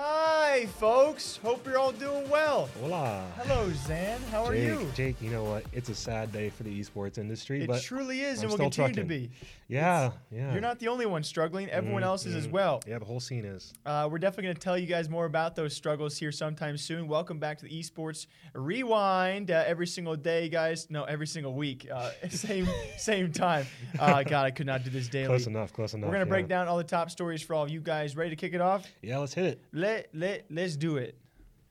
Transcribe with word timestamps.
Hi, 0.00 0.66
folks. 0.78 1.38
Hope 1.42 1.66
you're 1.66 1.76
all 1.76 1.90
doing 1.90 2.28
well. 2.30 2.68
Hola. 2.80 3.24
Hello, 3.36 3.68
Zan. 3.72 4.20
How 4.30 4.44
are 4.44 4.54
Jake, 4.54 4.64
you? 4.64 4.86
Jake, 4.94 5.16
you 5.20 5.28
know 5.30 5.42
what? 5.42 5.64
It's 5.72 5.88
a 5.88 5.94
sad 5.94 6.30
day 6.30 6.50
for 6.50 6.62
the 6.62 6.80
esports 6.80 7.18
industry, 7.18 7.62
It 7.62 7.66
but 7.66 7.82
truly 7.82 8.20
is, 8.20 8.38
I'm 8.38 8.44
and 8.44 8.52
will 8.52 8.58
continue 8.58 8.94
trucking. 8.94 9.08
to 9.08 9.08
be. 9.08 9.30
yeah, 9.66 10.12
yeah. 10.30 10.52
You're 10.52 10.60
not 10.60 10.78
the 10.78 10.86
only 10.86 11.06
one 11.06 11.24
struggling. 11.24 11.68
Everyone 11.70 12.02
Mm, 12.02 12.06
else 12.06 12.26
is 12.26 12.36
as 12.36 12.46
mm. 12.46 12.52
well. 12.52 12.80
Yeah, 12.86 13.00
the 13.00 13.04
whole 13.06 13.18
scene 13.18 13.44
is. 13.44 13.74
Uh, 13.84 14.08
we're 14.08 14.18
definitely 14.18 14.44
going 14.44 14.54
to 14.54 14.60
tell 14.60 14.78
you 14.78 14.86
guys 14.86 15.08
more 15.08 15.24
about 15.24 15.56
those 15.56 15.74
struggles 15.74 16.16
here 16.16 16.30
sometime 16.30 16.76
soon. 16.76 17.08
Welcome 17.08 17.40
back 17.40 17.58
to 17.58 17.64
the 17.64 17.70
Esports 17.82 18.26
Rewind 18.54 19.50
uh, 19.50 19.64
every 19.66 19.88
single 19.88 20.14
day, 20.14 20.48
guys. 20.48 20.86
No, 20.90 21.02
every 21.04 21.26
single 21.26 21.54
week. 21.54 21.88
Uh, 21.92 22.10
same 22.30 22.68
same 22.98 23.32
time. 23.32 23.66
Uh, 23.98 24.22
God, 24.28 24.46
I 24.46 24.52
could 24.52 24.66
not 24.66 24.84
do 24.84 24.90
this 24.90 25.08
daily. 25.08 25.26
Close 25.26 25.48
enough, 25.48 25.72
close 25.72 25.92
enough. 25.94 26.06
We're 26.06 26.14
going 26.14 26.24
to 26.24 26.30
yeah. 26.30 26.36
break 26.36 26.46
down 26.48 26.68
all 26.68 26.76
the 26.76 26.84
top 26.84 27.10
stories 27.10 27.42
for 27.42 27.54
all 27.54 27.64
of 27.64 27.70
you 27.70 27.80
guys. 27.80 28.14
Ready 28.16 28.30
to 28.30 28.36
kick 28.36 28.54
it 28.54 28.60
off? 28.60 28.86
Yeah, 29.02 29.18
let's 29.18 29.34
hit 29.34 29.44
it. 29.46 29.60
Let 29.88 30.08
let 30.12 30.44
let's 30.50 30.76
do 30.76 30.98
it. 30.98 31.16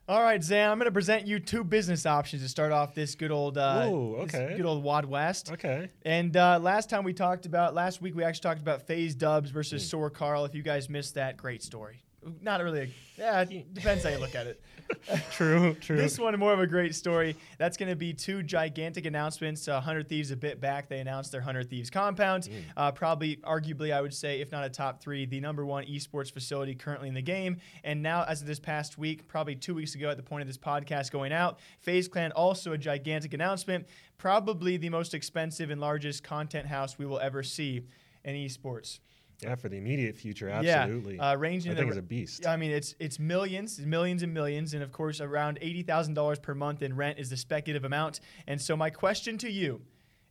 All 0.09 0.23
right, 0.23 0.41
Zan. 0.41 0.72
I'm 0.72 0.78
going 0.79 0.85
to 0.85 0.91
present 0.91 1.28
you 1.28 1.38
two 1.38 1.63
business 1.63 2.05
options 2.05 2.41
to 2.41 2.47
start 2.47 2.72
off 2.72 2.95
this 2.95 3.13
good 3.13 3.29
old 3.29 3.57
uh, 3.57 3.88
Ooh, 3.89 4.16
okay. 4.22 4.53
good 4.55 4.66
old 4.66 4.81
Wad 4.81 5.05
West. 5.05 5.51
Okay. 5.51 5.89
And 6.03 6.35
uh, 6.35 6.59
last 6.59 6.89
time 6.89 7.03
we 7.03 7.13
talked 7.13 7.45
about 7.45 7.75
last 7.75 8.01
week, 8.01 8.16
we 8.16 8.23
actually 8.23 8.44
talked 8.44 8.61
about 8.61 8.88
Phase 8.88 9.16
Dubs 9.16 9.51
versus. 9.51 9.88
Sore 9.88 10.09
Carl. 10.09 10.45
If 10.45 10.56
you 10.56 10.63
guys 10.63 10.89
missed 10.89 11.16
that, 11.16 11.38
great 11.38 11.61
story. 11.61 12.01
Not 12.41 12.61
really. 12.63 12.81
A, 12.81 12.89
yeah, 13.17 13.43
depends 13.73 14.03
how 14.03 14.09
you 14.09 14.19
look 14.19 14.35
at 14.35 14.47
it. 14.47 14.61
True, 15.31 15.73
true. 15.75 15.97
This 15.97 16.17
one 16.17 16.38
more 16.39 16.53
of 16.53 16.59
a 16.59 16.67
great 16.67 16.95
story. 16.95 17.35
That's 17.57 17.75
going 17.75 17.89
to 17.89 17.95
be 17.95 18.13
two 18.13 18.41
gigantic 18.41 19.05
announcements. 19.05 19.67
Uh, 19.67 19.81
Hundred 19.81 20.07
Thieves 20.07 20.31
a 20.31 20.35
bit 20.38 20.61
back. 20.61 20.88
They 20.88 20.99
announced 20.99 21.31
their 21.31 21.41
Hundred 21.41 21.69
Thieves 21.69 21.89
compound. 21.89 22.45
Hmm. 22.45 22.53
Uh, 22.75 22.91
probably, 22.91 23.38
arguably, 23.38 23.93
I 23.93 24.01
would 24.01 24.13
say, 24.13 24.39
if 24.39 24.51
not 24.51 24.63
a 24.63 24.69
top 24.69 25.01
three, 25.01 25.25
the 25.25 25.39
number 25.39 25.65
one 25.65 25.85
esports 25.85 26.31
facility 26.31 26.73
currently 26.73 27.07
in 27.07 27.13
the 27.13 27.21
game. 27.21 27.57
And 27.83 28.01
now, 28.01 28.23
as 28.23 28.41
of 28.41 28.47
this 28.47 28.59
past 28.59 28.97
week, 28.97 29.27
probably 29.27 29.55
two 29.55 29.75
weeks 29.75 29.95
ago, 29.95 30.09
at 30.09 30.17
the 30.17 30.23
point 30.23 30.41
of 30.41 30.47
this 30.47 30.57
podcast 30.57 31.11
going 31.11 31.33
out, 31.33 31.59
FaZe 31.79 32.07
Clan 32.07 32.31
also 32.31 32.73
a 32.73 32.77
gigantic 32.77 33.33
announcement. 33.33 33.88
Probably 34.17 34.77
the 34.77 34.89
most 34.89 35.13
expensive 35.13 35.69
and 35.69 35.81
largest 35.81 36.23
content 36.23 36.67
house 36.67 36.97
we 36.97 37.05
will 37.05 37.19
ever 37.19 37.44
see 37.44 37.81
in 38.23 38.35
esports. 38.35 38.99
Yeah, 39.42 39.56
for 39.56 39.70
the 39.70 39.78
immediate 39.78 40.16
future, 40.18 40.48
Yeah, 40.48 40.81
absolutely. 40.81 41.20
uh, 41.20 41.36
ranging 41.36 41.72
I 41.72 41.75
think 41.75 41.90
it's 41.90 41.98
a 41.98 42.02
beast. 42.02 42.48
I 42.48 42.58
mean, 42.58 42.72
it's 42.72 42.96
it's 43.00 43.20
millions, 43.20 43.80
millions 43.80 44.24
and 44.24 44.34
millions, 44.34 44.74
and 44.74 44.81
of 44.81 44.92
course, 44.92 45.22
around 45.22 45.59
eighty 45.62 45.84
thousand 45.84 46.16
dollars 46.16 46.40
per 46.40 46.56
month 46.56 46.81
in 46.81 46.96
rent 46.96 47.20
is 47.20 47.30
the 47.30 47.38
speculative 47.38 47.86
amount. 47.86 48.20
And 48.48 48.59
so, 48.62 48.75
my 48.75 48.90
question 48.90 49.38
to 49.40 49.52
you 49.52 49.81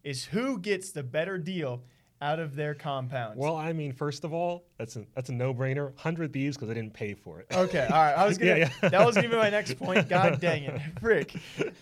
is, 0.03 0.25
who 0.27 0.59
gets 0.59 0.91
the 0.91 1.03
better 1.03 1.39
deal 1.39 1.83
out 2.23 2.39
of 2.39 2.57
their 2.57 2.75
compounds? 2.75 3.37
Well, 3.39 3.57
I 3.57 3.73
mean, 3.73 3.93
first 3.93 4.25
of 4.25 4.33
all, 4.33 4.65
that's 4.79 4.97
a 4.97 5.05
that's 5.15 5.29
a 5.29 5.33
no-brainer. 5.33 5.97
Hundred 5.99 6.33
thieves 6.33 6.57
because 6.57 6.71
I 6.71 6.75
didn't 6.75 6.95
pay 6.95 7.15
for 7.15 7.41
it. 7.41 7.47
Okay, 7.53 7.87
all 7.87 8.03
right. 8.03 8.13
I 8.17 8.27
was 8.27 8.39
gonna. 8.39 8.59
Yeah, 8.59 8.71
yeah. 8.83 8.89
That 8.89 9.05
was 9.07 9.15
gonna 9.17 9.29
be 9.29 9.37
my 9.37 9.51
next 9.51 9.79
point. 9.79 10.09
God 10.09 10.41
dang 10.41 10.65
it, 10.65 10.81
frick! 11.01 11.35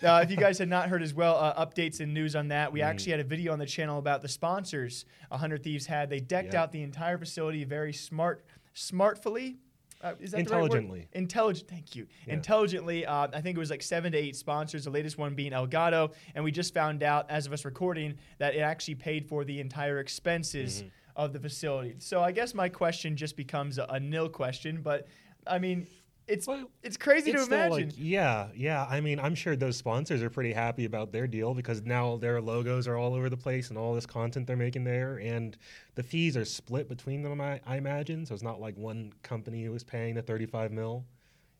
Uh, 0.03 0.21
if 0.23 0.29
you 0.31 0.37
guys 0.37 0.57
had 0.57 0.67
not 0.69 0.89
heard 0.89 1.01
as 1.01 1.13
well, 1.13 1.35
uh, 1.37 1.65
updates 1.65 1.99
and 1.99 2.13
news 2.13 2.35
on 2.35 2.49
that. 2.49 2.71
We 2.71 2.79
Mm. 2.81 2.85
actually 2.85 3.11
had 3.11 3.21
a 3.21 3.25
video 3.25 3.53
on 3.53 3.59
the 3.59 3.65
channel 3.65 3.97
about 3.99 4.21
the 4.21 4.27
sponsors. 4.29 5.05
Hundred 5.31 5.63
Thieves 5.63 5.85
had. 5.85 6.09
They 6.09 6.19
decked 6.19 6.53
Yeah. 6.53 6.63
out 6.63 6.71
the 6.71 6.81
entire 6.81 7.17
facility 7.17 7.63
very 7.63 7.93
smart, 7.93 8.45
smartfully. 8.75 9.55
Uh, 10.05 10.13
is 10.19 10.31
that 10.31 10.37
the 10.37 10.37
right? 10.37 10.61
Intelligently. 10.63 11.07
Intelligent. 11.13 11.67
Thank 11.69 11.95
you. 11.95 12.05
Yeah. 12.27 12.35
Intelligently. 12.35 13.05
Uh, 13.05 13.27
I 13.33 13.41
think 13.41 13.57
it 13.57 13.59
was 13.59 13.71
like 13.71 13.81
seven 13.81 14.11
to 14.11 14.17
eight 14.17 14.35
sponsors. 14.35 14.83
The 14.83 14.91
latest 14.91 15.17
one 15.17 15.33
being 15.33 15.51
Elgato, 15.51 16.13
and 16.35 16.43
we 16.43 16.51
just 16.51 16.73
found 16.73 17.01
out 17.01 17.29
as 17.29 17.47
of 17.47 17.53
us 17.53 17.65
recording 17.65 18.15
that 18.37 18.53
it 18.55 18.59
actually 18.59 18.95
paid 18.95 19.27
for 19.27 19.43
the 19.43 19.59
entire 19.59 19.99
expenses 19.99 20.81
Mm-hmm. 20.81 20.87
of 21.15 21.33
the 21.33 21.39
facility. 21.39 21.95
So 21.99 22.21
I 22.21 22.31
guess 22.31 22.53
my 22.53 22.69
question 22.69 23.15
just 23.15 23.35
becomes 23.37 23.77
a, 23.77 23.85
a 23.85 23.99
nil 23.99 24.29
question, 24.29 24.81
but 24.81 25.07
I 25.47 25.59
mean, 25.59 25.87
it's 26.27 26.47
Well, 26.47 26.69
it's 26.83 26.97
crazy 26.97 27.31
It's 27.31 27.47
to 27.47 27.53
imagine. 27.53 27.87
like, 27.89 27.95
yeah, 27.97 28.47
yeah. 28.55 28.85
I 28.89 29.01
mean, 29.01 29.19
I'm 29.19 29.35
sure 29.35 29.55
those 29.55 29.77
sponsors 29.77 30.21
are 30.23 30.29
pretty 30.29 30.53
happy 30.53 30.85
about 30.85 31.11
their 31.11 31.27
deal 31.27 31.53
because 31.53 31.81
now 31.83 32.17
their 32.17 32.41
logos 32.41 32.87
are 32.87 32.95
all 32.97 33.13
over 33.13 33.29
the 33.29 33.37
place 33.37 33.69
and 33.69 33.77
all 33.77 33.93
this 33.93 34.05
content 34.05 34.47
they're 34.47 34.55
making 34.57 34.83
there, 34.83 35.17
and 35.19 35.57
the 35.95 36.03
fees 36.03 36.35
are 36.37 36.45
split 36.45 36.89
between 36.89 37.21
them. 37.21 37.39
I, 37.41 37.59
I 37.65 37.77
imagine, 37.77 38.25
so 38.25 38.33
it's 38.33 38.43
not 38.43 38.59
like 38.59 38.75
one 38.77 39.13
company 39.23 39.67
was 39.69 39.83
paying 39.83 40.15
the 40.15 40.21
35 40.21 40.71
mil. 40.71 41.05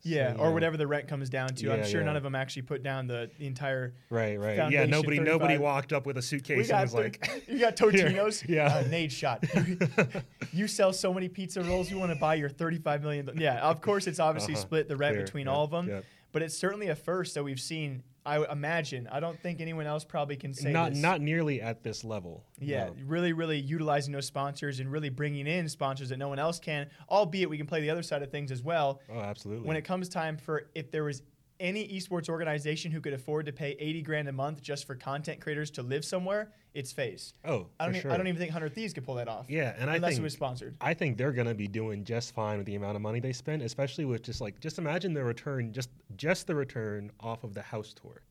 Yeah, 0.05 0.35
or 0.37 0.53
whatever 0.53 0.77
the 0.77 0.85
rent 0.85 1.07
comes 1.07 1.29
down 1.29 1.49
to. 1.55 1.73
I'm 1.73 1.83
sure 1.83 2.01
yeah. 2.01 2.05
none 2.05 2.15
of 2.15 2.21
them 2.21 2.35
actually 2.35 2.61
put 2.61 2.83
down 2.83 3.07
the, 3.07 3.29
the 3.39 3.47
entire. 3.47 3.95
Right, 4.11 4.39
right. 4.39 4.71
Yeah, 4.71 4.85
nobody, 4.85 5.19
nobody 5.19 5.57
walked 5.57 5.93
up 5.93 6.05
with 6.05 6.17
a 6.17 6.21
suitcase 6.21 6.69
and 6.69 6.81
was 6.81 6.93
like, 6.93 7.43
you 7.47 7.59
got 7.59 7.75
Totino's. 7.77 8.43
Yeah. 8.47 8.67
uh, 8.67 8.83
Nadeshot. 8.83 10.23
you 10.53 10.67
sell 10.67 10.93
so 10.93 11.11
many 11.11 11.27
pizza 11.27 11.61
rolls, 11.63 11.89
you 11.89 11.97
want 11.97 12.11
to 12.13 12.19
buy 12.19 12.35
your 12.35 12.49
35 12.49 13.01
million. 13.01 13.29
Yeah, 13.35 13.59
of 13.61 13.81
course, 13.81 14.05
it's 14.05 14.19
obviously 14.19 14.53
Uh-huh. 14.53 14.61
split 14.61 14.87
the 14.87 14.95
rent 14.95 15.15
Clear, 15.15 15.25
between 15.25 15.47
yep, 15.47 15.55
all 15.55 15.63
of 15.65 15.71
them, 15.71 15.87
yep. 15.89 16.05
but 16.31 16.43
it's 16.43 16.55
certainly 16.55 16.87
a 16.89 16.95
first 16.95 17.33
that 17.33 17.43
we've 17.43 17.59
seen. 17.59 18.03
I 18.25 18.51
imagine. 18.51 19.07
I 19.11 19.19
don't 19.19 19.39
think 19.39 19.61
anyone 19.61 19.85
else 19.85 20.03
probably 20.03 20.35
can 20.35 20.53
say 20.53 20.71
not 20.71 20.91
this. 20.93 21.01
not 21.01 21.21
nearly 21.21 21.61
at 21.61 21.83
this 21.83 22.03
level. 22.03 22.43
Yeah, 22.59 22.85
no. 22.85 22.95
really, 23.05 23.33
really 23.33 23.59
utilizing 23.59 24.13
those 24.13 24.25
sponsors 24.25 24.79
and 24.79 24.91
really 24.91 25.09
bringing 25.09 25.47
in 25.47 25.69
sponsors 25.69 26.09
that 26.09 26.17
no 26.17 26.29
one 26.29 26.39
else 26.39 26.59
can. 26.59 26.89
Albeit 27.09 27.49
we 27.49 27.57
can 27.57 27.67
play 27.67 27.81
the 27.81 27.89
other 27.89 28.03
side 28.03 28.23
of 28.23 28.31
things 28.31 28.51
as 28.51 28.63
well. 28.63 29.01
Oh, 29.11 29.19
absolutely. 29.19 29.67
When 29.67 29.77
it 29.77 29.83
comes 29.83 30.09
time 30.09 30.37
for 30.37 30.69
if 30.73 30.91
there 30.91 31.03
was 31.03 31.21
any 31.59 31.87
esports 31.87 32.29
organization 32.29 32.91
who 32.91 32.99
could 33.01 33.13
afford 33.13 33.45
to 33.45 33.53
pay 33.53 33.75
80 33.79 34.01
grand 34.01 34.27
a 34.27 34.31
month 34.31 34.61
just 34.61 34.85
for 34.85 34.95
content 34.95 35.39
creators 35.39 35.71
to 35.71 35.83
live 35.83 36.03
somewhere, 36.03 36.51
it's 36.73 36.91
FaZe. 36.91 37.33
oh, 37.45 37.67
I 37.79 37.85
don't, 37.85 37.95
e- 37.95 37.99
sure. 38.01 38.11
I 38.11 38.17
don't 38.17 38.27
even 38.27 38.37
think 38.39 38.49
100 38.49 38.73
Thieves 38.73 38.93
could 38.93 39.05
pull 39.05 39.15
that 39.15 39.27
off. 39.27 39.49
Yeah, 39.49 39.73
and 39.77 39.89
I 39.89 39.95
unless 39.95 40.11
think 40.11 40.19
it 40.19 40.23
was 40.23 40.33
sponsored. 40.33 40.75
I 40.81 40.93
think 40.93 41.17
they're 41.17 41.31
gonna 41.31 41.53
be 41.55 41.67
doing 41.67 42.03
just 42.03 42.33
fine 42.33 42.57
with 42.57 42.67
the 42.67 42.75
amount 42.75 42.95
of 42.95 43.01
money 43.01 43.19
they 43.19 43.33
spend, 43.33 43.61
especially 43.61 44.05
with 44.05 44.23
just 44.23 44.41
like 44.41 44.59
just 44.59 44.77
imagine 44.77 45.13
the 45.13 45.23
return, 45.23 45.71
just 45.71 45.89
just 46.17 46.47
the 46.47 46.55
return 46.55 47.11
off 47.19 47.43
of 47.43 47.53
the 47.53 47.61
house 47.61 47.93
tour. 47.93 48.21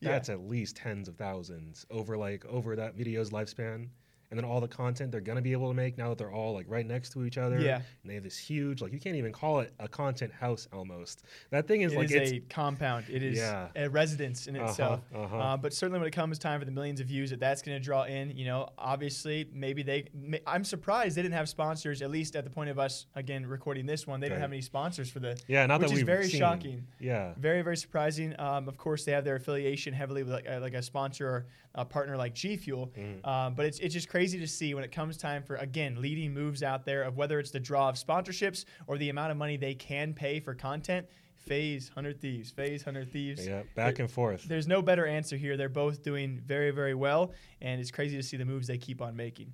Yeah. 0.00 0.12
that's 0.12 0.28
at 0.28 0.48
least 0.48 0.76
tens 0.76 1.08
of 1.08 1.16
thousands 1.16 1.84
over 1.90 2.16
like 2.16 2.44
over 2.46 2.76
that 2.76 2.94
video's 2.94 3.30
lifespan. 3.30 3.88
And 4.30 4.38
then 4.38 4.44
all 4.44 4.60
the 4.60 4.68
content 4.68 5.10
they're 5.10 5.22
gonna 5.22 5.40
be 5.40 5.52
able 5.52 5.68
to 5.68 5.74
make 5.74 5.96
now 5.96 6.10
that 6.10 6.18
they're 6.18 6.30
all 6.32 6.52
like 6.52 6.66
right 6.68 6.84
next 6.86 7.10
to 7.14 7.24
each 7.24 7.38
other. 7.38 7.58
Yeah. 7.60 7.76
And 7.76 8.10
they 8.10 8.14
have 8.14 8.24
this 8.24 8.36
huge 8.36 8.82
like 8.82 8.92
you 8.92 9.00
can't 9.00 9.16
even 9.16 9.32
call 9.32 9.60
it 9.60 9.72
a 9.78 9.88
content 9.88 10.32
house 10.32 10.68
almost. 10.70 11.22
That 11.50 11.66
thing 11.66 11.80
is 11.80 11.92
It 11.94 11.96
like 11.96 12.06
is 12.10 12.12
it's 12.12 12.32
a 12.32 12.40
compound. 12.40 13.06
It 13.08 13.22
is 13.22 13.38
Yeah. 13.38 13.68
a 13.74 13.88
residence 13.88 14.46
in 14.46 14.56
Uh-huh, 14.56 14.68
itself. 14.68 15.00
uh-huh. 15.14 15.36
Uh, 15.38 15.56
but 15.56 15.72
certainly, 15.72 15.98
when 15.98 16.08
it 16.08 16.12
comes 16.12 16.38
time 16.38 16.58
for 16.60 16.66
the 16.66 16.70
millions 16.72 17.00
of 17.00 17.06
views 17.06 17.30
that 17.30 17.40
that's 17.40 17.62
going 17.62 17.78
to 17.78 17.82
draw 17.82 18.02
in, 18.02 18.36
you 18.36 18.44
know, 18.44 18.68
obviously, 18.76 19.48
maybe 19.52 19.82
they. 19.82 20.04
ma- 20.14 20.36
I'm 20.46 20.64
surprised 20.64 21.16
they 21.16 21.22
didn't 21.22 21.34
have 21.34 21.48
sponsors. 21.48 22.02
At 22.02 22.10
least 22.10 22.36
at 22.36 22.44
the 22.44 22.50
point 22.50 22.68
of 22.68 22.78
us 22.78 23.06
again 23.14 23.46
recording 23.46 23.86
this 23.86 24.06
one, 24.06 24.20
they 24.20 24.28
didn't 24.28 24.42
have 24.42 24.52
any 24.52 24.60
sponsors 24.60 25.08
for 25.10 25.20
the. 25.20 25.40
yeah, 25.46 25.64
not 25.64 25.80
which 25.80 25.88
that 25.88 25.94
is 25.94 25.98
we've 26.00 26.06
very 26.06 26.28
seen. 26.28 26.40
shocking. 26.40 26.86
Yeah. 27.00 27.32
Very, 27.38 27.62
very 27.62 27.76
surprising. 27.78 28.38
Um, 28.38 28.68
of 28.68 28.76
course, 28.76 29.04
they 29.06 29.12
have 29.12 29.24
their 29.24 29.36
affiliation 29.36 29.94
heavily 29.94 30.22
with 30.22 30.32
like, 30.34 30.46
uh, 30.48 30.58
like 30.60 30.74
a 30.74 30.82
sponsor 30.82 31.26
or 31.28 31.46
a 31.74 31.84
partner 31.84 32.16
like 32.16 32.34
G 32.34 32.56
Fuel. 32.56 32.92
Mm-hmm. 32.98 33.26
Um, 33.28 33.54
but 33.54 33.64
it's, 33.64 33.78
it's 33.78 33.94
just 33.94 34.08
crazy 34.08 34.17
to 34.26 34.46
see 34.48 34.74
when 34.74 34.84
it 34.84 34.92
comes 34.92 35.16
time 35.16 35.42
for, 35.42 35.56
again, 35.56 36.00
leading 36.00 36.34
moves 36.34 36.62
out 36.62 36.84
there 36.84 37.02
of 37.02 37.16
whether 37.16 37.38
it's 37.38 37.50
the 37.50 37.60
draw 37.60 37.88
of 37.88 37.94
sponsorships 37.94 38.64
or 38.86 38.98
the 38.98 39.08
amount 39.10 39.30
of 39.30 39.36
money 39.36 39.56
they 39.56 39.74
can 39.74 40.12
pay 40.12 40.40
for 40.40 40.54
content. 40.54 41.06
FaZe 41.36 41.88
100 41.94 42.20
Thieves, 42.20 42.50
FaZe 42.50 42.84
100 42.84 43.10
Thieves. 43.10 43.46
Yeah. 43.46 43.62
Back 43.74 43.96
There- 43.96 44.04
and 44.04 44.10
forth. 44.12 44.44
There's 44.44 44.66
no 44.66 44.82
better 44.82 45.06
answer 45.06 45.36
here. 45.36 45.56
They're 45.56 45.68
both 45.68 46.02
doing 46.02 46.40
very, 46.44 46.70
very 46.72 46.94
well, 46.94 47.32
and 47.62 47.80
it's 47.80 47.90
crazy 47.90 48.16
to 48.16 48.22
see 48.22 48.36
the 48.36 48.44
moves 48.44 48.66
they 48.66 48.76
keep 48.78 49.00
on 49.00 49.16
making. 49.16 49.52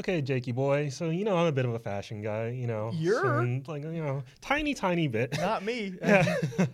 Okay, 0.00 0.20
Jakey 0.22 0.50
boy. 0.50 0.88
So 0.88 1.10
you 1.10 1.24
know 1.24 1.36
I'm 1.36 1.46
a 1.46 1.52
bit 1.52 1.64
of 1.64 1.72
a 1.74 1.78
fashion 1.78 2.20
guy. 2.20 2.48
You 2.48 2.66
know, 2.66 2.90
You're? 2.94 3.40
and, 3.40 3.66
like 3.68 3.84
you 3.84 4.02
know, 4.02 4.24
tiny, 4.40 4.74
tiny 4.74 5.06
bit. 5.06 5.36
Not 5.38 5.64
me. 5.64 5.94
yeah. 6.02 6.36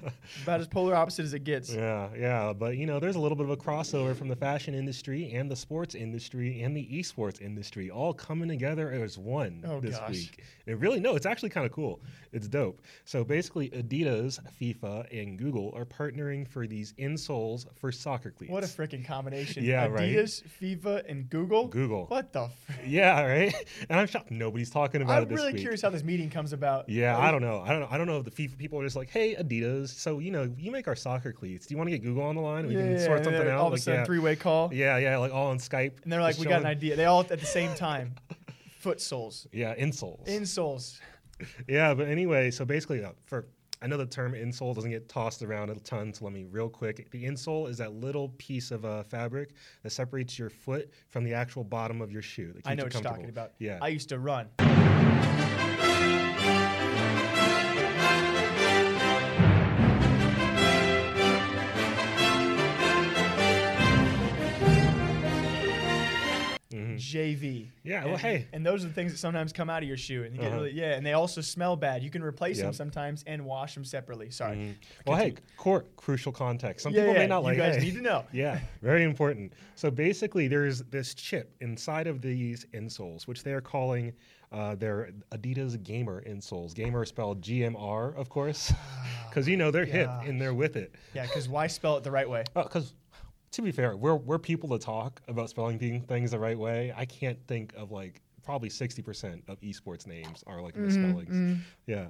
About 0.45 0.61
as 0.61 0.69
polar 0.69 0.95
opposite 0.95 1.25
as 1.25 1.35
it 1.35 1.45
gets. 1.45 1.73
yeah, 1.75 2.09
yeah, 2.17 2.53
but 2.55 2.77
you 2.79 2.87
know, 2.87 2.99
there's 2.99 3.17
a 3.17 3.21
little 3.21 3.37
bit 3.37 3.45
of 3.45 3.51
a 3.51 3.57
crossover 3.57 4.17
from 4.17 4.29
the 4.29 4.37
fashion 4.37 4.75
industry 4.75 5.33
and 5.33 5.51
the 5.51 5.57
sports 5.57 5.95
industry 5.95 6.63
and 6.63 6.75
the 6.77 6.87
esports 6.87 7.41
industry 7.43 7.91
all 7.91 8.15
coming 8.15 8.49
together 8.49 8.91
as 8.91 9.19
one 9.19 9.65
Oh, 9.67 9.81
this 9.81 9.99
gosh. 9.99 10.11
week. 10.13 10.45
And 10.67 10.81
really, 10.81 11.01
no, 11.01 11.17
it's 11.17 11.27
actually 11.27 11.49
kind 11.51 11.67
of 11.67 11.73
cool. 11.73 12.01
It's 12.33 12.47
dope. 12.49 12.81
So 13.05 13.25
basically, 13.25 13.71
Adidas, 13.71 14.39
FIFA, 14.61 15.07
and 15.21 15.37
Google 15.37 15.73
are 15.77 15.85
partnering 15.85 16.47
for 16.49 16.67
these 16.67 16.93
insoles 16.95 17.67
for 17.77 17.91
soccer 17.91 18.31
cleats. 18.31 18.53
What 18.53 18.63
a 18.63 18.69
freaking 18.69 19.05
combination. 19.05 19.65
Yeah, 19.65 19.87
right. 19.89 20.09
Adidas, 20.11 20.43
FIFA, 20.63 21.03
and 21.11 21.29
Google. 21.29 21.67
Google. 21.67 22.07
What 22.07 22.33
the? 22.33 22.43
F- 22.45 22.79
Yeah, 22.87 23.10
right. 23.17 23.55
And 23.89 23.99
I'm 23.99 24.07
shocked 24.07 24.31
nobody's 24.31 24.71
talking 24.71 25.03
about 25.03 25.13
it. 25.15 25.17
I'm 25.17 25.23
it 25.25 25.29
this 25.31 25.39
really 25.39 25.53
week. 25.55 25.63
curious 25.63 25.83
how 25.83 25.91
this 25.91 26.03
meeting 26.05 26.31
comes 26.31 26.53
about. 26.53 26.89
Yeah, 26.89 27.19
I 27.19 27.31
don't 27.31 27.43
know. 27.43 27.61
I 27.67 27.71
don't. 27.71 27.91
I 27.93 27.97
don't 27.99 28.07
know 28.07 28.19
if 28.19 28.25
the 28.25 28.31
FIFA 28.31 28.59
people 28.59 28.81
are 28.81 28.85
just 28.85 28.97
like, 28.97 29.11
"Hey, 29.11 29.35
Adidas, 29.35 29.89
so 29.89 30.19
you 30.19 30.31
know, 30.31 30.53
you 30.59 30.71
make 30.71 30.87
our 30.89 30.97
soccer 30.97 31.33
cleats. 31.33 31.67
Do 31.67 31.75
you 31.75 31.79
want 31.79 31.89
to 31.89 31.93
get 31.93 32.03
Google 32.05 32.23
on 32.25 32.35
the 32.35 32.41
line? 32.43 32.67
We 32.67 32.75
Yeah, 32.75 32.81
can 32.83 32.93
yeah, 32.93 33.05
sort 33.05 33.17
and 33.19 33.25
something 33.27 33.49
out." 33.49 33.59
All 33.61 33.69
of 33.69 33.73
a 33.75 33.79
sudden, 33.79 34.01
yeah, 34.01 34.05
three-way 34.07 34.37
call, 34.37 34.73
yeah, 34.73 34.97
yeah, 34.99 35.17
like 35.19 35.33
all 35.33 35.49
on 35.49 35.59
Skype. 35.59 36.03
and 36.03 36.13
they're 36.13 36.21
like, 36.23 36.39
"We 36.39 36.45
got 36.47 36.61
an 36.61 36.67
idea." 36.67 36.97
They 36.97 37.05
all 37.07 37.21
at 37.21 37.29
the 37.41 37.47
same 37.47 37.75
time. 37.75 38.15
Foot 38.81 39.01
soles, 39.01 39.47
Yeah, 39.53 39.75
insoles. 39.75 40.27
insoles. 40.27 41.01
yeah, 41.69 41.93
but 41.95 42.09
anyway, 42.09 42.51
so 42.51 42.65
basically, 42.65 43.05
uh, 43.05 43.11
for 43.27 43.47
I 43.83 43.87
know 43.87 43.97
the 43.97 44.05
term 44.05 44.33
insole 44.33 44.75
doesn't 44.75 44.91
get 44.91 45.09
tossed 45.09 45.43
around 45.43 45.71
a 45.71 45.75
ton, 45.77 46.13
so 46.13 46.27
let 46.27 46.35
me 46.35 46.45
real 46.51 46.69
quick. 46.69 47.11
The 47.11 47.25
insole 47.25 47.69
is 47.69 47.79
that 47.79 47.95
little 47.95 48.29
piece 48.37 48.71
of 48.71 48.85
uh, 48.85 49.03
fabric 49.05 49.53
that 49.83 49.91
separates 49.91 50.39
your 50.39 50.51
foot 50.51 50.91
from 51.09 51.25
the 51.25 51.33
actual 51.33 51.65
bottom 51.65 52.03
of 52.03 52.13
your 52.13 52.23
shoe. 52.23 52.53
That 52.53 52.67
I 52.67 52.75
know 52.75 52.85
what 52.85 52.93
you're 52.93 53.03
talking 53.03 53.31
about. 53.31 53.53
Yeah. 53.59 53.79
I 53.81 53.89
used 53.89 54.11
to 54.11 54.19
run. 54.19 54.49
JV. 67.15 67.41
Mm-hmm. 67.43 67.89
Yeah, 67.89 68.05
well, 68.05 68.17
hey. 68.17 68.47
And 68.53 68.65
those 68.65 68.85
are 68.85 68.89
the 68.89 68.95
things 68.95 69.13
that 69.13 69.19
sometimes 69.19 69.53
come 69.53 69.69
out 69.71 69.83
of 69.83 69.89
your 69.89 69.97
shoe, 69.97 70.25
and 70.25 70.35
you 70.35 70.41
get 70.41 70.49
Uh-huh. 70.49 70.57
really 70.63 70.73
yeah, 70.73 70.95
and 70.95 71.05
they 71.05 71.13
also 71.15 71.41
smell 71.41 71.77
bad. 71.77 72.03
You 72.03 72.11
can 72.11 72.23
replace 72.23 72.61
them 72.61 72.73
sometimes 72.73 73.25
and 73.27 73.45
wash 73.45 73.75
them 73.75 73.85
separately. 73.85 74.31
Sorry. 74.31 74.57
Mhm. 74.57 74.75
Well, 75.07 75.17
hey, 75.17 75.35
court 75.57 75.95
crucial 75.97 76.33
context. 76.33 76.83
Some 76.85 76.93
Yeah, 76.93 77.01
people 77.03 77.15
yeah, 77.15 77.19
may 77.21 77.27
not 77.27 77.39
you 77.41 77.45
like. 77.45 77.57
You 77.57 77.63
guys 77.63 77.77
hey. 77.77 77.83
need 77.85 77.95
to 77.95 78.03
know. 78.03 78.25
Yeah, 78.33 78.61
very 78.83 79.03
important. 79.05 79.53
So 79.75 79.91
basically, 79.91 80.49
there's 80.49 80.81
this 80.85 81.15
chip 81.15 81.55
inside 81.61 82.07
of 82.07 82.21
these 82.23 82.67
insoles, 82.73 83.27
which 83.27 83.43
they 83.43 83.53
are 83.53 83.61
calling 83.61 84.13
uh, 84.53 84.75
their 84.75 85.11
Adidas 85.33 85.81
Gamer 85.85 86.23
insoles. 86.25 86.75
Gamer 86.75 87.05
spelled 87.05 87.41
G-M-R, 87.41 88.15
of 88.17 88.29
course, 88.29 88.73
because 89.29 89.47
you 89.47 89.57
know 89.57 89.71
they're 89.71 89.85
hip 89.85 90.07
gosh. 90.09 90.27
and 90.27 90.41
they're 90.41 90.55
with 90.55 90.75
it. 90.77 90.93
Yeah, 91.15 91.25
because 91.27 91.49
why 91.49 91.69
spell 91.69 91.97
it 91.99 92.03
the 92.03 92.11
right 92.11 92.29
way? 92.29 92.43
Because 92.55 92.93
to 93.53 93.63
be 93.63 93.73
fair, 93.73 93.97
we're 93.97 94.17
we're 94.17 94.39
people 94.39 94.69
to 94.71 94.79
talk 94.79 95.21
about 95.29 95.51
spelling 95.51 95.79
thing- 95.79 96.03
things 96.03 96.31
the 96.31 96.39
right 96.39 96.59
way. 96.59 96.93
I 96.97 97.05
can't 97.05 97.39
think 97.47 97.75
of 97.77 97.91
like 97.91 98.21
probably 98.43 98.71
sixty 98.71 99.03
percent 99.03 99.43
of 99.49 99.61
esports 99.61 100.07
names 100.07 100.45
are 100.47 100.61
like 100.61 100.75
mm-hmm, 100.75 100.87
misspellings. 100.87 101.35
Mm-hmm. 101.35 101.61
Yeah. 101.87 102.07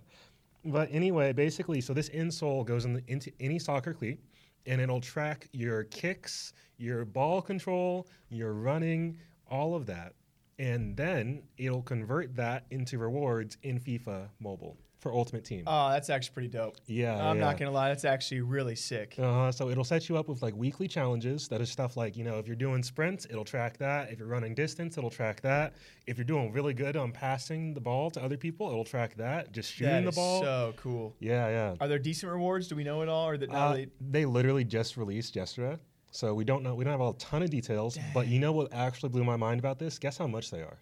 But 0.64 0.88
anyway, 0.92 1.32
basically, 1.32 1.81
so 1.81 1.94
this 1.94 2.10
insole 2.10 2.66
goes 2.66 2.84
in 2.84 2.92
the, 2.92 3.02
into 3.06 3.32
any 3.40 3.58
soccer 3.58 3.94
cleat, 3.94 4.20
and 4.66 4.81
it'll 4.81 5.00
track 5.00 5.48
your 5.52 5.84
kicks, 5.84 6.52
your 6.76 7.06
ball 7.06 7.40
control, 7.40 8.06
your 8.28 8.52
running, 8.52 9.16
all 9.50 9.75
of 9.75 9.87
that, 9.87 10.12
and 10.58 10.94
then 10.94 11.42
it'll 11.56 11.82
convert 11.82 12.37
that 12.37 12.66
into 12.70 12.98
rewards 12.98 13.56
in 13.62 13.81
FIFA 13.81 14.28
Mobile 14.38 14.76
for 15.00 15.12
Ultimate 15.12 15.44
Team. 15.44 15.64
Oh, 15.67 15.88
that's 15.91 16.11
actually 16.11 16.35
pretty 16.35 16.49
dope. 16.49 16.76
yeah, 16.87 17.17
I'm 17.17 17.38
yeah. 17.38 17.44
not 17.44 17.56
gonna 17.58 17.70
lie, 17.70 17.88
that's 17.88 18.05
actually 18.05 18.43
really 18.43 18.76
sick. 18.76 19.14
Uh-huh. 19.19 19.50
so 19.50 19.70
it'll 19.70 19.82
set 19.85 20.08
you 20.08 20.17
up 20.19 20.29
with 20.29 20.43
like 20.43 20.55
weekly 20.55 20.87
challenges. 20.87 21.49
That 21.49 21.61
is 21.61 21.70
stuff 21.70 21.97
like 21.97 22.17
you 22.17 22.23
know 22.25 22.38
if 22.38 22.47
you're 22.47 22.55
doing 22.55 22.82
sprints, 22.82 23.26
it'll 23.31 23.44
track 23.44 23.79
that. 23.79 24.11
If 24.12 24.19
you're 24.19 24.29
running 24.29 24.55
distance, 24.55 24.99
it'll 24.99 25.11
track 25.11 25.41
that. 25.41 25.75
If 26.06 26.19
you're 26.19 26.25
doing 26.26 26.52
really 26.52 26.75
good 26.75 26.97
on 26.97 27.12
passing 27.12 27.73
the 27.75 27.81
ball 27.81 28.11
to 28.12 28.23
other 28.23 28.37
people, 28.37 28.69
it'll 28.70 28.85
track 28.85 29.17
that. 29.17 29.52
Just 29.52 29.73
shooting 29.73 30.05
That 30.05 30.11
the 30.11 30.17
ball. 30.17 30.43
so 30.43 30.75
cool. 30.76 31.17
yeah, 31.19 31.49
yeah. 31.49 31.75
Are 31.81 31.88
there 31.88 31.99
decent 31.99 32.31
rewards? 32.31 32.69
Do 32.69 32.76
we 32.76 32.85
know 32.85 33.00
it 33.02 33.08
all, 33.08 33.26
or 33.29 33.37
that 33.38 33.49
now 33.50 33.69
Uh, 33.69 33.73
they? 33.73 33.87
they 34.00 34.25
literally 34.26 34.64
just 34.64 34.97
released 34.97 35.35
yesterday, 35.35 35.79
so 36.11 36.35
we 36.35 36.44
don't 36.44 36.62
know. 36.62 36.75
We 36.75 36.85
don't 36.85 36.93
have 36.99 37.00
a 37.00 37.12
ton 37.19 37.43
of 37.43 37.49
details. 37.50 37.99
But 38.12 38.29
you 38.29 38.38
know 38.38 38.52
what 38.52 38.73
actually 38.75 39.08
blew 39.08 39.25
my 39.25 39.37
mind 39.37 39.61
about 39.61 39.79
this? 39.79 39.99
Guess 39.99 40.19
how 40.19 40.26
much 40.26 40.50
they 40.50 40.61
are? 40.61 40.79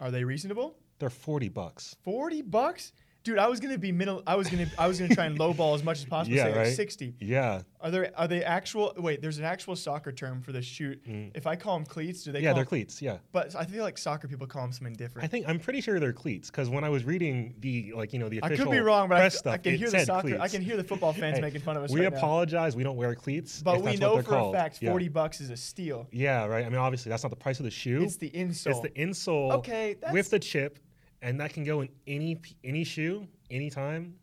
Are 0.00 0.10
they 0.10 0.24
reasonable? 0.24 0.76
They're 0.98 1.10
forty 1.10 1.48
bucks. 1.48 1.96
Forty 2.02 2.42
bucks, 2.42 2.92
dude. 3.22 3.38
I 3.38 3.46
was 3.48 3.60
gonna 3.60 3.78
be 3.78 3.92
middle. 3.92 4.22
I 4.26 4.34
was 4.36 4.48
gonna. 4.48 4.66
I 4.78 4.88
was 4.88 4.98
gonna 4.98 5.14
try 5.14 5.26
and 5.26 5.38
lowball 5.40 5.74
as 5.74 5.84
much 5.84 5.98
as 5.98 6.04
possible. 6.06 6.36
Yeah, 6.36 6.44
say 6.44 6.48
like 6.50 6.58
right. 6.58 6.74
Sixty. 6.74 7.14
Yeah, 7.20 7.62
Are 7.80 7.90
there? 7.92 8.10
Are 8.16 8.26
they 8.26 8.42
actual? 8.42 8.92
Wait, 8.96 9.22
there's 9.22 9.38
an 9.38 9.44
actual 9.44 9.76
soccer 9.76 10.10
term 10.10 10.42
for 10.42 10.50
this 10.50 10.64
shoot. 10.64 11.00
If 11.06 11.46
I 11.46 11.54
call 11.54 11.76
them 11.78 11.86
cleats, 11.86 12.24
do 12.24 12.32
they? 12.32 12.40
Mm. 12.40 12.42
yeah, 12.42 12.48
call 12.48 12.54
they're 12.56 12.62
'em- 12.62 12.68
cleats. 12.68 13.00
Yeah. 13.00 13.18
But 13.30 13.54
I 13.54 13.64
feel 13.64 13.84
like 13.84 13.96
soccer 13.96 14.26
people 14.26 14.46
call 14.48 14.62
them 14.62 14.72
something 14.72 14.94
different. 14.94 15.24
I 15.24 15.28
think 15.28 15.48
I'm 15.48 15.60
pretty 15.60 15.80
sure 15.80 16.00
they're 16.00 16.12
cleats 16.12 16.50
because 16.50 16.68
when 16.68 16.82
I 16.82 16.88
was 16.88 17.04
reading 17.04 17.54
the 17.60 17.92
like 17.94 18.12
you 18.12 18.18
know 18.18 18.28
the 18.28 18.42
I 18.42 18.46
official 18.48 18.64
could 18.66 18.72
be 18.72 18.80
wrong, 18.80 19.08
but 19.08 19.16
I, 19.16 19.20
press 19.20 19.36
I 19.36 19.38
stuff, 19.38 19.62
can 19.62 19.74
it 19.74 19.78
hear 19.78 19.86
the 19.90 19.98
said 19.98 20.06
soccer. 20.06 20.40
I 20.40 20.48
can 20.48 20.62
hear 20.62 20.76
the 20.76 20.82
football 20.84 21.12
fans 21.20 21.36
Hey, 21.36 21.42
making 21.42 21.60
fun 21.60 21.76
of 21.76 21.84
us. 21.84 21.92
We 21.92 22.00
right 22.00 22.10
now. 22.12 22.18
apologize. 22.18 22.74
We 22.74 22.82
don't 22.82 22.96
wear 22.96 23.14
cleats, 23.14 23.62
But 23.62 23.82
we 23.82 23.94
know 23.96 24.16
for 24.16 24.22
called. 24.24 24.54
a 24.56 24.58
fact 24.58 24.78
Yeah. 24.82 24.90
forty 24.90 25.08
bucks 25.08 25.40
is 25.40 25.50
a 25.50 25.56
steal. 25.56 26.08
Yeah, 26.10 26.46
right. 26.46 26.66
I 26.66 26.68
mean, 26.68 26.78
obviously 26.78 27.10
that's 27.10 27.22
not 27.22 27.30
the 27.30 27.36
price 27.36 27.60
of 27.60 27.64
the 27.64 27.70
shoe. 27.70 28.02
It's 28.02 28.16
the 28.16 28.30
insole. 28.30 28.70
It's 28.70 28.80
the 28.80 28.90
insole. 28.90 29.52
Okay, 29.58 29.94
with 30.12 30.30
the 30.30 30.38
chip, 30.40 30.78
and 31.22 31.40
that 31.40 31.52
can 31.52 31.64
go 31.64 31.80
in 31.82 31.88
any 32.06 32.40
any 32.64 32.84
shoe, 32.84 33.26
anytime. 33.50 34.14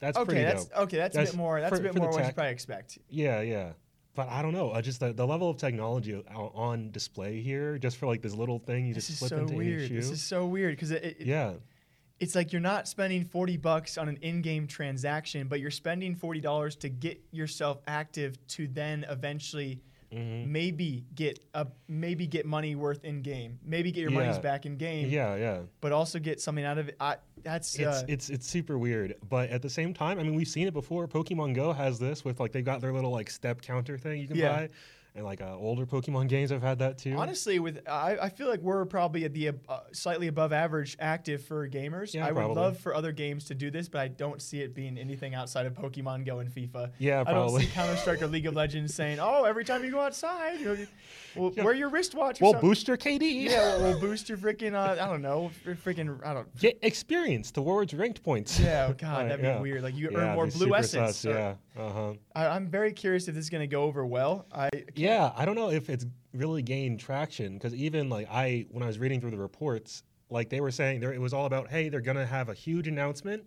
That's 0.00 0.16
okay, 0.16 0.24
pretty 0.26 0.42
that's 0.44 0.64
dope. 0.66 0.78
okay. 0.84 0.96
That's, 0.96 1.16
a 1.16 1.18
That's 1.18 1.30
bit 1.32 1.36
more. 1.36 1.60
That's 1.60 1.74
for- 1.74 1.80
a 1.80 1.82
bit 1.82 1.94
more 1.96 2.10
what 2.10 2.24
you 2.24 2.32
probably 2.32 2.52
expect. 2.52 2.98
Yeah, 3.08 3.40
yeah. 3.40 3.72
But 4.14 4.28
I 4.28 4.42
don't 4.42 4.52
know. 4.52 4.72
I 4.72 4.80
just 4.80 5.00
the, 5.00 5.12
the 5.12 5.26
level 5.26 5.48
of 5.50 5.58
technology 5.58 6.14
on 6.34 6.90
display 6.90 7.40
here, 7.40 7.78
just 7.78 7.96
for 7.98 8.06
like 8.06 8.20
this 8.20 8.34
little 8.34 8.58
thing 8.58 8.86
you 8.86 8.94
This 8.94 9.06
just 9.08 9.22
is 9.22 9.28
slip 9.28 9.38
so 9.38 9.42
into 9.44 9.54
weird. 9.56 9.78
any 9.80 9.88
shoe. 9.88 9.94
This 9.94 10.10
is 10.10 10.22
so 10.22 10.46
weird 10.46 10.72
because 10.74 10.90
it, 10.90 11.04
it, 11.04 11.16
yeah, 11.20 11.52
it's 12.18 12.34
like 12.34 12.52
you're 12.52 12.60
not 12.60 12.88
spending 12.88 13.24
40 13.24 13.56
bucks 13.58 13.96
on 13.96 14.08
an 14.08 14.18
in-game 14.22 14.66
transaction, 14.66 15.46
but 15.46 15.60
you're 15.60 15.70
spending 15.70 16.16
$40 16.16 16.80
to 16.80 16.88
get 16.88 17.20
yourself 17.30 17.80
active 17.86 18.44
to 18.48 18.66
then 18.66 19.06
eventually 19.08 19.78
Mm-hmm. 20.12 20.50
maybe 20.50 21.04
get 21.14 21.38
a 21.52 21.66
maybe 21.86 22.26
get 22.26 22.46
money 22.46 22.74
worth 22.74 23.04
in 23.04 23.20
game, 23.20 23.58
maybe 23.62 23.92
get 23.92 24.00
your 24.00 24.10
money's 24.10 24.38
back 24.38 24.64
in 24.64 24.78
game, 24.78 25.10
yeah, 25.10 25.36
yeah. 25.36 25.60
but 25.82 25.92
also 25.92 26.18
get 26.18 26.40
something 26.40 26.64
out 26.64 26.78
of 26.78 26.88
it. 26.88 26.96
I, 26.98 27.16
that's 27.42 27.74
It's 27.78 27.86
uh, 27.86 28.04
it's 28.08 28.30
it's 28.30 28.46
super 28.46 28.78
weird, 28.78 29.16
but 29.28 29.50
at 29.50 29.60
the 29.60 29.68
same 29.68 29.92
time, 29.92 30.18
I 30.18 30.22
mean, 30.22 30.34
we've 30.34 30.48
seen 30.48 30.66
it 30.66 30.72
before. 30.72 31.06
Pokemon 31.06 31.54
Go 31.54 31.74
has 31.74 31.98
this 31.98 32.24
with 32.24 32.40
like 32.40 32.52
they've 32.52 32.64
got 32.64 32.80
their 32.80 32.92
little 32.92 33.10
like 33.10 33.28
step 33.28 33.60
counter 33.60 33.98
thing 33.98 34.20
you 34.20 34.28
can 34.28 34.36
Yeah. 34.36 34.48
buy, 34.56 34.68
and 35.14 35.24
like 35.24 35.40
uh, 35.40 35.56
older 35.56 35.86
Pokemon 35.86 36.28
games 36.34 36.52
I've 36.52 36.62
had 36.62 36.78
that 36.80 36.98
too. 36.98 37.14
honestly 37.16 37.58
with 37.58 37.80
I, 37.88 38.16
I 38.22 38.28
feel 38.28 38.48
like 38.48 38.60
we're 38.60 38.84
probably 38.84 39.24
at 39.24 39.32
the 39.34 39.48
uh, 39.68 39.80
slightly 39.92 40.28
above 40.28 40.52
average 40.52 40.96
active 41.00 41.42
for 41.44 41.68
gamers. 41.68 42.14
Yeah, 42.14 42.26
I 42.26 42.32
would 42.32 42.46
love 42.54 42.78
for 42.78 42.94
other 42.94 43.12
games 43.12 43.44
to 43.46 43.54
do 43.54 43.70
this, 43.70 43.88
but 43.88 44.00
I 44.00 44.08
don't 44.08 44.40
see 44.42 44.60
it 44.60 44.74
being 44.74 44.98
anything 44.98 45.34
outside 45.34 45.66
of 45.66 45.74
Pokemon 45.74 46.24
Go 46.26 46.38
and 46.40 46.50
FIFA. 46.50 46.90
Yeah, 46.98 47.20
I 47.20 47.24
don't 47.24 47.34
probably. 47.34 47.64
see 47.64 47.70
Counter 47.72 47.96
Strike 47.96 48.22
or 48.22 48.26
League 48.26 48.46
of 48.46 48.54
Legends 48.54 48.94
saying, 48.94 49.18
"Oh, 49.20 49.44
every 49.44 49.64
time 49.64 49.84
you 49.84 49.90
go 49.90 50.00
outside, 50.00 50.60
you 50.60 50.66
know, 50.66 50.86
well, 51.36 51.52
wear 51.64 51.74
your 51.74 51.88
wristwatch." 51.88 52.40
Or 52.40 52.44
We'll 52.44 52.52
something." 52.52 52.68
boost 52.70 52.88
your 52.88 52.96
KD. 52.96 53.44
Yeah, 53.44 53.76
we'll, 53.78 53.90
we'll 53.92 54.00
boost 54.00 54.28
your 54.28 54.38
freaking. 54.38 54.74
Uh, 54.74 55.02
I 55.02 55.06
don't 55.08 55.22
know, 55.22 55.50
freaking. 55.84 56.24
I 56.24 56.34
don't. 56.34 56.54
Get 56.58 56.78
experience 56.82 57.50
towards 57.50 57.94
ranked 57.94 58.22
points. 58.22 58.58
Yeah, 58.60 58.88
oh, 58.90 58.92
God, 58.98 59.26
that'd 59.26 59.40
be 59.40 59.46
yeah. 59.46 59.60
weird. 59.60 59.82
Like 59.82 59.96
you 59.96 60.10
Yeah, 60.12 60.18
earn 60.18 60.34
more 60.34 60.46
blue 60.46 60.74
essence. 60.74 61.16
sus, 61.18 61.26
or- 61.26 61.30
yeah. 61.30 61.54
Uh 61.78 61.92
huh. 61.92 62.12
I, 62.34 62.46
I'm 62.46 62.68
very 62.68 62.92
curious 62.92 63.28
if 63.28 63.34
this 63.34 63.44
is 63.44 63.50
going 63.50 63.62
to 63.62 63.66
go 63.66 63.84
over 63.84 64.04
well. 64.04 64.46
I 64.52 64.70
Yeah, 64.94 65.32
I 65.36 65.44
don't 65.44 65.54
know 65.54 65.70
if 65.70 65.88
it's 65.88 66.04
really 66.34 66.62
gained 66.62 67.00
traction 67.00 67.54
because 67.54 67.74
even 67.74 68.08
like 68.08 68.28
I, 68.30 68.66
when 68.70 68.82
I 68.82 68.86
was 68.86 68.98
reading 68.98 69.20
through 69.20 69.30
the 69.30 69.38
reports, 69.38 70.02
like 70.30 70.48
they 70.50 70.60
were 70.60 70.70
saying 70.70 71.00
there, 71.00 71.12
it 71.12 71.20
was 71.20 71.32
all 71.32 71.46
about, 71.46 71.68
hey, 71.68 71.88
they're 71.88 72.00
gonna 72.00 72.26
have 72.26 72.48
a 72.48 72.54
huge 72.54 72.88
announcement 72.88 73.44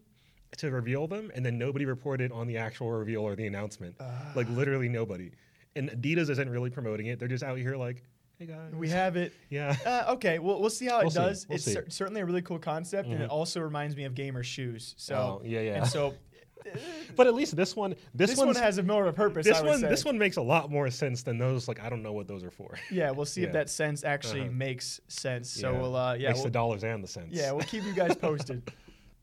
to 0.58 0.72
reveal 0.72 1.08
them, 1.08 1.32
and 1.36 1.46
then 1.46 1.58
nobody 1.58 1.86
reported 1.86 2.32
on 2.32 2.48
the 2.48 2.58
actual 2.58 2.92
reveal 2.92 3.22
or 3.22 3.36
the 3.36 3.48
announcement. 3.48 3.96
like 4.36 4.50
literally 4.50 4.90
nobody. 4.90 5.32
And 5.76 5.90
Adidas 5.90 6.30
isn't 6.30 6.50
really 6.50 6.70
promoting 6.70 7.08
it; 7.08 7.20
they're 7.20 7.28
just 7.30 7.44
out 7.44 7.58
here 7.58 7.78
like, 7.78 8.04
hey 8.38 8.48
guys, 8.48 8.74
we 8.74 8.90
have 8.90 9.16
it. 9.16 9.34
yeah. 9.50 9.76
Uh, 9.86 10.14
okay, 10.14 10.40
well, 10.40 10.60
we'll 10.60 10.70
see 10.70 10.88
how 10.88 11.00
it 11.00 11.04
We'll 11.04 11.12
see. 11.12 11.20
does. 11.20 11.48
We'll 11.48 11.56
it's 11.58 11.66
see. 11.66 11.72
Mm-hmm. 11.72 11.84
cer- 11.86 11.90
certainly 11.90 12.22
a 12.22 12.26
really 12.26 12.42
cool 12.42 12.60
concept, 12.60 13.08
and 13.08 13.22
it 13.22 13.30
also 13.30 13.62
reminds 13.62 13.96
me 13.96 14.04
of 14.06 14.16
gamer 14.16 14.44
shoes. 14.44 14.96
So 14.98 15.16
Oh, 15.16 15.42
yeah, 15.46 15.62
yeah. 15.62 15.76
And 15.76 15.88
so 15.88 16.16
But 17.16 17.28
at 17.28 17.34
least 17.34 17.56
this 17.56 17.76
one, 17.76 17.96
this, 18.16 18.32
this 18.32 18.40
one 18.40 18.56
has 18.56 18.78
a 18.78 18.84
more 18.84 19.02
of 19.02 19.08
a 19.10 19.14
purpose. 19.14 19.46
this 19.46 19.58
I 19.58 19.62
would 19.62 19.70
one, 19.70 19.80
say. 19.82 19.90
this 19.90 20.06
one 20.06 20.18
makes 20.18 20.38
a 20.38 20.42
lot 20.42 20.72
more 20.72 20.90
sense 20.90 21.24
than 21.24 21.38
those. 21.38 21.68
Like 21.68 21.82
I 21.84 21.90
don't 21.90 22.02
know 22.04 22.14
what 22.14 22.28
those 22.28 22.44
are 22.44 22.52
for. 22.52 22.78
Yeah, 22.90 23.12
we'll 23.12 23.26
see 23.26 23.44
if 23.44 23.52
that 23.54 23.70
sense 23.70 24.04
actually 24.04 24.42
Uh-huh. 24.42 24.52
makes 24.54 25.02
sense. 25.08 25.50
So 25.50 25.74
we'll, 25.74 25.96
uh, 25.96 26.14
yeah, 26.14 26.30
makes 26.30 26.38
we'll, 26.40 26.46
the 26.46 26.50
dollars 26.52 26.84
and 26.84 27.04
the 27.04 27.08
cents. 27.08 27.30
yeah, 27.32 27.52
we'll 27.52 27.66
keep 27.66 27.84
you 27.84 27.94
guys 27.94 28.16
posted. 28.28 28.64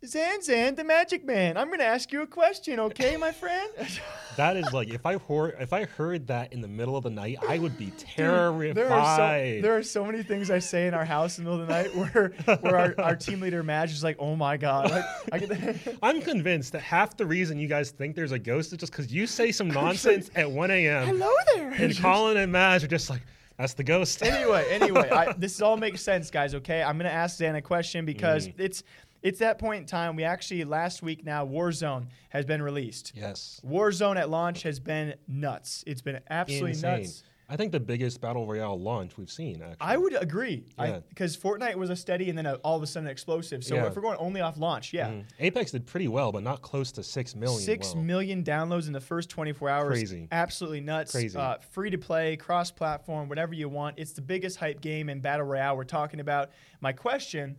Zan 0.07 0.41
Zan, 0.43 0.77
the 0.77 0.85
Magic 0.85 1.25
Man. 1.25 1.57
I'm 1.57 1.71
gonna 1.71 1.83
ask 1.83 2.13
you 2.13 2.23
a 2.23 2.27
question, 2.27 2.79
okay, 2.81 3.17
my 3.17 3.33
friend? 3.33 3.71
That 4.37 4.57
is 4.57 4.73
like 4.73 4.89
if 4.95 5.05
I 5.05 5.19
heard 5.19 5.57
if 5.59 5.73
I 5.73 5.85
heard 5.85 6.29
that 6.29 6.53
in 6.53 6.61
the 6.61 6.69
middle 6.69 6.97
of 6.97 7.03
the 7.03 7.11
night, 7.11 7.39
I 7.49 7.59
would 7.59 7.77
be 7.77 7.91
terrified. 7.99 8.77
There 8.77 8.89
are 8.89 9.17
so 9.57 9.61
there 9.63 9.77
are 9.77 9.83
so 9.83 10.05
many 10.05 10.23
things 10.23 10.49
I 10.49 10.61
say 10.61 10.87
in 10.87 10.95
our 10.95 11.05
house 11.05 11.39
in 11.39 11.45
the 11.45 11.51
middle 11.51 11.63
of 11.63 11.67
the 11.67 11.75
night 11.75 11.97
where 12.15 12.59
where 12.61 12.79
our, 12.79 12.95
our 13.05 13.17
team 13.17 13.41
leader 13.41 13.65
Madge 13.65 13.91
is 13.91 14.05
like, 14.05 14.15
oh 14.21 14.37
my 14.37 14.57
god, 14.57 14.93
like, 14.93 15.05
I 15.33 15.39
get 15.41 15.99
I'm 16.05 16.21
convinced 16.21 16.71
that 16.75 16.83
half 16.83 17.17
the 17.17 17.27
reason 17.27 17.59
you 17.59 17.67
guys 17.67 17.91
think 17.91 18.15
there's 18.15 18.31
a 18.31 18.39
ghost 18.39 18.71
is 18.71 18.79
just 18.79 18.93
because 18.93 19.13
you 19.13 19.27
say 19.27 19.51
some 19.51 19.67
nonsense 19.83 20.31
at 20.37 20.49
1 20.49 20.71
a.m. 20.71 21.07
hello 21.09 21.33
there. 21.57 21.71
and 21.73 21.99
Colin 22.01 22.37
and 22.37 22.53
Madge 22.53 22.85
are 22.85 22.87
just 22.87 23.11
like, 23.11 23.23
that's 23.57 23.75
the 23.75 23.83
ghost. 23.83 24.23
anyway, 24.23 24.65
anyway, 24.71 25.11
I, 25.11 25.33
this 25.33 25.61
all 25.61 25.77
makes 25.77 26.01
sense, 26.01 26.31
guys. 26.31 26.55
Okay, 26.55 26.81
I'm 26.81 26.97
gonna 26.97 27.09
ask 27.09 27.39
Zan 27.39 27.57
a 27.57 27.61
question 27.63 28.05
because 28.05 28.47
Mm. 28.47 28.55
it's 28.59 28.85
it's 29.23 29.41
that 29.41 29.59
point 29.59 29.81
in 29.81 29.87
time. 29.87 30.17
We 30.17 30.25
actually 30.25 30.65
last 30.65 31.03
week 31.03 31.25
now 31.25 31.47
Warzone 31.47 32.07
has 32.31 32.45
been 32.45 32.63
released. 32.63 33.13
yes. 33.15 33.61
Warzone 33.67 34.17
at 34.17 34.31
launch 34.31 34.63
has 34.63 34.79
been 34.81 35.15
nuts. 35.27 35.85
It's 35.87 36.03
been 36.03 36.21
absolutely 36.31 36.71
Insane. 36.71 37.01
nuts. 37.01 37.23
I 37.51 37.57
think 37.57 37.73
the 37.73 37.81
biggest 37.81 38.21
battle 38.21 38.47
royale 38.47 38.79
launch 38.79 39.17
we've 39.17 39.31
seen. 39.31 39.63
Actually, 39.63 39.77
I 39.81 39.97
would 39.97 40.23
agree. 40.23 40.67
Yeah. 40.79 41.01
Because 41.09 41.35
Fortnite 41.35 41.77
was 41.77 41.89
a 41.89 41.97
steady 41.97 42.29
and 42.29 42.37
then 42.37 42.45
a, 42.45 42.57
all 42.57 42.77
of 42.77 42.83
a 42.83 42.87
sudden 42.87 43.09
explosive. 43.09 43.65
So 43.65 43.75
Yeah. 43.75 43.87
if 43.87 43.97
we're 43.97 44.03
going 44.03 44.19
only 44.19 44.43
off 44.43 44.59
launch, 44.59 44.93
yeah. 44.93 45.09
Mm. 45.09 45.25
Apex 45.41 45.71
did 45.71 45.87
pretty 45.87 46.09
well, 46.09 46.31
but 46.31 46.43
not 46.43 46.61
close 46.61 46.93
to 46.93 47.03
six 47.03 47.35
million. 47.35 47.59
Six 47.59 47.95
well. 47.95 48.05
million 48.05 48.45
downloads 48.45 48.87
in 48.87 48.93
the 48.93 49.01
first 49.01 49.31
24 49.31 49.71
hours. 49.71 49.89
Crazy. 49.89 50.29
Absolutely 50.31 50.83
nuts. 50.83 51.13
Crazy. 51.13 51.39
Uh, 51.39 51.57
free 51.71 51.89
to 51.89 51.97
play, 51.97 52.37
cross 52.37 52.71
platform, 52.71 53.31
whatever 53.31 53.55
you 53.55 53.71
want. 53.71 53.99
It's 53.99 54.13
the 54.13 54.21
biggest 54.23 54.59
hype 54.59 54.83
game 54.83 55.09
in 55.09 55.21
Battle 55.21 55.47
Royale 55.47 55.75
we're 55.75 55.85
talking 55.85 56.21
about. 56.21 56.51
My 56.83 56.93
question 56.93 57.57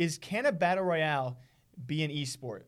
is 0.00 0.16
can 0.18 0.46
a 0.46 0.52
Battle 0.52 0.82
Royale 0.84 1.38
be 1.86 2.02
an 2.02 2.10
esport? 2.10 2.62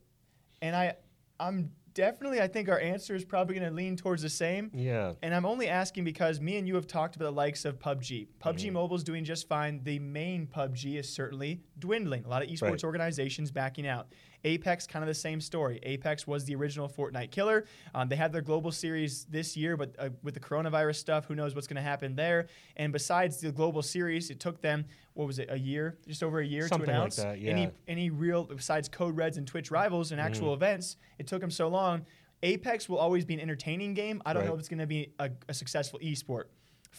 And 0.61 0.77
I, 0.77 0.95
I'm 1.41 1.71
definitely, 1.95 2.41
I 2.41 2.47
think 2.47 2.69
our 2.69 2.79
answer 2.79 3.15
is 3.15 3.25
probably 3.25 3.55
going 3.57 3.69
to 3.69 3.75
lean 3.75 3.97
towards 3.97 4.23
the 4.23 4.29
same. 4.29 4.71
Yeah. 4.75 5.15
And 5.23 5.35
I'm 5.35 5.47
only 5.47 5.69
asking 5.69 6.05
because 6.05 6.41
me 6.41 6.57
and 6.59 6.69
you 6.69 6.75
have 6.75 6.87
talked 6.87 7.17
about 7.17 7.25
the 7.25 7.31
likes 7.33 7.65
of 7.65 7.79
PUBG. 7.79 8.29
PUBG 8.41 8.65
Mm-hmm. 8.67 8.73
Mobile 8.75 8.97
is 8.97 9.03
doing 9.03 9.25
just 9.25 9.49
fine. 9.49 9.81
The 9.83 9.99
main 9.99 10.47
PUBG 10.47 10.99
is 10.99 11.09
certainly 11.09 11.63
dwindling. 11.79 12.25
A 12.25 12.29
lot 12.29 12.43
of 12.43 12.49
esports 12.49 12.63
Right. 12.71 12.85
organizations 12.85 13.51
backing 13.51 13.87
out. 13.87 14.13
Apex, 14.45 14.89
kind 14.89 15.05
of 15.05 15.07
the 15.07 15.15
same 15.15 15.41
story. 15.41 15.79
Apex 15.85 16.27
was 16.27 16.45
the 16.45 16.55
original 16.57 16.89
Fortnite 16.89 17.31
killer. 17.31 17.65
Um, 17.95 18.09
they 18.09 18.17
had 18.17 18.33
their 18.33 18.43
global 18.43 18.73
series 18.73 19.25
this 19.27 19.57
year, 19.57 19.77
but 19.77 19.95
uh, 20.01 20.09
with 20.25 20.35
the 20.35 20.41
coronavirus 20.41 20.97
stuff, 20.97 21.27
who 21.27 21.37
knows 21.37 21.55
what's 21.55 21.69
going 21.69 21.77
to 21.77 21.83
happen 21.83 22.17
there? 22.17 22.49
And 22.77 22.93
besides 22.93 23.41
the 23.41 23.53
global 23.53 23.83
series, 23.83 24.31
it 24.31 24.41
took 24.41 24.61
them 24.61 24.85
what 25.15 25.27
was 25.27 25.39
it, 25.39 25.49
a 25.51 25.59
year, 25.59 25.99
just 26.07 26.23
over 26.23 26.41
a 26.41 26.47
year 26.47 26.69
Something 26.69 26.87
to 26.87 26.93
like 26.93 26.97
announce 26.99 27.17
that, 27.17 27.33
any 27.37 27.41
yeah. 27.43 27.51
any 27.53 27.71
any 27.89 28.11
real 28.11 28.45
besides 28.45 28.89
Code 28.89 29.17
Reds 29.17 29.37
and 29.37 29.47
Twitch 29.47 29.71
Rivals 29.71 30.13
and 30.13 30.21
actual 30.21 30.49
Mm-hmm. 30.55 30.63
events. 30.65 30.97
It 31.19 31.27
took 31.27 31.41
them 31.41 31.51
so 31.51 31.69
long. 31.69 32.07
Apex 32.43 32.89
will 32.89 32.99
always 32.99 33.25
be 33.25 33.35
an 33.35 33.41
entertaining 33.41 33.95
game. 33.95 34.21
I 34.27 34.33
don't 34.33 34.45
know 34.45 34.55
if 34.55 34.59
it's 34.59 34.69
going 34.69 34.81
to 34.81 34.87
be 34.87 35.13
a, 35.21 35.31
a 35.49 35.55
successful 35.55 36.01
esport. 36.01 36.45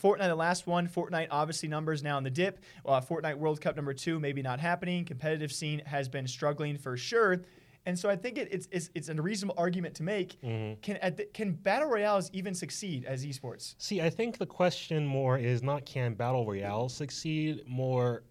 Fortnite, 0.02 0.28
the 0.30 0.36
last 0.36 0.66
one. 0.68 0.88
Fortnite, 0.88 1.28
obviously, 1.30 1.68
numbers 1.70 2.02
now 2.02 2.18
in 2.18 2.24
the 2.24 2.30
dip. 2.30 2.60
Uh, 2.86 3.02
Fortnite 3.02 3.36
World 3.38 3.62
Cup 3.62 3.76
number 3.76 3.94
two, 3.94 4.20
maybe 4.20 4.42
not 4.42 4.60
happening. 4.60 5.06
Competitive 5.06 5.52
scene 5.52 5.82
has 5.86 6.08
been 6.10 6.28
struggling 6.28 6.78
for 6.78 6.96
sure. 6.98 7.42
And 7.86 7.98
so 7.98 8.10
I 8.10 8.16
think 8.16 8.38
it, 8.38 8.48
it's, 8.52 8.68
it's, 8.72 8.90
it's 8.96 9.10
a 9.10 9.16
reasonable 9.16 9.56
argument 9.58 9.96
to 9.96 10.04
make. 10.04 10.40
Mm-hmm. 10.42 10.80
Can, 10.82 10.98
at 10.98 11.18
the, 11.18 11.26
can 11.26 11.54
battle 11.54 11.90
royales 11.90 12.30
even 12.34 12.54
succeed 12.54 13.06
as 13.06 13.26
esports? 13.26 13.76
See, 13.78 14.02
I 14.02 14.10
think 14.10 14.38
the 14.38 14.46
question 14.46 15.06
more 15.06 15.38
is 15.38 15.62
not 15.62 15.86
can 15.86 16.14
battle 16.14 16.46
royale 16.46 16.90
succeed, 16.90 17.64
more 17.68 18.24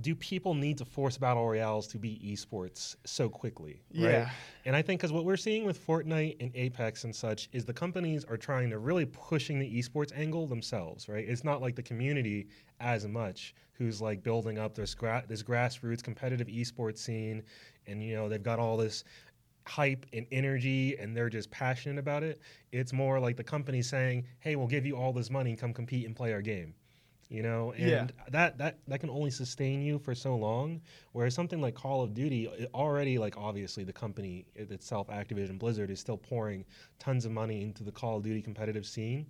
do 0.00 0.14
people 0.14 0.54
need 0.54 0.78
to 0.78 0.84
force 0.84 1.18
battle 1.18 1.46
royales 1.46 1.86
to 1.88 1.98
be 1.98 2.20
esports 2.24 2.96
so 3.04 3.28
quickly? 3.28 3.82
Right? 3.94 4.10
Yeah. 4.10 4.30
And 4.64 4.76
I 4.76 4.82
think 4.82 5.00
because 5.00 5.12
what 5.12 5.24
we're 5.24 5.36
seeing 5.36 5.64
with 5.64 5.84
Fortnite 5.84 6.36
and 6.40 6.50
Apex 6.54 7.04
and 7.04 7.14
such 7.14 7.48
is 7.52 7.64
the 7.64 7.72
companies 7.72 8.24
are 8.24 8.36
trying 8.36 8.70
to 8.70 8.78
really 8.78 9.06
pushing 9.06 9.58
the 9.58 9.78
esports 9.78 10.16
angle 10.16 10.46
themselves, 10.46 11.08
right? 11.08 11.28
It's 11.28 11.44
not 11.44 11.60
like 11.60 11.74
the 11.74 11.82
community 11.82 12.46
as 12.78 13.06
much 13.06 13.54
who's 13.72 14.00
like 14.00 14.22
building 14.22 14.58
up 14.58 14.74
this 14.74 14.94
gra- 14.94 15.24
this 15.26 15.42
grassroots 15.42 16.02
competitive 16.02 16.46
esports 16.48 16.98
scene, 16.98 17.42
and 17.90 18.02
you 18.02 18.14
know 18.14 18.28
they've 18.28 18.42
got 18.42 18.58
all 18.58 18.76
this 18.76 19.04
hype 19.66 20.06
and 20.12 20.26
energy 20.32 20.96
and 20.98 21.16
they're 21.16 21.28
just 21.30 21.50
passionate 21.50 21.98
about 21.98 22.22
it. 22.22 22.40
It's 22.72 22.92
more 22.92 23.20
like 23.20 23.36
the 23.36 23.44
company 23.44 23.82
saying, 23.82 24.24
"Hey, 24.40 24.56
we'll 24.56 24.66
give 24.66 24.86
you 24.86 24.96
all 24.96 25.12
this 25.12 25.30
money, 25.30 25.56
come 25.56 25.72
compete 25.74 26.06
and 26.06 26.16
play 26.16 26.32
our 26.32 26.42
game." 26.42 26.74
You 27.28 27.42
know, 27.42 27.72
and 27.72 28.12
Yeah. 28.18 28.30
that 28.30 28.58
that 28.58 28.78
that 28.88 29.00
can 29.00 29.10
only 29.10 29.30
sustain 29.30 29.82
you 29.82 29.98
for 30.00 30.14
so 30.16 30.36
long. 30.36 30.80
Whereas 31.12 31.34
something 31.34 31.60
like 31.60 31.74
Call 31.74 32.02
of 32.02 32.12
Duty, 32.12 32.48
already 32.74 33.18
like 33.18 33.36
obviously 33.36 33.84
the 33.84 33.92
company 33.92 34.46
itself, 34.56 35.06
Activision 35.08 35.56
Blizzard, 35.58 35.90
is 35.90 36.00
still 36.00 36.18
pouring 36.18 36.64
tons 36.98 37.24
of 37.24 37.30
money 37.30 37.62
into 37.62 37.84
the 37.84 37.92
Call 37.92 38.16
of 38.16 38.24
Duty 38.24 38.42
competitive 38.42 38.84
scene, 38.84 39.26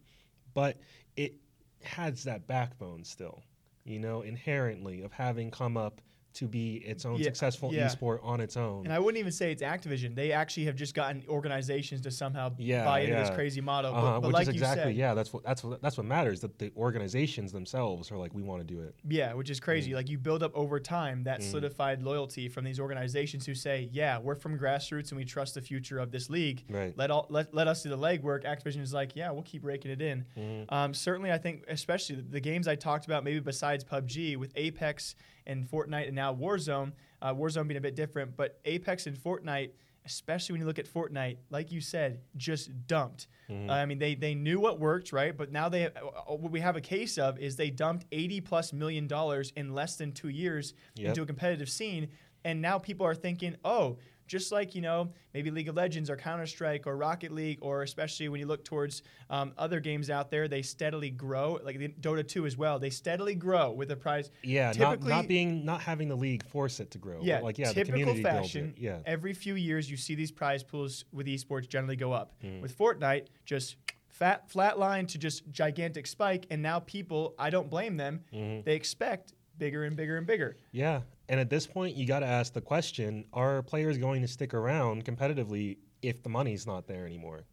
but 0.55 0.79
it 1.17 1.35
has 1.83 2.25
that 2.25 2.47
backbone 2.47 3.05
still, 3.05 3.43
you 3.85 3.99
know, 3.99 4.23
inherently 4.23 5.03
of 5.03 5.13
having 5.13 5.51
come 5.51 5.77
up 5.77 6.01
to 6.35 6.47
be 6.47 6.77
its 6.77 7.05
own 7.05 7.17
Yeah, 7.19 7.25
successful 7.25 7.73
yeah. 7.75 7.89
esport 7.89 8.21
on 8.23 8.41
its 8.41 8.57
own. 8.57 8.85
And 8.85 8.93
I 8.93 8.99
wouldn't 8.99 9.19
even 9.19 9.33
say 9.33 9.51
it's 9.51 9.63
Activision. 9.63 10.15
They 10.15 10.31
actually 10.33 10.67
have 10.67 10.77
just 10.77 10.95
gotten 10.95 11.25
organizations 11.29 12.01
to 12.03 12.11
somehow 12.11 12.53
Yeah, 12.57 12.85
buy 12.85 13.01
into 13.01 13.17
this 13.17 13.31
crazy 13.31 13.61
model. 13.61 13.95
Uh-huh, 13.95 14.21
but 14.21 14.29
which 14.29 14.35
like 14.35 14.43
is 14.43 14.49
you 14.49 14.53
exactly 14.61 14.93
said, 14.93 14.97
yeah. 14.97 15.15
That's 15.15 15.33
what 15.33 15.43
that's 15.43 15.65
what 15.65 15.83
that's 15.83 15.97
what 15.97 16.07
matters. 16.07 16.41
That 16.41 16.59
the 16.59 16.71
organizations 16.77 17.51
themselves 17.53 18.13
are 18.13 18.17
like, 18.17 18.33
we 18.35 18.43
want 18.43 18.67
to 18.67 18.75
do 18.75 18.81
it. 18.81 18.95
Yeah, 19.09 19.35
which 19.35 19.51
is 19.51 19.59
Mm. 19.61 19.65
crazy. 19.65 19.95
Like 19.95 20.09
you 20.09 20.19
build 20.19 20.43
up 20.43 20.53
over 20.55 20.79
time 20.79 21.25
that 21.25 21.43
solidified 21.43 22.03
loyalty 22.03 22.49
from 22.49 22.65
these 22.65 22.79
organizations 22.79 23.45
who 23.47 23.55
say, 23.55 23.89
"Yeah, 23.93 24.19
we're 24.19 24.35
from 24.37 24.59
grassroots 24.59 25.11
and 25.11 25.19
we 25.19 25.25
trust 25.25 25.55
the 25.55 25.61
future 25.61 25.99
of 25.99 26.11
this 26.13 26.31
league. 26.31 26.65
Right. 26.69 26.97
Let 26.97 27.11
all 27.11 27.27
let, 27.29 27.53
let 27.55 27.67
us 27.69 27.83
do 27.83 27.89
the 27.89 27.99
legwork." 27.99 28.45
Activision 28.45 28.81
is 28.83 28.93
like, 28.95 29.17
"Yeah, 29.17 29.31
we'll 29.33 29.43
keep 29.43 29.65
raking 29.65 29.91
it 29.91 30.01
in." 30.01 30.25
Mm-hmm. 30.39 30.73
Um, 30.75 30.95
certainly, 30.95 31.33
I 31.33 31.39
think, 31.39 31.65
especially 31.69 32.17
the, 32.17 32.23
the 32.23 32.41
games 32.41 32.69
I 32.69 32.77
talked 32.77 33.07
about, 33.07 33.25
maybe 33.25 33.41
besides 33.41 33.83
PUBG 33.85 34.37
with 34.37 34.53
Apex 34.57 35.15
and 35.51 35.69
Fortnite, 35.71 36.07
and 36.07 36.15
now 36.17 36.35
Warzone. 36.35 36.93
Uh, 37.23 37.35
Warzone 37.35 37.69
being 37.69 37.79
a 37.79 37.81
bit 37.83 37.97
different, 37.97 38.37
but 38.37 38.59
Apex 38.65 39.07
and 39.07 39.17
Fortnite. 39.17 39.71
Especially 40.07 40.55
when 40.55 40.63
you 40.63 40.67
look 40.67 40.79
at 40.79 40.87
Fortnite, 40.89 41.37
like 41.51 41.71
you 41.71 41.83
said, 41.83 42.21
just 42.35 42.71
dumped. 42.87 43.27
Mm-hmm. 43.51 43.69
Uh, 43.69 43.75
I 43.75 43.85
mean, 43.85 43.99
they 43.99 44.15
they 44.15 44.35
knew 44.35 44.59
what 44.59 44.81
worked, 44.81 45.13
right? 45.13 45.37
But 45.37 45.53
now 45.53 45.69
they 45.69 45.87
uh, 45.87 45.91
what 46.29 46.51
we 46.51 46.61
have 46.61 46.75
a 46.75 46.81
case 46.81 47.19
of 47.19 47.39
is 47.39 47.55
they 47.57 47.69
dumped 47.69 48.07
eighty 48.11 48.41
plus 48.41 48.73
million 48.73 49.07
dollars 49.07 49.53
in 49.57 49.75
less 49.75 49.97
than 49.97 50.13
two 50.13 50.31
years 50.31 50.73
Yep. 50.97 51.09
into 51.09 51.23
a 51.23 51.27
competitive 51.27 51.69
scene, 51.69 52.09
and 52.45 52.63
now 52.63 52.79
people 52.79 53.05
are 53.05 53.15
thinking, 53.15 53.57
oh, 53.63 53.99
just 54.31 54.53
like 54.53 54.77
you 54.77 54.81
know 54.81 55.11
maybe 55.35 55.51
League 55.51 55.69
of 55.69 55.75
Legends 55.75 56.09
or 56.09 56.17
Counter 56.17 56.47
Strike 56.47 56.87
or 56.87 56.97
Rocket 56.97 57.33
League, 57.33 57.59
or 57.61 57.83
especially 57.83 58.29
when 58.29 58.39
you 58.41 58.47
look 58.47 58.65
towards 58.65 59.03
um, 59.29 59.53
other 59.59 59.81
games 59.81 60.09
out 60.09 60.31
there, 60.31 60.47
they 60.47 60.63
steadily 60.63 61.11
grow. 61.11 61.59
Like 61.65 61.79
the 61.79 61.89
Dota 61.89 62.27
two 62.27 62.47
as 62.47 62.57
well, 62.57 62.79
they 62.79 62.91
steadily 62.91 63.35
grow 63.35 63.73
with 63.73 63.89
the 63.89 63.97
prize. 63.97 64.31
Yeah, 64.45 64.73
not, 64.79 64.93
Typically- 64.93 65.09
not 65.11 65.27
being 65.29 65.65
not 65.65 65.81
having 65.81 66.09
the 66.09 66.15
league 66.17 66.45
force 66.47 66.79
it 66.79 66.93
to 66.93 66.99
grow. 66.99 67.19
Yeah, 67.21 67.41
like 67.41 67.59
yeah, 67.59 67.73
the 67.73 67.85
typical 67.85 68.15
fashion. 68.15 68.73
Yeah, 68.79 69.01
Every 69.05 69.35
few 69.35 69.57
years, 69.57 69.91
you 69.91 69.97
see 69.97 70.15
these 70.15 70.31
prize 70.31 70.63
pools 70.63 71.05
with 71.13 71.27
esports 71.27 71.69
generally 71.69 71.97
go 71.97 72.13
up. 72.13 72.33
Mm. 72.45 72.63
With 72.63 72.79
Fortnite, 72.79 73.27
just 73.45 73.77
fat 74.09 74.49
flat 74.49 74.79
line 74.79 75.07
to 75.07 75.19
just 75.19 75.51
gigantic 75.51 76.07
spike, 76.07 76.47
and 76.51 76.63
now 76.63 76.79
people, 76.79 77.35
I 77.37 77.51
don't 77.51 77.69
blame 77.69 77.97
them. 77.97 78.21
Mm-hmm. 78.33 78.63
They 78.65 78.77
expect 78.77 79.35
bigger 79.59 79.83
and 79.85 79.97
bigger 79.97 80.17
and 80.17 80.27
bigger. 80.27 80.57
yeah. 80.71 81.01
And 81.31 81.39
at 81.39 81.49
this 81.49 81.65
point, 81.65 81.95
you 81.97 82.07
got 82.07 82.21
to 82.21 82.27
ask 82.27 82.53
the 82.53 82.61
question: 82.61 83.25
Are 83.33 83.63
players 83.63 83.97
going 83.99 84.21
to 84.23 84.29
stick 84.29 84.53
around 84.53 85.05
competitively 85.05 85.79
if 86.03 86.25
the 86.25 86.29
money's 86.29 86.67
not 86.67 86.89
there 86.89 87.07
anymore? 87.07 87.45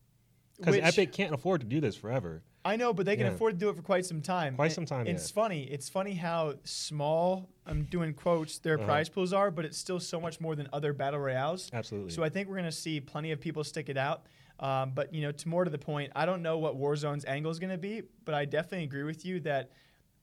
Because 0.58 0.78
Epic 0.78 1.14
can't 1.14 1.32
afford 1.32 1.62
to 1.62 1.68
do 1.68 1.80
this 1.80 1.96
forever. 1.96 2.42
I 2.66 2.76
know, 2.76 2.92
but 2.92 3.06
they 3.06 3.16
can 3.16 3.28
Yeah. 3.28 3.34
afford 3.34 3.54
to 3.54 3.60
do 3.60 3.70
it 3.70 3.76
for 3.76 3.84
quite 3.84 4.04
some 4.04 4.20
time. 4.20 4.56
Quite 4.56 4.72
some 4.72 4.88
time, 4.88 5.02
and 5.02 5.10
yeah. 5.10 5.14
It's 5.14 5.30
funny. 5.30 5.64
It's 5.66 5.88
funny 5.90 6.16
how 6.16 6.56
small 6.64 7.50
I'm 7.68 7.84
doing 7.84 8.16
quotes 8.16 8.58
their 8.58 8.78
Uh-huh. 8.78 8.86
prize 8.88 9.10
pools 9.10 9.32
are, 9.32 9.52
but 9.52 9.64
it's 9.64 9.78
still 9.78 10.00
so 10.00 10.20
much 10.20 10.42
more 10.42 10.56
than 10.56 10.68
other 10.74 10.92
battle 10.92 11.20
royales. 11.20 11.70
Absolutely. 11.72 12.10
So 12.12 12.24
I 12.24 12.30
think 12.30 12.50
we're 12.50 12.56
going 12.56 12.66
to 12.66 12.72
see 12.72 13.00
plenty 13.00 13.32
of 13.32 13.40
people 13.40 13.64
stick 13.64 13.90
it 13.90 13.98
out. 13.98 14.26
Um, 14.60 14.92
but 14.96 15.14
you 15.14 15.22
know, 15.22 15.32
to 15.32 15.48
more 15.48 15.64
to 15.66 15.70
the 15.70 15.78
point, 15.78 16.12
I 16.16 16.26
don't 16.26 16.42
know 16.42 16.58
what 16.58 16.76
Warzone's 16.76 17.26
angle 17.26 17.52
is 17.52 17.60
going 17.60 17.70
to 17.70 17.78
be, 17.78 18.02
but 18.26 18.34
I 18.34 18.46
definitely 18.46 18.86
agree 18.86 19.04
with 19.04 19.24
you 19.24 19.40
that 19.42 19.70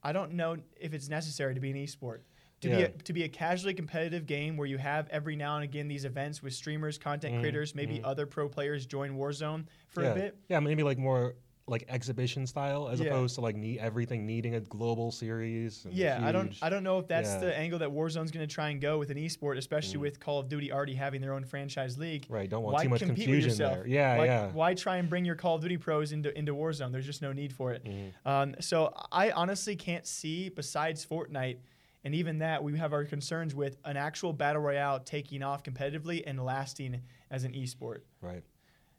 I 0.03 0.13
don't 0.13 0.33
know 0.33 0.57
if 0.77 0.93
it's 0.93 1.09
necessary 1.09 1.55
to 1.55 1.61
be 1.61 1.71
an 1.71 1.77
esport. 1.77 2.23
To, 2.65 2.77
be 2.77 2.83
a, 2.83 2.89
to 2.89 3.13
be 3.13 3.23
a 3.25 3.29
casually 3.29 3.75
competitive 3.75 4.27
game 4.27 4.57
where 4.57 4.67
you 4.67 4.79
have 4.79 5.09
every 5.11 5.37
now 5.37 5.57
and 5.57 5.65
again 5.65 5.89
these 5.89 6.05
events 6.05 6.43
with 6.43 6.53
streamers, 6.55 6.99
content 6.99 7.41
creators, 7.41 7.75
maybe 7.75 8.01
other 8.03 8.27
pro 8.27 8.49
players 8.49 8.87
join 8.87 9.17
Warzone 9.17 9.67
for 9.89 10.03
yeah. 10.03 10.11
a 10.11 10.15
bit. 10.15 10.37
Yeah, 10.49 10.61
maybe 10.61 10.83
like 10.83 10.99
more 10.99 11.35
like 11.67 11.85
exhibition 11.89 12.47
style 12.47 12.91
as 12.91 13.01
Yeah. 13.01 13.07
opposed 13.07 13.37
to 13.37 13.41
like 13.41 13.57
need 13.57 13.79
everything 13.79 14.27
needing 14.27 14.55
a 14.55 14.61
global 14.61 15.11
series. 15.11 15.87
and 15.87 15.95
Yeah, 15.95 16.21
I 16.23 16.31
don't 16.31 16.55
I 16.61 16.69
don't 16.69 16.85
know 16.85 16.99
if 16.99 17.09
that's 17.09 17.31
Yeah. 17.31 17.37
Mm. 17.37 17.41
the 17.41 17.59
angle 17.59 17.79
that 17.79 17.89
Warzone's 17.89 18.31
going 18.31 18.47
to 18.47 18.55
try 18.55 18.69
and 18.69 18.83
go 18.83 18.99
with 18.99 19.11
an 19.11 19.17
esport, 19.17 19.57
especially 19.57 19.97
with 19.97 20.21
Call 20.21 20.39
of 20.41 20.49
Duty 20.51 20.71
already 20.71 20.95
having 20.95 21.23
their 21.23 21.33
own 21.33 21.45
franchise 21.45 21.97
league. 21.97 22.27
Right, 22.29 22.51
don't 22.51 22.63
want 22.63 22.75
why 22.75 22.83
too 22.83 22.89
much 22.91 23.01
compete 23.01 23.17
with 23.17 23.25
confusion 23.27 23.51
yourself? 23.51 23.75
there. 23.77 23.87
Yeah, 23.87 24.19
why, 24.19 24.25
yeah. 24.27 24.53
Why 24.53 24.75
try 24.75 24.97
and 24.99 25.09
bring 25.09 25.25
your 25.25 25.37
Call 25.37 25.57
of 25.57 25.63
Duty 25.63 25.79
pros 25.79 26.13
into 26.13 26.37
into 26.37 26.55
Warzone? 26.55 26.93
There's 26.93 27.07
just 27.07 27.23
no 27.23 27.33
need 27.33 27.53
for 27.53 27.73
it. 27.73 27.83
Mm-hmm. 27.83 28.29
Um, 28.29 28.55
so 28.61 28.93
I 29.11 29.31
honestly 29.31 29.75
can't 29.75 30.07
see 30.07 30.51
besides 30.51 31.07
Fortnite. 31.07 31.57
And 32.05 32.15
even 32.15 32.39
that, 32.39 32.63
we 32.63 32.77
have 32.79 32.93
our 32.93 33.05
concerns 33.05 33.55
with 33.55 33.79
an 33.85 33.97
actual 33.97 34.33
battle 34.33 34.61
royale 34.61 35.01
taking 35.01 35.43
off 35.43 35.63
competitively 35.63 36.23
and 36.27 36.45
lasting 36.45 37.03
as 37.31 37.45
an 37.45 37.53
esport. 37.53 38.01
Right. 38.21 38.43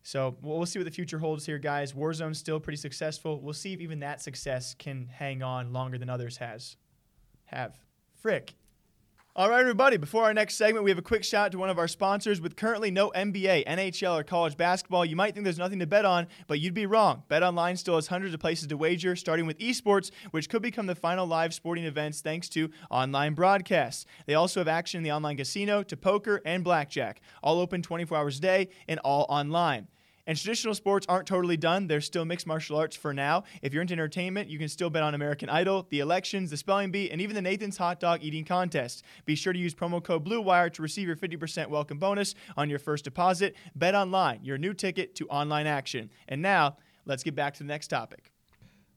So 0.02 0.36
we'll 0.42 0.58
we'll 0.58 0.66
see 0.66 0.80
what 0.80 0.86
the 0.86 0.92
future 0.92 1.20
holds 1.20 1.46
here, 1.46 1.60
guys. 1.60 1.94
Warzone's 1.94 2.38
still 2.38 2.60
pretty 2.60 2.78
successful. 2.78 3.40
We'll 3.42 3.54
see 3.54 3.74
if 3.74 3.80
even 3.80 4.00
that 4.00 4.22
success 4.22 4.76
can 4.78 5.08
hang 5.08 5.44
on 5.44 5.72
longer 5.74 5.98
than 5.98 6.10
others 6.10 6.38
has. 6.38 6.78
Have. 7.46 7.76
Frick. 8.22 8.56
All 9.38 9.50
right, 9.50 9.60
everybody. 9.60 9.98
Before 9.98 10.24
our 10.24 10.34
next 10.34 10.56
segment, 10.56 10.86
we 10.86 10.92
have 10.92 10.98
a 10.98 11.02
quick 11.02 11.22
shout 11.22 11.48
out 11.48 11.52
to 11.52 11.58
one 11.58 11.70
of 11.70 11.78
our 11.78 11.90
sponsors. 11.90 12.40
With 12.40 12.56
currently 12.56 12.90
no 12.90 13.10
NBA, 13.10 13.66
NHL, 13.68 14.18
or 14.18 14.24
college 14.24 14.56
basketball, 14.56 15.04
you 15.04 15.18
might 15.18 15.34
think 15.34 15.44
there's 15.44 15.58
nothing 15.58 15.80
to 15.80 15.86
bet 15.86 16.06
on, 16.06 16.28
but 16.48 16.62
you'd 16.62 16.74
be 16.74 16.86
wrong. 16.86 17.24
BetOnline 17.30 17.78
still 17.78 17.96
has 17.96 18.08
hundreds 18.08 18.34
of 18.34 18.40
places 18.40 18.68
to 18.68 18.78
wager, 18.78 19.14
starting 19.18 19.46
with 19.46 19.60
esports, 19.60 20.10
which 20.32 20.48
could 20.48 20.62
become 20.62 20.86
the 20.86 20.96
final 20.96 21.28
live 21.28 21.54
sporting 21.54 21.84
events 21.84 22.22
thanks 22.22 22.48
to 22.48 22.70
online 22.90 23.34
broadcasts. 23.34 24.06
They 24.26 24.36
also 24.36 24.62
have 24.62 24.70
action 24.70 25.00
in 25.00 25.04
the 25.04 25.12
online 25.12 25.36
casino, 25.36 25.84
to 25.84 25.98
poker, 25.98 26.42
and 26.46 26.64
blackjack, 26.64 27.20
all 27.44 27.60
open 27.60 27.82
24 27.82 28.18
hours 28.18 28.38
a 28.38 28.42
day 28.42 28.70
and 28.88 29.02
all 29.02 29.26
online. 29.28 29.90
And 30.28 30.38
traditional 30.38 30.74
sports 30.74 31.06
aren't 31.08 31.28
totally 31.28 31.58
done. 31.58 31.88
There's 31.88 32.06
still 32.06 32.26
mixed 32.26 32.48
martial 32.48 32.78
arts 32.78 32.96
for 32.96 33.14
now. 33.14 33.44
If 33.62 33.74
you're 33.74 33.82
into 33.82 33.94
entertainment, 33.94 34.50
you 34.50 34.58
can 34.58 34.70
still 34.70 34.90
bet 34.90 35.04
on 35.04 35.14
American 35.14 35.50
Idol, 35.50 35.86
the 35.90 36.00
elections, 36.00 36.50
the 36.50 36.58
spelling 36.58 36.92
bee, 36.92 37.12
and 37.12 37.22
even 37.22 37.36
the 37.36 37.42
Nathan's 37.42 37.78
Hot 37.78 38.00
Dog 38.00 38.24
Eating 38.24 38.44
Contest. 38.44 39.04
Be 39.26 39.36
sure 39.36 39.54
to 39.54 39.60
use 39.60 39.76
promo 39.76 40.04
code 40.04 40.26
BLUEWIRE 40.26 40.74
to 40.74 40.82
receive 40.82 41.08
your 41.08 41.16
50% 41.16 41.70
welcome 41.70 42.00
bonus 42.00 42.34
on 42.58 42.70
your 42.70 42.80
first 42.80 43.04
deposit. 43.04 43.56
Bet 43.76 43.94
online, 43.94 44.40
your 44.44 44.58
new 44.58 44.74
ticket 44.74 45.16
to 45.16 45.28
online 45.28 45.68
action. 45.68 46.10
And 46.28 46.42
now, 46.42 46.78
let's 47.06 47.24
get 47.24 47.36
back 47.36 47.54
to 47.56 47.60
the 47.60 47.68
next 47.68 47.90
topic. 47.90 48.32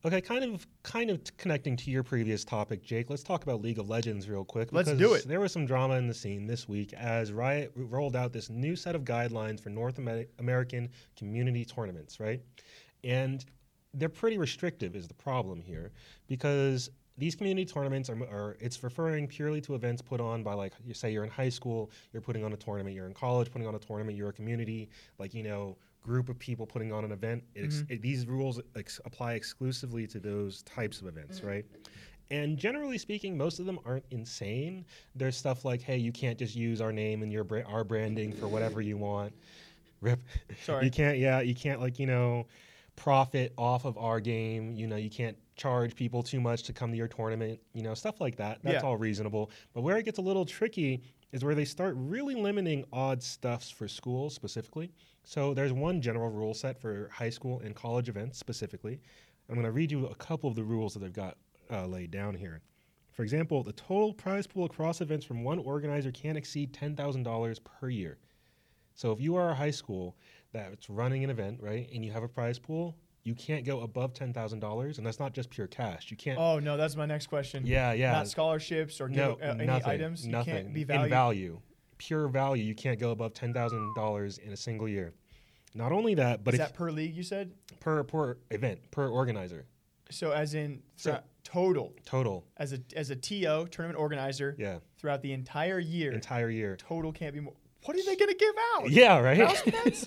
Okay, 0.05 0.21
kind 0.21 0.45
of 0.45 0.67
kind 0.85 1.11
of 1.11 1.25
t- 1.25 1.33
connecting 1.37 1.77
to 1.77 1.91
your 1.91 2.05
previous 2.05 2.45
topic, 2.45 2.85
Jake. 2.85 3.11
Let's 3.11 3.25
talk 3.25 3.43
about 3.43 3.61
League 3.61 3.81
of 3.81 3.89
Legends 3.89 4.29
real 4.29 4.45
quick. 4.45 4.73
Let's 4.73 4.93
do 4.93 5.15
it. 5.15 5.27
There 5.27 5.41
was 5.41 5.53
some 5.53 5.67
drama 5.67 5.95
in 5.95 6.07
the 6.07 6.15
scene 6.15 6.47
this 6.47 6.69
week 6.69 6.93
as 6.93 7.33
Riot 7.33 7.73
rolled 7.75 8.15
out 8.15 8.33
this 8.33 8.49
new 8.49 8.77
set 8.77 8.95
of 8.95 9.03
guidelines 9.03 9.61
for 9.61 9.71
North 9.71 9.99
Amer- 9.99 10.27
American 10.39 10.89
community 11.17 11.65
tournaments, 11.65 12.21
right? 12.21 12.41
And 13.03 13.45
they're 13.95 14.09
pretty 14.09 14.39
restrictive 14.39 14.95
is 14.95 15.09
the 15.09 15.15
problem 15.15 15.61
here 15.61 15.91
because 16.29 16.91
these 17.17 17.35
community 17.35 17.65
tournaments 17.65 18.09
are, 18.09 18.23
are 18.23 18.57
it's 18.61 18.83
referring 18.85 19.27
purely 19.27 19.61
to 19.63 19.75
events 19.75 20.01
put 20.01 20.21
on 20.21 20.43
by 20.43 20.55
like 20.55 20.73
you 20.85 20.95
say 20.95 21.11
you're 21.11 21.25
in 21.25 21.31
high 21.31 21.49
school 21.49 21.91
you're 22.13 22.23
putting 22.23 22.45
on 22.45 22.53
a 22.53 22.57
tournament 22.57 22.95
you're 22.95 23.07
in 23.07 23.15
college 23.15 23.51
putting 23.51 23.67
on 23.67 23.75
a 23.75 23.79
tournament 23.79 24.17
you're 24.17 24.29
a 24.29 24.33
community 24.33 24.89
like 25.19 25.35
you 25.35 25.43
know 25.43 25.77
group 26.09 26.29
of 26.29 26.39
people 26.39 26.67
putting 26.67 26.93
on 26.93 27.05
an 27.05 27.13
event 27.13 27.45
it 27.55 27.65
ex- 27.65 27.77
mm-hmm. 27.77 27.93
it- 27.93 28.03
these 28.03 28.27
rules 28.27 28.61
ex- 28.77 29.01
apply 29.05 29.35
exclusively 29.35 30.07
to 30.07 30.19
those 30.19 30.63
types 30.63 31.01
of 31.01 31.07
events 31.07 31.39
mm-hmm. 31.39 31.49
right? 31.49 31.65
And 32.31 32.59
generally 32.59 32.99
speaking 32.99 33.37
most 33.39 33.59
of 33.59 33.67
them 33.67 33.79
aren't 33.87 34.05
insane. 34.11 34.85
There's 35.15 35.37
stuff 35.37 35.65
like 35.65 35.81
hey 35.83 35.97
you 35.99 36.13
can't 36.13 36.39
just 36.39 36.55
use 36.57 36.81
our 36.81 36.93
name 36.93 37.23
and 37.23 37.33
your 37.33 37.45
bra- 37.45 37.63
our 37.67 37.85
branding 37.85 38.33
for 38.33 38.49
whatever 38.49 38.81
you 38.81 38.97
want. 38.99 39.33
Rip 40.01 40.21
Sorry. 40.65 40.85
you 40.85 40.91
can't 40.91 41.19
yeah 41.19 41.41
you 41.41 41.55
can't 41.55 41.81
like 41.81 41.99
you 41.99 42.07
know 42.07 42.47
profit 42.97 43.53
off 43.57 43.85
of 43.85 43.97
our 43.99 44.21
game. 44.21 44.73
You 44.73 44.87
know 44.87 44.97
you 44.97 45.11
can't 45.11 45.37
charge 45.57 45.95
people 45.95 46.23
too 46.23 46.41
much 46.41 46.63
to 46.65 46.73
come 46.73 46.91
to 46.91 46.97
your 46.97 47.09
tournament 47.09 47.61
you 47.73 47.83
know 47.83 47.95
stuff 47.95 48.21
like 48.21 48.37
that. 48.37 48.59
That's 48.63 48.83
Yeah. 48.83 48.89
all 48.89 48.97
reasonable. 48.97 49.51
But 49.73 49.83
where 49.83 49.97
it 49.97 50.05
gets 50.05 50.19
a 50.19 50.23
little 50.23 50.45
tricky 50.45 51.03
is 51.33 51.45
where 51.45 51.55
they 51.55 51.65
start 51.65 51.95
really 51.97 52.35
limiting 52.35 52.85
odd 52.93 53.23
stuffs 53.23 53.71
for 53.71 53.89
schools 53.89 54.35
specifically 54.35 54.91
so 55.29 55.53
there's 55.53 55.73
one 55.73 56.01
general 56.01 56.31
rule 56.31 56.55
set 56.55 56.81
for 56.81 57.11
high 57.13 57.29
school 57.31 57.61
and 57.65 57.75
college 57.75 58.09
events 58.09 58.39
specifically 58.39 59.01
i'm 59.49 59.55
going 59.55 59.65
to 59.65 59.73
read 59.73 59.91
you 59.93 60.07
a 60.07 60.15
couple 60.15 60.49
of 60.49 60.57
the 60.57 60.65
rules 60.65 60.95
that 60.95 61.01
they've 61.01 61.13
got 61.13 61.37
uh, 61.71 61.87
laid 61.87 62.11
down 62.11 62.35
here 62.35 62.63
for 63.13 63.23
example 63.23 63.63
the 63.63 63.73
total 63.73 64.15
prize 64.15 64.47
pool 64.47 64.65
across 64.65 65.01
events 65.01 65.27
from 65.27 65.45
one 65.45 65.59
organizer 65.59 66.11
can't 66.13 66.39
exceed 66.39 66.73
$10000 66.73 67.59
per 67.65 67.89
year 67.91 68.19
so 68.99 69.13
if 69.13 69.21
you 69.21 69.37
are 69.37 69.51
a 69.51 69.55
high 69.55 69.71
school 69.71 70.17
that's 70.53 70.91
running 70.91 71.23
an 71.23 71.31
event, 71.31 71.61
right, 71.63 71.89
and 71.95 72.05
you 72.05 72.11
have 72.11 72.25
a 72.25 72.29
prize 72.29 72.59
pool, 72.59 72.97
you 73.23 73.33
can't 73.33 73.65
go 73.65 73.83
above 73.83 74.13
ten 74.13 74.33
thousand 74.33 74.59
dollars, 74.59 74.99
and 74.99 75.07
that's 75.07 75.21
not 75.21 75.33
just 75.33 75.51
pure 75.51 75.69
cash. 75.69 76.11
You 76.11 76.17
can't. 76.17 76.37
Oh, 76.37 76.59
no, 76.59 76.77
that's 76.77 76.97
my 76.97 77.07
next 77.07 77.29
question. 77.29 77.65
yeah, 77.65 77.93
yeah. 77.93 78.11
Not 78.11 78.27
scholarships 78.27 79.01
or 79.01 79.09
no, 79.09 79.39
uh, 79.41 79.51
any 79.51 79.67
nothing. 79.67 79.89
items. 79.89 80.27
You 80.27 80.33
Nothing. 80.33 80.55
can't 80.55 80.75
be 80.75 80.81
in 80.81 81.09
value, 81.09 81.61
pure 81.99 82.29
value. 82.29 82.65
You 82.65 82.75
can't 82.75 82.99
go 82.99 83.11
above 83.11 83.35
ten 83.35 83.53
thousand 83.53 83.95
dollars 83.95 84.39
in 84.39 84.53
a 84.53 84.57
single 84.57 84.89
year. 84.89 85.13
Not 85.75 85.93
only 85.93 86.15
that, 86.15 86.43
but 86.45 86.55
Is 86.55 86.59
that 86.61 86.75
per 86.75 86.91
league, 86.91 87.15
you 87.15 87.23
said? 87.23 87.53
per 87.81 88.03
per 88.03 88.39
event 88.51 88.91
per 88.91 89.09
organizer 89.09 89.67
So, 90.11 90.31
as 90.33 90.55
in 90.55 90.83
So- 90.97 91.21
total, 91.45 91.95
total, 92.05 92.47
as 92.57 92.73
a, 92.73 92.79
as 92.97 93.11
a 93.11 93.17
TO, 93.17 93.67
tournament 93.71 93.99
organizer, 93.99 94.55
yeah, 94.59 94.79
throughout 94.99 95.23
the 95.23 95.33
entire 95.33 95.79
year, 95.79 96.13
entire 96.13 96.49
year. 96.51 96.77
total 96.77 97.13
can't 97.13 97.35
be 97.35 97.41
more. 97.41 97.55
What 97.85 97.97
are 97.97 98.05
they 98.05 98.17
going 98.17 98.31
to 98.31 98.37
give 98.37 98.55
out? 98.75 98.91
Yeah, 98.91 99.19
right. 99.19 99.39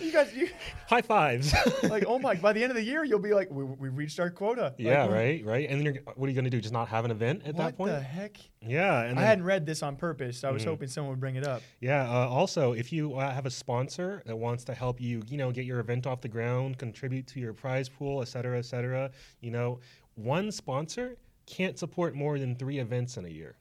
You 0.00 0.12
guys, 0.12 0.32
you, 0.32 0.48
High 0.88 1.02
fives. 1.02 1.52
like, 1.82 2.04
oh 2.06 2.20
my, 2.20 2.36
by 2.36 2.52
the 2.52 2.62
end 2.62 2.70
of 2.70 2.76
the 2.76 2.84
year, 2.84 3.02
you'll 3.02 3.18
be 3.18 3.34
like, 3.34 3.50
we, 3.50 3.64
we 3.64 3.88
reached 3.88 4.20
our 4.20 4.30
quota. 4.30 4.74
Yeah, 4.78 5.08
right, 5.08 5.44
right. 5.44 5.68
And 5.68 5.80
then 5.80 5.86
you're, 5.92 6.02
what 6.14 6.26
are 6.26 6.28
you 6.28 6.34
going 6.34 6.44
to 6.44 6.50
do? 6.50 6.60
Just 6.60 6.72
not 6.72 6.86
have 6.88 7.04
an 7.04 7.10
event 7.10 7.42
at 7.44 7.56
that 7.56 7.76
point? 7.76 7.90
What 7.90 7.98
the 7.98 8.00
heck? 8.00 8.36
Yeah, 8.60 9.00
and 9.02 9.18
I 9.18 9.22
then, 9.22 9.28
hadn't 9.28 9.44
read 9.44 9.66
this 9.66 9.82
on 9.82 9.96
purpose. 9.96 10.38
So 10.38 10.48
I 10.48 10.52
was 10.52 10.62
hoping 10.62 10.88
someone 10.88 11.10
would 11.10 11.20
bring 11.20 11.34
it 11.34 11.46
up. 11.46 11.62
Yeah. 11.80 12.04
Uh, 12.04 12.28
also, 12.28 12.72
if 12.74 12.92
you 12.92 13.14
uh, 13.14 13.32
have 13.32 13.44
a 13.44 13.50
sponsor 13.50 14.22
that 14.26 14.36
wants 14.36 14.62
to 14.64 14.74
help 14.74 15.00
you, 15.00 15.22
you 15.26 15.36
know, 15.36 15.50
get 15.50 15.64
your 15.64 15.80
event 15.80 16.06
off 16.06 16.20
the 16.20 16.28
ground, 16.28 16.78
contribute 16.78 17.26
to 17.28 17.40
your 17.40 17.52
prize 17.52 17.88
pool, 17.88 18.22
et 18.22 18.28
cetera, 18.28 18.58
et 18.58 18.66
cetera, 18.66 19.10
you 19.40 19.50
know, 19.50 19.80
one 20.14 20.52
sponsor 20.52 21.16
can't 21.46 21.78
support 21.78 22.14
more 22.14 22.38
than 22.38 22.54
three 22.54 22.78
events 22.78 23.16
in 23.16 23.24
a 23.24 23.28
year. 23.28 23.56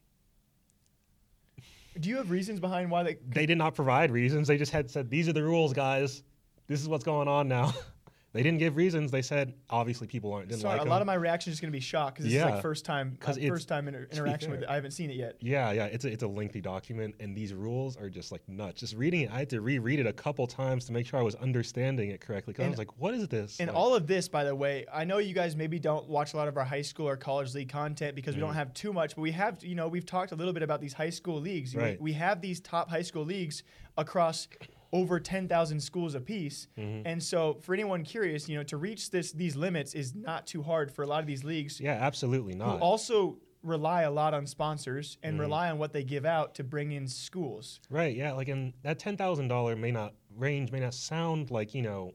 Do 2.00 2.10
you 2.10 2.18
have 2.18 2.30
reasons 2.32 2.60
behind 2.60 2.92
why 2.92 3.04
they? 3.04 3.18
They 3.28 3.46
did 3.46 3.58
not 3.58 3.76
provide 3.76 4.12
reasons. 4.12 4.48
They 4.48 4.58
just 4.58 4.72
had 4.72 4.90
said, 4.90 5.10
"These 5.10 5.28
are 5.28 5.34
the 5.34 5.44
rules, 5.44 5.74
guys. 5.74 6.24
This 6.68 6.82
is 6.82 6.88
what's 6.88 7.04
going 7.04 7.28
on 7.28 7.48
now." 7.48 7.74
they 8.38 8.44
didn't 8.44 8.60
give 8.60 8.76
reasons. 8.76 9.10
They 9.12 9.22
said, 9.22 9.54
obviously, 9.70 10.08
people 10.08 10.32
aren't 10.32 10.48
didn't 10.50 10.62
Sorry, 10.62 10.74
like 10.74 10.82
a 10.82 10.84
them. 10.86 10.92
lot 10.92 11.02
of 11.02 11.08
my 11.08 11.16
reaction 11.16 11.52
is 11.52 11.60
going 11.60 11.72
to 11.72 11.76
be 11.76 11.82
shocked 11.82 12.18
because 12.18 12.32
this 12.32 12.40
is 12.40 12.46
like 12.46 12.62
first 12.62 12.86
time 12.86 13.18
uh, 13.26 13.34
first 13.48 13.68
time 13.68 13.88
inter- 13.88 14.08
interaction 14.12 14.52
with 14.52 14.62
it. 14.64 14.70
I 14.70 14.76
haven't 14.76 14.92
seen 14.92 15.10
it 15.10 15.16
yet. 15.18 15.38
Yeah, 15.42 15.72
yeah, 15.72 15.86
it's 15.86 16.06
a, 16.06 16.12
it's 16.12 16.24
a 16.24 16.28
lengthy 16.28 16.62
document, 16.62 17.16
and 17.20 17.36
these 17.36 17.54
rules 17.54 17.98
are 17.98 18.10
just 18.10 18.32
like 18.32 18.48
nuts. 18.48 18.80
Just 18.82 18.96
reading 18.96 19.22
it, 19.22 19.32
I 19.32 19.40
had 19.40 19.50
to 19.50 19.62
reread 19.62 20.00
it 20.00 20.06
a 20.08 20.14
couple 20.14 20.46
times 20.48 20.86
to 20.86 20.94
make 20.94 21.08
sure 21.08 21.20
I 21.20 21.24
was 21.24 21.36
understanding 21.36 22.12
it 22.12 22.22
correctly. 22.22 22.54
Because 22.54 22.68
I 22.68 22.70
was 22.70 22.78
like, 22.78 22.98
"What 23.00 23.14
is 23.16 23.28
this?" 23.28 23.60
And 23.60 23.68
Like- 23.70 23.76
all 23.78 23.96
of 23.96 24.08
this, 24.08 24.28
by 24.28 24.44
the 24.44 24.56
way, 24.56 24.86
I 24.94 25.04
know 25.04 25.18
you 25.18 25.34
guys 25.34 25.56
maybe 25.56 25.80
don't 25.80 26.08
watch 26.08 26.34
a 26.34 26.38
lot 26.38 26.48
of 26.48 26.56
our 26.58 26.64
high 26.66 26.84
school 26.84 27.08
or 27.10 27.18
college 27.18 27.54
league 27.56 27.70
content 27.70 28.16
because 28.16 28.36
we 28.36 28.40
don't 28.42 28.50
Mm-hmm. 28.52 28.60
have 28.60 28.74
too 28.74 28.94
much, 28.94 29.16
but 29.16 29.22
we 29.22 29.32
have, 29.32 29.64
you 29.64 29.76
know, 29.76 29.88
we've 29.88 30.06
talked 30.06 30.32
a 30.32 30.36
little 30.36 30.54
bit 30.54 30.64
about 30.64 30.80
these 30.80 30.94
high 30.94 31.10
school 31.10 31.40
leagues. 31.42 31.76
We- 31.76 31.82
Right. 31.82 32.02
We, 32.02 32.14
have 32.14 32.42
these 32.42 32.60
top 32.60 32.90
high 32.90 33.02
school 33.02 33.24
leagues 33.26 33.64
across 33.98 34.48
over 34.94 35.20
10,000 35.20 35.80
schools 35.82 36.16
apiece. 36.16 36.68
Mm-hmm. 36.78 37.08
And 37.08 37.22
so 37.22 37.58
for 37.62 37.74
anyone 37.74 38.04
curious, 38.04 38.48
you 38.48 38.56
know, 38.58 38.64
to 38.64 38.78
reach 38.78 39.12
this 39.12 39.32
these 39.32 39.56
limits 39.56 39.94
is 39.94 40.16
not 40.16 40.48
too 40.48 40.64
hard 40.64 40.92
for 40.92 41.04
a 41.04 41.08
lot 41.08 41.20
of 41.22 41.28
these 41.28 41.44
leagues 41.44 41.80
yeah, 41.82 41.94
absolutely 42.02 42.54
not. 42.56 42.80
also 42.82 43.38
rely 43.64 44.04
a 44.04 44.12
lot 44.12 44.34
on 44.34 44.46
sponsors 44.48 45.16
Mm-hmm. 45.18 45.28
and 45.28 45.40
rely 45.40 45.70
on 45.70 45.78
what 45.78 45.92
they 45.92 46.04
give 46.04 46.26
out 46.26 46.56
to 46.56 46.64
bring 46.64 46.92
in 46.94 47.08
schools. 47.08 47.80
Right. 47.90 48.16
Yeah. 48.16 48.32
Like, 48.34 48.48
and 48.48 48.74
that 48.84 48.98
ten 49.00 49.18
thousand 49.18 49.48
dollar 49.50 49.76
may 49.76 49.92
not 49.92 50.14
range 50.36 50.72
may 50.72 50.80
not 50.80 50.94
sound 50.94 51.52
like 51.52 51.74
you 51.74 51.82
know, 51.82 52.14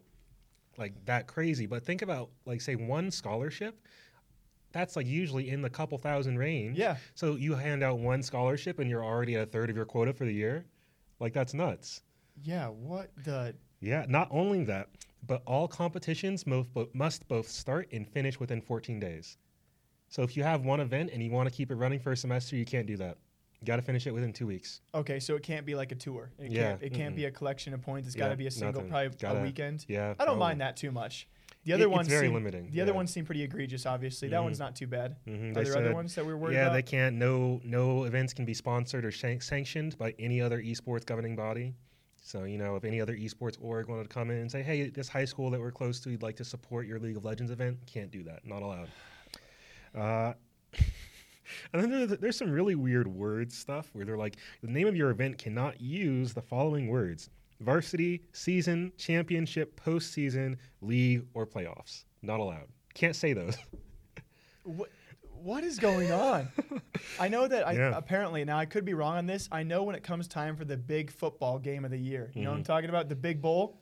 like 0.78 0.94
that 1.04 1.26
crazy. 1.26 1.66
But 1.66 1.84
think 1.84 2.00
about 2.02 2.30
like 2.46 2.60
say 2.62 2.76
one 2.76 3.10
scholarship. 3.10 3.78
That's 4.72 4.96
like 4.96 5.06
usually 5.06 5.50
in 5.50 5.60
the 5.60 5.68
couple 5.68 5.98
thousand 5.98 6.38
range. 6.38 6.78
Yeah. 6.78 6.96
So 7.14 7.34
you 7.36 7.54
hand 7.54 7.82
out 7.82 7.98
one 7.98 8.22
scholarship 8.22 8.78
and 8.78 8.88
you're 8.88 9.04
already 9.04 9.36
at 9.36 9.42
a 9.42 9.46
third 9.46 9.68
of 9.68 9.76
your 9.76 9.84
quota 9.84 10.14
for 10.14 10.24
the 10.24 10.32
year. 10.32 10.64
Like 11.20 11.34
that's 11.34 11.52
nuts. 11.52 12.00
Yeah, 12.40 12.68
what 12.68 13.10
the 13.24 13.54
Yeah. 13.80 14.06
Not 14.08 14.28
only 14.30 14.64
that, 14.64 14.88
but 15.26 15.42
all 15.46 15.68
competitions 15.68 16.46
must 16.46 16.72
bo- 16.72 16.88
must 16.94 17.26
both 17.28 17.48
start 17.48 17.88
and 17.92 18.06
finish 18.08 18.38
within 18.40 18.60
14 18.60 18.98
days. 19.00 19.36
So 20.08 20.22
if 20.22 20.36
you 20.36 20.42
have 20.42 20.64
one 20.64 20.80
event 20.80 21.10
and 21.12 21.22
you 21.22 21.30
want 21.30 21.48
to 21.48 21.54
keep 21.54 21.70
it 21.70 21.74
running 21.76 21.98
for 21.98 22.12
a 22.12 22.16
semester, 22.16 22.56
you 22.56 22.64
can't 22.64 22.86
do 22.86 22.96
that. 22.98 23.16
You 23.60 23.66
got 23.66 23.76
to 23.76 23.82
finish 23.82 24.06
it 24.06 24.10
within 24.12 24.32
two 24.32 24.46
weeks. 24.46 24.80
Okay, 24.94 25.20
so 25.20 25.36
it 25.36 25.42
can't 25.44 25.64
be 25.64 25.74
like 25.76 25.92
a 25.92 25.94
tour. 25.94 26.32
It 26.38 26.50
Yeah, 26.50 26.70
can't, 26.70 26.82
it 26.82 26.94
can't 26.94 27.14
be 27.16 27.26
a 27.26 27.30
collection 27.30 27.72
of 27.74 27.80
points. 27.80 28.08
It's 28.08 28.16
got 28.16 28.28
to 28.30 28.36
be 28.36 28.46
a 28.48 28.50
single, 28.50 28.82
nothing. 28.82 28.90
probably 28.90 29.08
Gotta- 29.18 29.38
a 29.38 29.42
weekend. 29.42 29.84
Yeah. 29.88 30.14
I 30.18 30.24
don't 30.24 30.34
no. 30.34 30.40
mind 30.40 30.60
that 30.60 30.76
too 30.76 30.90
much. 30.90 31.28
The 31.64 31.70
It- 31.70 31.74
other 31.76 31.84
it's 31.84 31.92
ones 31.92 32.08
very 32.08 32.26
seem, 32.26 32.34
limiting, 32.34 32.70
The 32.72 32.80
other 32.80 32.92
ones 32.92 33.12
seem 33.12 33.24
pretty 33.24 33.42
egregious. 33.42 33.86
Obviously, 33.86 34.28
that 34.28 34.42
one's 34.42 34.58
not 34.58 34.74
too 34.74 34.88
bad. 34.88 35.16
Mhm, 35.28 35.56
Are 35.56 35.62
there 35.62 35.78
other 35.78 35.94
ones 35.94 36.12
that 36.16 36.26
we're 36.26 36.36
worried 36.36 36.54
yeah, 36.54 36.62
about? 36.64 36.72
they 36.72 36.82
can't. 36.82 37.14
No, 37.16 37.60
no 37.62 38.02
events 38.04 38.34
can 38.34 38.44
be 38.44 38.52
sponsored 38.54 39.04
or 39.04 39.12
shan- 39.12 39.40
sanctioned 39.40 39.96
by 39.96 40.12
any 40.18 40.40
other 40.40 40.60
esports 40.60 41.06
governing 41.06 41.36
body. 41.36 41.76
So 42.22 42.44
you 42.44 42.56
know, 42.56 42.76
if 42.76 42.84
any 42.84 43.00
other 43.00 43.16
esports 43.16 43.58
org 43.60 43.88
wanted 43.88 44.04
to 44.04 44.08
come 44.08 44.30
in 44.30 44.38
and 44.38 44.50
say, 44.50 44.62
"Hey, 44.62 44.88
this 44.88 45.08
high 45.08 45.24
school 45.24 45.50
that 45.50 45.60
we're 45.60 45.72
close 45.72 46.00
to, 46.00 46.10
you'd 46.10 46.22
like 46.22 46.36
to 46.36 46.44
support 46.44 46.86
your 46.86 46.98
League 47.00 47.16
of 47.16 47.24
Legends 47.24 47.50
event," 47.50 47.78
can't 47.86 48.10
do 48.10 48.22
that. 48.22 48.46
Not 48.46 48.62
allowed. 48.62 48.88
Uh, 49.94 50.32
and 51.72 51.82
then 51.82 51.90
there's, 51.90 52.18
there's 52.20 52.38
some 52.38 52.50
really 52.50 52.76
weird 52.76 53.08
word 53.08 53.52
stuff 53.52 53.90
where 53.92 54.04
they're 54.04 54.16
like, 54.16 54.36
the 54.62 54.70
name 54.70 54.86
of 54.86 54.96
your 54.96 55.10
event 55.10 55.36
cannot 55.36 55.80
use 55.80 56.32
the 56.32 56.40
following 56.40 56.86
words: 56.86 57.28
varsity, 57.60 58.22
season, 58.32 58.92
championship, 58.96 59.78
postseason, 59.78 60.56
league, 60.80 61.26
or 61.34 61.44
playoffs. 61.44 62.04
Not 62.22 62.38
allowed. 62.38 62.68
Can't 62.94 63.16
say 63.16 63.32
those. 63.32 63.56
What, 64.64 64.90
what 65.42 65.64
is 65.64 65.78
going 65.78 66.10
on? 66.12 66.48
I 67.18 67.28
know 67.28 67.46
that 67.48 67.66
I 67.66 67.72
Yeah. 67.72 67.92
apparently 67.96 68.44
now 68.44 68.58
I 68.58 68.66
could 68.66 68.84
be 68.84 68.94
wrong 68.94 69.16
on 69.16 69.26
this. 69.26 69.48
I 69.50 69.62
know 69.62 69.82
when 69.82 69.94
it 69.94 70.02
comes 70.02 70.28
time 70.28 70.56
for 70.56 70.64
the 70.64 70.76
big 70.76 71.10
football 71.10 71.58
game 71.58 71.84
of 71.84 71.90
the 71.90 71.98
year. 71.98 72.30
You 72.34 72.42
know 72.42 72.50
what 72.50 72.56
I'm 72.56 72.62
Mm-hmm. 72.62 72.72
talking 72.72 72.90
about? 72.90 73.08
The 73.08 73.16
big 73.16 73.42
bowl. 73.42 73.80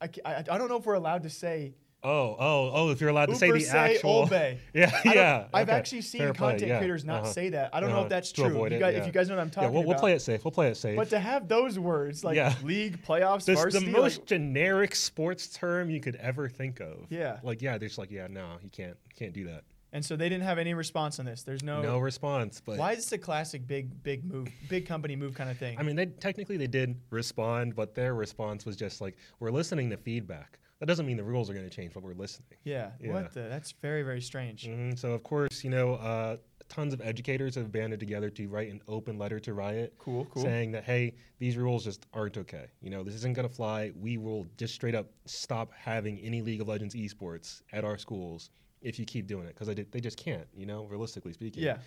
I, 0.00 0.08
I, 0.24 0.34
I 0.36 0.42
don't 0.58 0.68
know 0.68 0.76
if 0.76 0.86
we're 0.86 0.94
allowed 0.94 1.22
to 1.24 1.30
say 1.30 1.74
Oh, 2.04 2.36
oh, 2.36 2.70
oh! 2.74 2.90
If 2.90 3.00
you're 3.00 3.10
allowed 3.10 3.26
to 3.26 3.36
say 3.36 3.52
the 3.52 3.60
say 3.60 3.94
actual, 3.94 4.22
Obey. 4.22 4.58
yeah, 4.74 4.90
yeah. 5.04 5.46
I've 5.54 5.68
okay. 5.68 5.78
actually 5.78 6.00
seen 6.00 6.20
Fair 6.22 6.32
play, 6.32 6.50
content 6.50 6.68
yeah, 6.68 6.78
creators 6.78 7.04
not 7.04 7.22
uh-huh, 7.22 7.32
say 7.32 7.50
that. 7.50 7.70
I 7.72 7.78
don't 7.78 7.90
know 7.90 7.96
uh-huh, 7.98 8.04
if 8.06 8.10
that's 8.10 8.32
to 8.32 8.42
true. 8.42 8.58
You 8.58 8.64
it, 8.64 8.72
yeah. 8.80 8.88
If 8.88 9.06
you 9.06 9.12
guys 9.12 9.28
know 9.28 9.36
what 9.36 9.42
I'm 9.42 9.50
talking 9.50 9.68
yeah, 9.70 9.78
we'll, 9.78 9.86
we'll 9.86 9.98
play 10.00 10.12
it 10.12 10.20
safe. 10.20 10.44
We'll 10.44 10.50
play 10.50 10.68
it 10.68 10.76
safe. 10.76 10.96
But 10.96 11.10
to 11.10 11.20
have 11.20 11.46
those 11.46 11.78
words 11.78 12.24
like 12.24 12.34
Yeah. 12.34 12.54
league, 12.64 13.04
playoffs, 13.04 13.44
this 13.44 13.62
the 13.72 13.86
most 13.86 14.18
like, 14.18 14.26
generic 14.26 14.96
sports 14.96 15.46
term 15.46 15.90
you 15.90 16.00
could 16.00 16.16
ever 16.16 16.48
think 16.48 16.80
of. 16.80 17.06
Yeah. 17.08 17.38
like 17.44 17.62
yeah, 17.62 17.78
they're 17.78 17.88
just 17.88 17.98
like 17.98 18.10
yeah, 18.10 18.26
no, 18.28 18.56
you 18.64 18.70
can't, 18.70 18.96
you 19.08 19.14
can't 19.16 19.32
do 19.32 19.44
that. 19.44 19.62
And 19.92 20.04
so 20.04 20.16
they 20.16 20.28
didn't 20.28 20.44
have 20.44 20.58
any 20.58 20.74
response 20.74 21.18
on 21.18 21.26
this. 21.26 21.42
There's 21.42 21.62
no. 21.62 21.82
No 21.82 21.98
response. 21.98 22.62
But 22.64 22.78
why 22.78 22.92
is 22.92 22.98
this 23.04 23.12
a 23.12 23.18
classic 23.18 23.66
big, 23.66 24.02
big 24.02 24.24
move, 24.24 24.48
big 24.68 24.86
company 24.86 25.16
move 25.16 25.34
kind 25.34 25.50
of 25.50 25.58
thing? 25.58 25.78
I 25.78 25.82
mean, 25.82 25.96
they 25.96 26.06
technically 26.06 26.56
they 26.56 26.66
did 26.66 26.96
respond, 27.10 27.74
but 27.74 27.94
their 27.94 28.14
response 28.14 28.64
was 28.64 28.76
just 28.76 29.00
like 29.00 29.16
we're 29.40 29.50
listening 29.50 29.90
to 29.90 29.96
feedback. 29.96 30.58
That 30.80 30.86
doesn't 30.86 31.06
mean 31.06 31.16
the 31.16 31.22
rules 31.22 31.48
are 31.48 31.54
going 31.54 31.68
to 31.68 31.74
change, 31.74 31.92
but 31.94 32.02
we're 32.02 32.14
listening. 32.14 32.48
yeah, 32.64 32.90
yeah. 33.00 33.12
What 33.12 33.32
the? 33.32 33.42
That's 33.42 33.70
very, 33.70 34.02
very 34.02 34.20
strange. 34.20 34.66
hmm 34.66 34.92
So 34.96 35.12
of 35.12 35.22
course, 35.22 35.62
you 35.62 35.70
know, 35.70 35.94
uh, 35.94 36.38
tons 36.68 36.92
of 36.94 37.00
educators 37.02 37.54
have 37.54 37.70
banded 37.70 38.00
together 38.00 38.30
to 38.30 38.48
write 38.48 38.70
an 38.72 38.80
open 38.88 39.16
letter 39.18 39.38
to 39.40 39.52
Riot, 39.54 39.94
Cool, 39.98 40.24
cool. 40.24 40.42
saying 40.42 40.72
that 40.72 40.82
hey, 40.84 41.14
these 41.38 41.56
rules 41.56 41.84
just 41.84 42.06
aren't 42.14 42.36
okay. 42.38 42.66
You 42.80 42.90
know, 42.90 43.04
this 43.04 43.14
isn't 43.14 43.34
going 43.34 43.48
to 43.48 43.54
fly. 43.54 43.92
We 43.94 44.16
will 44.16 44.46
just 44.56 44.74
straight 44.74 44.94
up 44.96 45.06
stop 45.26 45.70
having 45.72 46.18
any 46.18 46.40
League 46.42 46.60
of 46.62 46.66
Legends 46.68 46.94
esports 46.96 47.62
at 47.72 47.84
our 47.84 47.98
schools 47.98 48.50
if 48.82 48.98
you 48.98 49.04
keep 49.04 49.26
doing 49.26 49.46
it 49.46 49.54
because 49.54 49.68
they, 49.68 49.74
they 49.74 50.00
just 50.00 50.16
can't. 50.16 50.46
You 50.54 50.66
know, 50.66 50.84
realistically 50.84 51.32
speaking. 51.32 51.62
Yeah. 51.62 51.78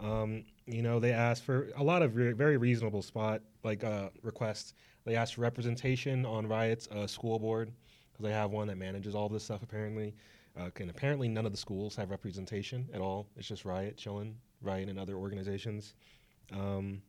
Um, 0.00 0.44
you 0.66 0.82
know, 0.82 1.00
they 1.00 1.12
asked 1.12 1.44
for 1.44 1.70
a 1.76 1.82
lot 1.82 2.02
of 2.02 2.16
re- 2.16 2.32
very 2.32 2.56
reasonable 2.56 3.02
spot 3.02 3.42
like 3.64 3.84
uh, 3.84 4.10
requests. 4.22 4.74
They 5.04 5.16
asked 5.16 5.34
for 5.34 5.40
representation 5.40 6.24
on 6.24 6.46
Riot's 6.46 6.88
uh, 6.88 7.06
school 7.06 7.38
board 7.38 7.72
because 8.12 8.24
they 8.24 8.32
have 8.32 8.50
one 8.50 8.68
that 8.68 8.78
manages 8.78 9.14
all 9.14 9.28
this 9.28 9.44
stuff 9.44 9.62
apparently. 9.62 10.14
Uh, 10.56 10.68
and 10.80 10.90
apparently, 10.90 11.28
none 11.28 11.46
of 11.46 11.52
the 11.52 11.58
schools 11.58 11.96
have 11.96 12.10
representation 12.10 12.86
at 12.92 13.00
all. 13.00 13.26
It's 13.36 13.48
just 13.48 13.64
Riot 13.64 13.96
chilling, 13.96 14.36
Riot 14.60 14.88
and 14.88 14.98
other 14.98 15.16
organizations. 15.16 15.94
Um, 16.52 17.00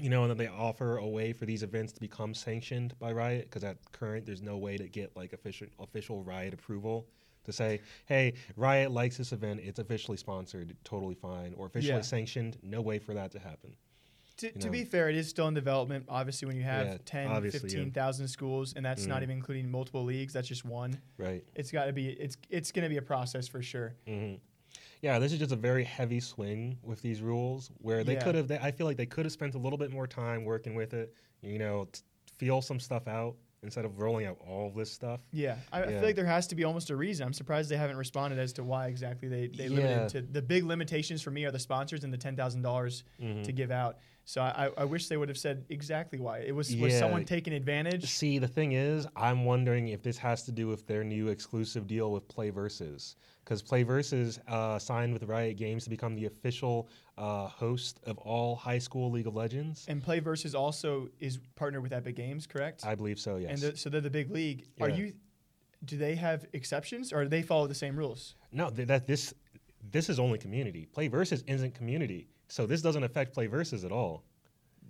you 0.00 0.08
know, 0.08 0.22
and 0.22 0.30
then 0.30 0.38
they 0.38 0.46
offer 0.46 0.96
a 0.96 1.06
way 1.06 1.32
for 1.32 1.44
these 1.44 1.62
events 1.62 1.92
to 1.92 2.00
become 2.00 2.32
sanctioned 2.32 2.94
by 2.98 3.12
Riot 3.12 3.50
because 3.50 3.64
at 3.64 3.76
current 3.92 4.24
there's 4.24 4.40
no 4.40 4.56
way 4.56 4.78
to 4.78 4.88
get 4.88 5.14
like 5.14 5.34
official 5.34 5.66
official 5.78 6.22
Riot 6.22 6.54
approval 6.54 7.06
to 7.44 7.52
say, 7.52 7.80
hey, 8.06 8.34
Riot 8.56 8.90
likes 8.90 9.16
this 9.16 9.32
event, 9.32 9.60
it's 9.62 9.78
officially 9.78 10.16
sponsored, 10.16 10.76
totally 10.84 11.14
fine, 11.14 11.54
or 11.56 11.66
officially 11.66 11.94
Yeah. 11.96 12.00
sanctioned. 12.02 12.58
No 12.62 12.80
way 12.80 12.98
for 12.98 13.14
that 13.14 13.30
to 13.32 13.38
happen. 13.38 13.74
To, 14.38 14.46
you 14.46 14.52
to 14.60 14.70
be 14.70 14.84
fair, 14.84 15.10
it 15.10 15.16
is 15.16 15.28
still 15.28 15.48
in 15.48 15.54
development. 15.54 16.06
Obviously, 16.08 16.46
when 16.48 16.56
you 16.56 16.62
have 16.62 16.86
Yeah, 16.86 16.98
10, 17.04 17.26
obviously, 17.26 17.70
yeah. 17.76 18.26
schools, 18.26 18.72
and 18.74 18.84
that's 18.84 19.06
not 19.06 19.20
Mhm. 19.20 19.24
even 19.24 19.36
including 19.36 19.70
multiple 19.70 20.02
leagues, 20.02 20.32
that's 20.32 20.48
just 20.48 20.64
one. 20.64 20.98
Right. 21.18 21.44
It's 21.54 21.70
got 21.70 21.86
to 21.86 21.92
be. 21.92 22.08
It's 22.08 22.38
it's 22.48 22.72
going 22.72 22.84
to 22.84 22.88
be 22.88 22.96
a 22.96 23.02
process 23.02 23.48
for 23.48 23.60
sure. 23.62 23.94
hmm 24.06 24.34
Yeah, 25.02 25.18
this 25.18 25.32
is 25.32 25.38
just 25.38 25.52
a 25.52 25.56
very 25.56 25.84
heavy 25.84 26.20
swing 26.20 26.78
with 26.82 27.00
these 27.02 27.20
rules 27.22 27.70
where 27.78 28.02
they 28.04 28.14
Yeah. 28.14 28.22
could 28.22 28.34
have. 28.34 28.50
I 28.50 28.70
feel 28.70 28.86
like 28.86 28.96
they 28.98 29.06
could 29.06 29.24
have 29.26 29.32
spent 29.32 29.54
a 29.54 29.58
little 29.58 29.78
bit 29.78 29.90
more 29.90 30.06
time 30.06 30.44
working 30.44 30.74
with 30.74 30.94
it. 30.94 31.14
You 31.42 31.58
know, 31.58 31.86
t- 31.92 32.00
feel 32.38 32.62
some 32.62 32.78
stuff 32.80 33.08
out 33.08 33.36
instead 33.62 33.84
of 33.84 33.98
rolling 33.98 34.26
out 34.26 34.38
all 34.48 34.68
of 34.68 34.74
this 34.74 34.90
stuff. 34.90 35.20
Yeah, 35.32 35.56
I, 35.72 35.82
I 35.82 35.86
feel 35.88 36.02
like 36.02 36.16
there 36.16 36.24
has 36.24 36.46
to 36.48 36.54
be 36.54 36.64
almost 36.64 36.90
a 36.90 36.96
reason. 36.96 37.26
I'm 37.26 37.32
surprised 37.32 37.70
they 37.70 37.76
haven't 37.76 37.96
responded 37.96 38.38
as 38.38 38.52
to 38.54 38.64
why 38.64 38.86
exactly 38.88 39.28
they 39.28 39.46
they 39.48 39.64
Yeah. 39.64 39.76
limited 39.76 40.08
to 40.10 40.22
the 40.22 40.42
big 40.42 40.64
limitations 40.64 41.22
for 41.22 41.30
me 41.30 41.44
are 41.44 41.50
the 41.50 41.58
sponsors 41.58 42.04
and 42.04 42.12
the 42.12 42.18
ten 42.18 42.36
thousand 42.36 42.62
dollars 42.62 43.04
Mm-hmm. 43.20 43.42
to 43.42 43.52
give 43.52 43.70
out. 43.70 43.98
So 44.24 44.40
I, 44.40 44.66
I- 44.66 44.82
I 44.82 44.84
wish 44.84 45.08
they 45.08 45.16
would 45.16 45.28
have 45.28 45.38
said 45.38 45.64
exactly 45.68 46.18
why 46.20 46.38
it 46.38 46.54
was. 46.54 46.74
Was 46.76 46.96
someone 46.98 47.24
taking 47.24 47.52
advantage? 47.52 48.08
See, 48.10 48.38
the 48.38 48.48
thing 48.48 48.72
is, 48.72 49.06
I'm 49.16 49.44
wondering 49.44 49.88
if 49.88 50.02
this 50.02 50.16
has 50.18 50.44
to 50.44 50.52
do 50.52 50.66
with 50.68 50.86
their 50.86 51.04
new 51.04 51.28
exclusive 51.28 51.86
deal 51.86 52.12
with 52.12 52.28
PlayVS. 52.28 53.16
Because 53.44 53.62
PlayVS 53.62 54.38
uh, 54.48 54.78
signed 54.78 55.12
with 55.12 55.24
Riot 55.24 55.56
Games 55.56 55.84
to 55.84 55.90
become 55.90 56.14
the 56.14 56.26
official 56.26 56.88
uh, 57.18 57.48
host 57.48 58.00
of 58.04 58.18
all 58.18 58.54
high 58.54 58.78
school 58.78 59.10
League 59.10 59.26
of 59.26 59.34
Legends. 59.34 59.86
And 59.88 60.04
PlayVS 60.04 60.54
also 60.54 61.08
is 61.18 61.38
partnered 61.56 61.82
with 61.82 61.92
Epic 61.92 62.16
Games, 62.16 62.46
correct? 62.46 62.84
I 62.86 62.94
believe 62.94 63.18
so, 63.18 63.36
yes. 63.36 63.50
And 63.50 63.72
the, 63.72 63.76
so 63.76 63.90
they're 63.90 64.00
the 64.00 64.10
big 64.10 64.30
league. 64.30 64.66
Are 64.80 64.88
you? 64.88 65.14
Do 65.84 65.96
they 65.96 66.14
have 66.14 66.44
exceptions, 66.52 67.10
or 67.12 67.22
do 67.24 67.30
they 67.30 67.42
follow 67.42 67.66
the 67.66 67.74
same 67.74 67.96
rules? 67.96 68.34
no, 68.52 68.68
th- 68.68 68.86
that 68.88 69.06
this 69.06 69.32
this 69.90 70.10
is 70.10 70.20
only 70.20 70.38
community. 70.38 70.86
PlayVS 70.94 71.42
isn't 71.46 71.74
community. 71.74 72.28
So 72.48 72.66
this 72.66 72.82
doesn't 72.82 73.02
affect 73.02 73.34
PlayVS 73.34 73.84
at 73.84 73.92
all. 73.92 74.24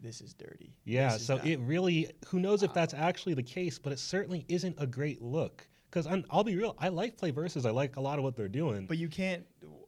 This 0.02 0.20
is 0.20 0.32
dirty. 0.34 0.74
Yeah, 0.84 1.14
is 1.14 1.24
so 1.26 1.36
not- 1.36 1.46
it 1.46 1.60
really, 1.60 2.10
who 2.26 2.40
knows 2.40 2.62
if 2.62 2.72
that's 2.72 2.94
actually 2.94 3.34
the 3.34 3.42
case, 3.42 3.78
but 3.78 3.92
it 3.92 3.98
certainly 3.98 4.44
isn't 4.48 4.74
a 4.78 4.86
great 4.86 5.20
look. 5.20 5.66
Because 5.90 6.07
I'll 6.31 6.44
be 6.44 6.57
real, 6.57 6.76
I 6.79 6.88
like 6.88 7.16
PlayVS. 7.16 7.66
I 7.66 7.70
like 7.70 7.96
a 7.96 8.00
lot 8.00 8.18
of 8.18 8.24
what 8.24 8.37
they're 8.37 8.48
doing. 8.48 8.87
But 8.87 8.98
you 8.98 9.09
can't. 9.09 9.44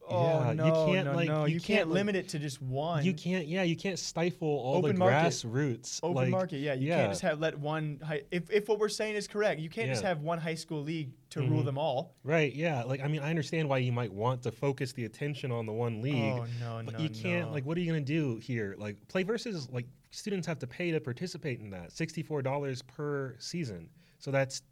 Oh 0.09 0.25
Yeah, 0.41 0.51
you 0.51 0.55
no, 0.57 0.87
can't, 0.87 1.07
no, 1.07 1.15
like- 1.15 1.29
no! 1.29 1.45
you 1.45 1.55
You, 1.55 1.61
can't, 1.61 1.67
can't, 1.79 1.89
like- 1.91 1.95
limit 1.95 2.17
it 2.17 2.29
to 2.31 2.41
just 2.41 2.61
one. 2.61 3.05
you 3.05 3.15
can't, 3.15 3.47
yeah, 3.47 3.63
you 3.63 3.77
can't 3.77 3.99
stifle 3.99 4.49
all 4.49 4.79
Open 4.79 4.95
the 4.95 4.99
market. 4.99 5.29
grassroots. 5.29 6.01
Open 6.03 6.17
like, 6.17 6.29
market, 6.31 6.57
yeah. 6.59 6.75
You 6.75 6.89
yeah. 6.89 6.97
can't 6.99 7.13
just 7.13 7.23
have 7.23 7.39
let 7.39 7.57
one. 7.57 8.01
High, 8.05 8.23
if 8.33 8.51
if 8.51 8.69
what 8.69 8.81
we're 8.81 8.89
saying 8.89 9.15
is 9.15 9.29
correct, 9.29 9.61
you 9.61 9.69
can't 9.71 9.89
just 9.89 10.03
have 10.03 10.21
one 10.21 10.39
high 10.39 10.57
school 10.57 10.83
league 10.83 11.13
to 11.31 11.41
rule 11.43 11.63
Mhm. 11.63 11.67
them 11.67 11.79
all. 11.79 12.17
Right, 12.25 12.53
yeah. 12.53 12.83
Like, 12.83 13.01
I 13.01 13.07
mean, 13.07 13.23
I 13.23 13.31
understand 13.31 13.69
why 13.69 13.79
you 13.79 13.93
might 13.93 14.13
want 14.13 14.43
to 14.43 14.51
focus 14.51 14.93
the 14.93 15.05
attention 15.05 15.53
on 15.53 15.67
the 15.67 15.73
one 15.73 16.03
league. 16.03 16.17
Oh 16.17 16.47
no, 16.61 16.83
But 16.85 16.95
no, 16.95 16.99
you 17.01 17.09
can't, 17.09 17.53
like, 17.53 17.65
what 17.65 17.79
are 17.79 17.81
you 17.81 17.91
going 17.93 18.05
to 18.05 18.13
do 18.13 18.39
here? 18.39 18.75
Like, 18.77 18.97
PlayVS, 19.07 19.73
like, 19.73 19.87
students 20.11 20.49
have 20.49 20.59
to 20.59 20.67
pay 20.67 20.91
to 20.91 21.01
participate 21.01 21.61
in 21.61 21.71
that 21.71 21.91
$64 21.93 22.83
per 22.89 23.37
season. 23.39 23.89
So 24.19 24.31
that's, 24.33 24.63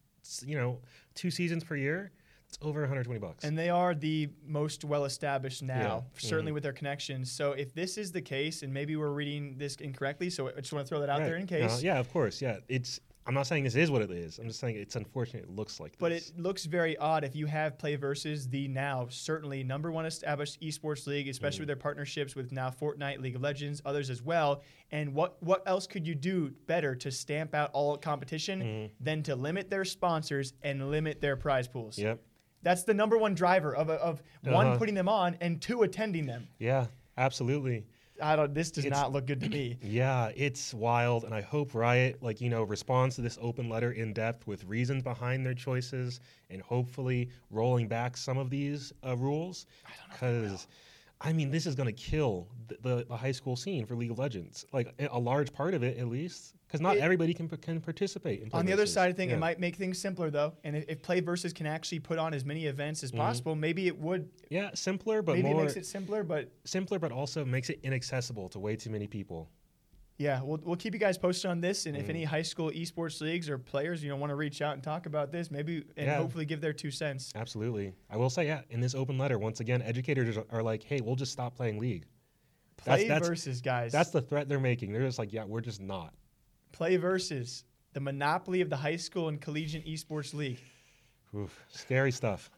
you 0.47 0.57
know, 0.57 0.79
two 1.15 1.31
seasons 1.31 1.65
per 1.65 1.77
year. 1.77 2.13
It's 2.49 2.59
over 2.63 2.81
120 2.81 3.21
bucks. 3.21 3.45
And 3.45 3.57
they 3.57 3.71
are 3.71 3.95
the 3.95 4.29
most 4.45 4.85
well 4.85 5.05
established 5.05 5.63
now, 5.63 6.05
Yeah, 6.15 6.19
certainly 6.29 6.51
mhm. 6.51 6.55
with 6.55 6.63
their 6.65 6.73
connections. 6.73 7.31
So 7.31 7.53
if 7.53 7.73
this 7.75 7.97
is 7.97 8.11
the 8.11 8.21
case, 8.23 8.63
and 8.65 8.75
maybe 8.75 8.97
we're 8.97 9.13
reading 9.13 9.55
this 9.57 9.77
incorrectly, 9.77 10.31
so 10.31 10.49
I 10.49 10.61
just 10.61 10.73
want 10.73 10.85
to 10.85 10.89
throw 10.89 10.99
that 11.01 11.09
out 11.09 11.21
there 11.21 11.37
in 11.37 11.43
Right. 11.43 11.63
Uh, 11.63 11.69
case. 11.69 11.83
yeah, 11.85 11.99
of 12.01 12.13
course. 12.13 12.43
Yeah. 12.43 12.57
It's, 12.69 12.99
I'm 13.31 13.35
not 13.35 13.47
saying 13.47 13.63
this 13.63 13.77
is 13.77 13.93
what 13.93 14.03
it 14.03 14.11
is. 14.11 14.41
I'm 14.41 14.49
just 14.49 14.59
saying 14.59 14.75
it's 14.75 14.97
unfortunate 14.97 15.45
it 15.45 15.51
looks 15.51 15.79
like 15.79 15.95
But 16.01 16.11
it 16.11 16.33
looks 16.37 16.65
very 16.65 16.97
odd 16.97 17.23
if 17.23 17.37
you 17.37 17.47
have 17.47 17.79
PlayVS, 17.79 18.51
the 18.51 18.67
now 18.67 19.07
certainly 19.09 19.63
number 19.63 19.93
one 19.93 20.05
established 20.05 20.61
esports 20.61 21.07
league, 21.07 21.29
especially 21.29 21.59
Mm-hmm. 21.59 21.61
with 21.63 21.69
their 21.69 21.77
partnerships 21.77 22.35
with 22.35 22.51
now 22.51 22.71
Fortnite, 22.71 23.21
League 23.21 23.37
of 23.37 23.41
Legends, 23.43 23.81
others 23.85 24.11
as 24.11 24.21
well. 24.21 24.63
And 24.91 25.15
what 25.15 25.41
what 25.45 25.63
else 25.65 25.87
could 25.87 26.09
you 26.09 26.17
do 26.17 26.51
better 26.67 26.97
to 26.97 27.13
stamp 27.13 27.55
out 27.55 27.71
all 27.73 27.97
competition 27.97 28.61
Mm-hmm. 28.63 28.93
than 29.05 29.23
to 29.23 29.37
limit 29.37 29.71
their 29.71 29.85
sponsors 29.85 30.55
and 30.63 30.91
limit 30.91 31.21
their 31.21 31.37
prize 31.37 31.69
pools? 31.69 31.99
Yep. 31.99 32.21
That's 32.63 32.83
the 32.83 32.95
number 32.95 33.17
one 33.17 33.35
driver 33.37 33.77
of, 33.77 33.91
of 33.91 34.23
one 34.43 34.67
Uh-huh. 34.67 34.77
putting 34.77 34.97
them 34.97 35.09
on 35.09 35.37
and 35.41 35.63
two 35.63 35.83
attending 35.85 36.27
them. 36.27 36.49
Yeah, 36.59 36.87
absolutely. 37.17 37.87
I 38.23 38.37
don't. 38.37 38.55
This 38.55 38.71
does 38.71 38.85
It's- 38.85 39.01
not 39.01 39.13
look 39.13 39.27
good 39.27 39.41
to 39.41 39.49
me. 39.49 39.79
Yeah, 39.83 40.31
it's 40.37 40.73
wild, 40.75 41.25
and 41.25 41.35
I 41.35 41.41
hope 41.41 41.75
Riot, 41.75 42.23
like 42.23 42.41
you 42.41 42.49
know, 42.51 42.63
responds 42.63 43.17
to 43.17 43.23
this 43.23 43.39
open 43.41 43.69
letter 43.69 43.93
in 43.93 44.13
depth 44.13 44.47
with 44.47 44.65
reasons 44.65 45.03
behind 45.03 45.45
their 45.45 45.55
choices, 45.55 46.21
and 46.51 46.61
hopefully 46.63 47.31
rolling 47.51 47.89
back 47.89 48.17
some 48.17 48.39
of 48.39 48.51
these 48.51 48.93
uh, 49.07 49.17
rules. 49.17 49.67
Because, 50.11 50.67
I 51.23 51.33
mean, 51.35 51.51
this 51.51 51.67
is 51.67 51.75
going 51.75 51.87
to 51.87 51.93
kill 51.93 52.49
the, 52.69 52.77
the, 52.83 53.05
the 53.09 53.17
high 53.17 53.33
school 53.33 53.55
scene 53.55 53.85
for 53.85 53.95
League 53.95 54.11
of 54.11 54.19
Legends. 54.19 54.65
Like 54.73 54.95
a, 54.99 55.19
large 55.19 55.53
part 55.53 55.75
of 55.75 55.83
it, 55.83 55.99
at 55.99 56.09
least, 56.09 56.55
because 56.67 56.81
not 56.81 56.97
It- 56.97 57.01
everybody 57.03 57.35
can 57.35 57.47
can 57.49 57.81
participate. 57.81 58.41
In 58.43 58.49
On 58.53 58.65
the 58.65 58.73
other 58.73 58.87
side 58.87 59.11
of 59.11 59.17
Versus. 59.17 59.17
thing, 59.19 59.29
Yeah. 59.31 59.37
it 59.37 59.39
might 59.39 59.61
make 59.61 59.77
things 59.77 59.99
simpler 59.99 60.31
though. 60.31 60.55
And 60.65 60.77
if, 60.77 60.85
if 60.89 61.03
PlayVS 61.03 61.55
can 61.55 61.67
actually 61.67 61.99
put 61.99 62.19
on 62.19 62.33
as 62.33 62.45
many 62.45 62.67
events 62.67 63.01
Mm-hmm. 63.01 63.17
as 63.17 63.19
possible, 63.21 63.55
maybe 63.55 63.87
it 63.87 63.99
would. 63.99 64.31
yeah 64.49 64.71
simpler, 64.75 65.21
but 65.21 65.37
maybe 65.37 65.49
more 65.51 65.61
it 65.63 65.65
makes 65.65 65.77
it 65.77 65.85
simpler, 65.87 66.23
but 66.25 66.51
simpler, 66.65 66.99
but 66.99 67.13
also 67.13 67.45
makes 67.45 67.69
it 67.69 67.81
inaccessible 67.83 68.49
to 68.51 68.59
way 68.59 68.75
too 68.77 68.91
many 68.91 69.07
people. 69.07 69.51
Yeah, 70.21 70.43
we'll, 70.43 70.61
we'll 70.63 70.77
keep 70.77 70.93
you 70.93 71.01
guys 71.01 71.17
posted 71.17 71.51
on 71.51 71.63
this, 71.63 71.87
and 71.87 71.97
Mm. 71.97 72.01
if 72.01 72.11
any 72.11 72.25
high 72.25 72.43
school 72.43 72.71
esports 72.73 73.23
leagues 73.23 73.49
or 73.49 73.57
players 73.57 74.03
you 74.05 74.11
know 74.11 74.17
want 74.17 74.29
to 74.31 74.35
reach 74.35 74.61
out 74.61 74.75
and 74.75 74.83
talk 74.83 75.07
about 75.07 75.33
this, 75.33 75.51
maybe 75.51 75.77
and 75.97 76.07
Yeah. 76.09 76.19
hopefully 76.19 76.45
give 76.45 76.61
their 76.61 76.75
two 76.75 76.91
cents. 76.91 77.33
Absolutely. 77.35 77.95
I 78.11 78.19
will 78.19 78.29
say, 78.29 78.45
yeah, 78.47 78.61
in 78.69 78.83
this 78.83 78.95
open 78.95 79.17
letter, 79.17 79.39
once 79.39 79.61
again, 79.61 79.81
educators 79.81 80.37
are- 80.37 80.63
like, 80.63 80.83
hey, 80.85 81.01
we'll 81.01 81.17
just 81.17 81.33
stop 81.33 81.57
playing 81.57 81.79
league. 81.79 82.05
Play 82.77 83.09
that's- 83.09 83.27
versus 83.27 83.63
guys. 83.63 83.93
That's 83.93 84.11
the 84.11 84.21
threat 84.21 84.47
they're 84.47 84.61
making. 84.61 84.93
They're 84.93 85.07
just 85.07 85.19
like, 85.19 85.33
yeah, 85.33 85.45
we're 85.45 85.63
just 85.63 85.81
not. 85.81 86.13
play 86.73 86.97
versus 86.99 87.65
the 87.95 88.01
monopoly 88.01 88.61
of 88.61 88.69
the 88.71 88.77
high 88.77 88.97
school 88.97 89.29
and 89.29 89.41
collegiate 89.41 89.87
esports 89.87 90.35
league. 90.35 90.61
Oof, 91.35 91.65
scary 91.71 92.13
stuff. 92.13 92.51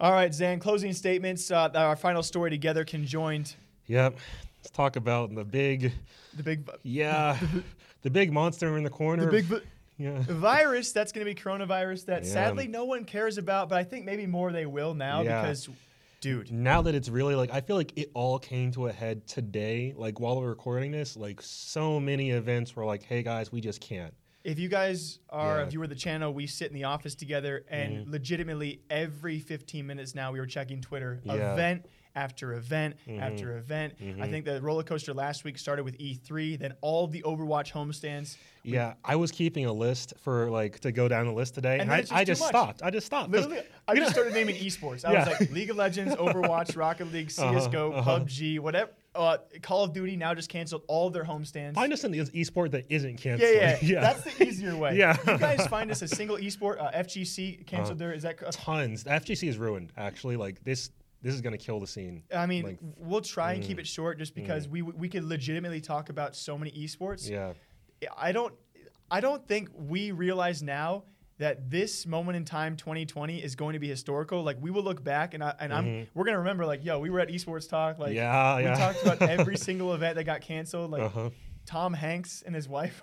All 0.00 0.12
right, 0.12 0.32
Zan. 0.34 0.58
Closing 0.60 0.92
statements. 0.94 1.50
Uh, 1.50 1.70
our 1.74 1.94
final 1.94 2.22
story 2.22 2.48
together 2.50 2.84
conjoined. 2.86 3.54
Yep. 3.86 4.16
Let's 4.64 4.70
talk 4.70 4.96
about 4.96 5.34
the 5.34 5.44
big, 5.44 5.92
The 6.34 6.42
big, 6.42 6.66
yeah, 6.82 7.38
the 8.02 8.08
big 8.08 8.32
monster 8.32 8.78
in 8.78 8.82
the 8.82 8.88
corner. 8.88 9.26
the 9.26 9.30
big 9.30 9.44
vi- 9.44 9.60
yeah. 9.98 10.22
virus. 10.22 10.90
That's 10.92 11.12
going 11.12 11.26
to 11.26 11.30
be 11.30 11.38
coronavirus. 11.38 12.06
That 12.06 12.24
Yeah. 12.24 12.30
sadly 12.32 12.66
no 12.66 12.86
one 12.86 13.04
cares 13.04 13.36
about, 13.36 13.68
but 13.68 13.76
I 13.76 13.84
think 13.84 14.06
maybe 14.06 14.26
more 14.26 14.52
they 14.52 14.64
will 14.64 14.94
now 14.94 15.20
Yeah. 15.20 15.42
because, 15.42 15.68
dude, 16.22 16.50
Now 16.50 16.80
that 16.80 16.94
it's 16.94 17.10
really 17.10 17.34
like, 17.34 17.52
I 17.52 17.60
feel 17.60 17.76
like 17.76 17.92
it 17.96 18.10
all 18.14 18.38
came 18.38 18.72
to 18.72 18.86
a 18.86 18.92
head 18.92 19.26
today. 19.26 19.92
Like 19.94 20.18
while 20.18 20.40
we're 20.40 20.48
recording 20.48 20.92
this, 20.92 21.14
like 21.14 21.42
so 21.42 22.00
many 22.00 22.30
events 22.30 22.74
were 22.74 22.86
like, 22.86 23.02
hey 23.02 23.22
guys, 23.22 23.52
we 23.52 23.60
just 23.60 23.82
can't. 23.82 24.14
if 24.44 24.58
you 24.58 24.68
guys 24.70 25.18
are 25.28 25.40
a 25.40 25.44
Yeah. 25.56 25.60
Mm-hmm. 25.60 25.70
viewer 25.72 25.84
of 25.84 25.90
the 25.90 25.96
channel, 25.96 26.32
we 26.32 26.46
sit 26.46 26.68
in 26.68 26.74
the 26.74 26.84
office 26.84 27.14
together, 27.14 27.64
and 27.68 28.08
legitimately 28.08 28.80
every 28.88 29.40
15 29.40 29.86
minutes 29.86 30.14
now 30.14 30.32
we 30.32 30.40
were 30.40 30.46
checking 30.46 30.80
Twitter, 30.80 31.20
Yeah. 31.22 31.32
Mm-hmm. 31.34 31.52
event 31.52 31.86
after 32.14 32.54
event 32.54 32.96
after 33.20 33.56
event. 33.58 33.94
I 34.20 34.28
think 34.28 34.44
the 34.44 34.60
roller 34.60 34.82
coaster 34.82 35.12
last 35.14 35.44
week 35.44 35.58
started 35.58 35.84
with 35.84 35.98
E3, 35.98 36.58
then 36.58 36.74
all 36.80 37.06
the 37.06 37.22
Overwatch 37.22 37.72
homestands. 37.72 38.36
Yeah, 38.62 38.94
I 39.04 39.16
was 39.16 39.30
keeping 39.30 39.66
a 39.66 39.72
list 39.72 40.14
for 40.20 40.50
like 40.50 40.80
to 40.80 40.92
go 40.92 41.06
down 41.06 41.26
the 41.26 41.32
list 41.32 41.54
today, 41.54 41.74
And 41.74 41.82
and, 41.82 41.92
I, 41.92 42.00
just 42.00 42.12
I 42.12 42.24
just 42.24 42.42
stopped. 42.46 42.82
I 42.82 42.90
just 42.90 43.06
stopped. 43.06 43.30
Literally, 43.30 43.60
I 43.88 43.94
just 43.94 44.12
started 44.12 44.32
naming 44.32 44.56
esports. 44.56 45.04
I 45.04 45.12
Yeah. 45.12 45.28
was 45.28 45.40
like 45.40 45.50
League 45.50 45.68
of 45.70 45.76
Legends, 45.76 46.14
Overwatch, 46.16 46.74
Rocket 46.76 47.12
League, 47.12 47.30
CS:GO, 47.30 47.92
uh-huh. 47.92 48.20
PUBG, 48.20 48.60
whatever. 48.60 48.90
Uh, 49.14 49.36
Call 49.62 49.84
of 49.84 49.92
Duty 49.92 50.16
now 50.16 50.34
just 50.34 50.48
canceled 50.48 50.82
all 50.88 51.08
their 51.10 51.24
homestands. 51.24 51.74
Find 51.74 51.92
us 51.92 52.02
an 52.02 52.14
esport 52.14 52.72
that 52.72 52.84
isn't 52.88 53.16
canceled. 53.18 53.48
yeah, 53.54 53.78
yeah. 53.82 54.00
That's 54.00 54.24
the 54.24 54.44
easier 54.44 54.74
way. 54.76 54.96
Yeah. 54.96 55.16
You 55.26 55.38
guys 55.38 55.66
find 55.68 55.90
us 55.90 56.02
a 56.02 56.08
single 56.08 56.36
esport. 56.38 56.80
Uh, 56.80 56.90
FGC 56.90 57.64
canceled 57.66 57.98
their. 57.98 58.12
Is 58.12 58.22
that? 58.24 58.42
uh, 58.42 58.50
tons. 58.50 59.04
The 59.04 59.10
FGC 59.10 59.46
is 59.48 59.56
ruined. 59.58 59.92
Actually, 59.96 60.36
like 60.36 60.64
this, 60.64 60.90
this 61.24 61.34
is 61.34 61.40
gonna 61.40 61.58
kill 61.58 61.80
the 61.80 61.86
scene. 61.86 62.22
I 62.32 62.46
mean, 62.46 62.64
Like, 62.64 62.78
we'll 62.98 63.20
try 63.22 63.54
and 63.54 63.62
keep 63.64 63.80
it 63.80 63.86
short, 63.86 64.18
just 64.18 64.34
because 64.34 64.68
we 64.68 64.82
we 64.82 65.08
could 65.08 65.24
legitimately 65.24 65.80
talk 65.80 66.08
about 66.10 66.36
so 66.36 66.56
many 66.56 66.70
esports. 66.72 67.28
yeah, 67.28 67.54
I 68.16 68.30
don't, 68.32 68.54
I 69.10 69.20
don't 69.20 69.46
think 69.48 69.70
we 69.74 70.12
realize 70.12 70.62
now 70.62 71.04
that 71.38 71.68
this 71.68 72.06
moment 72.06 72.36
in 72.36 72.44
time, 72.44 72.76
2020, 72.76 73.42
is 73.42 73.56
going 73.56 73.72
to 73.72 73.80
be 73.80 73.88
historical. 73.88 74.44
Like 74.44 74.58
we 74.60 74.70
will 74.70 74.84
look 74.84 75.02
back, 75.02 75.34
and 75.34 75.42
I 75.42 75.54
and 75.58 75.72
I'm 75.72 76.06
we're 76.14 76.24
gonna 76.24 76.38
remember 76.38 76.66
like, 76.66 76.84
yo, 76.84 77.00
we 77.00 77.10
were 77.10 77.20
at 77.20 77.28
esports 77.28 77.68
talk. 77.68 77.98
Like, 77.98 78.10
Mm-hmm. 78.10 78.16
Yeah, 78.16 78.56
we 78.58 78.62
yeah. 78.64 78.74
talked 78.76 79.02
about 79.02 79.22
every 79.36 79.56
single 79.56 79.94
event 79.94 80.16
that 80.16 80.24
got 80.24 80.42
canceled. 80.42 80.90
Like 80.92 81.02
uh-huh. 81.02 81.30
Tom 81.66 81.94
Hanks 81.94 82.42
and 82.44 82.54
his 82.54 82.68
wife. 82.68 83.02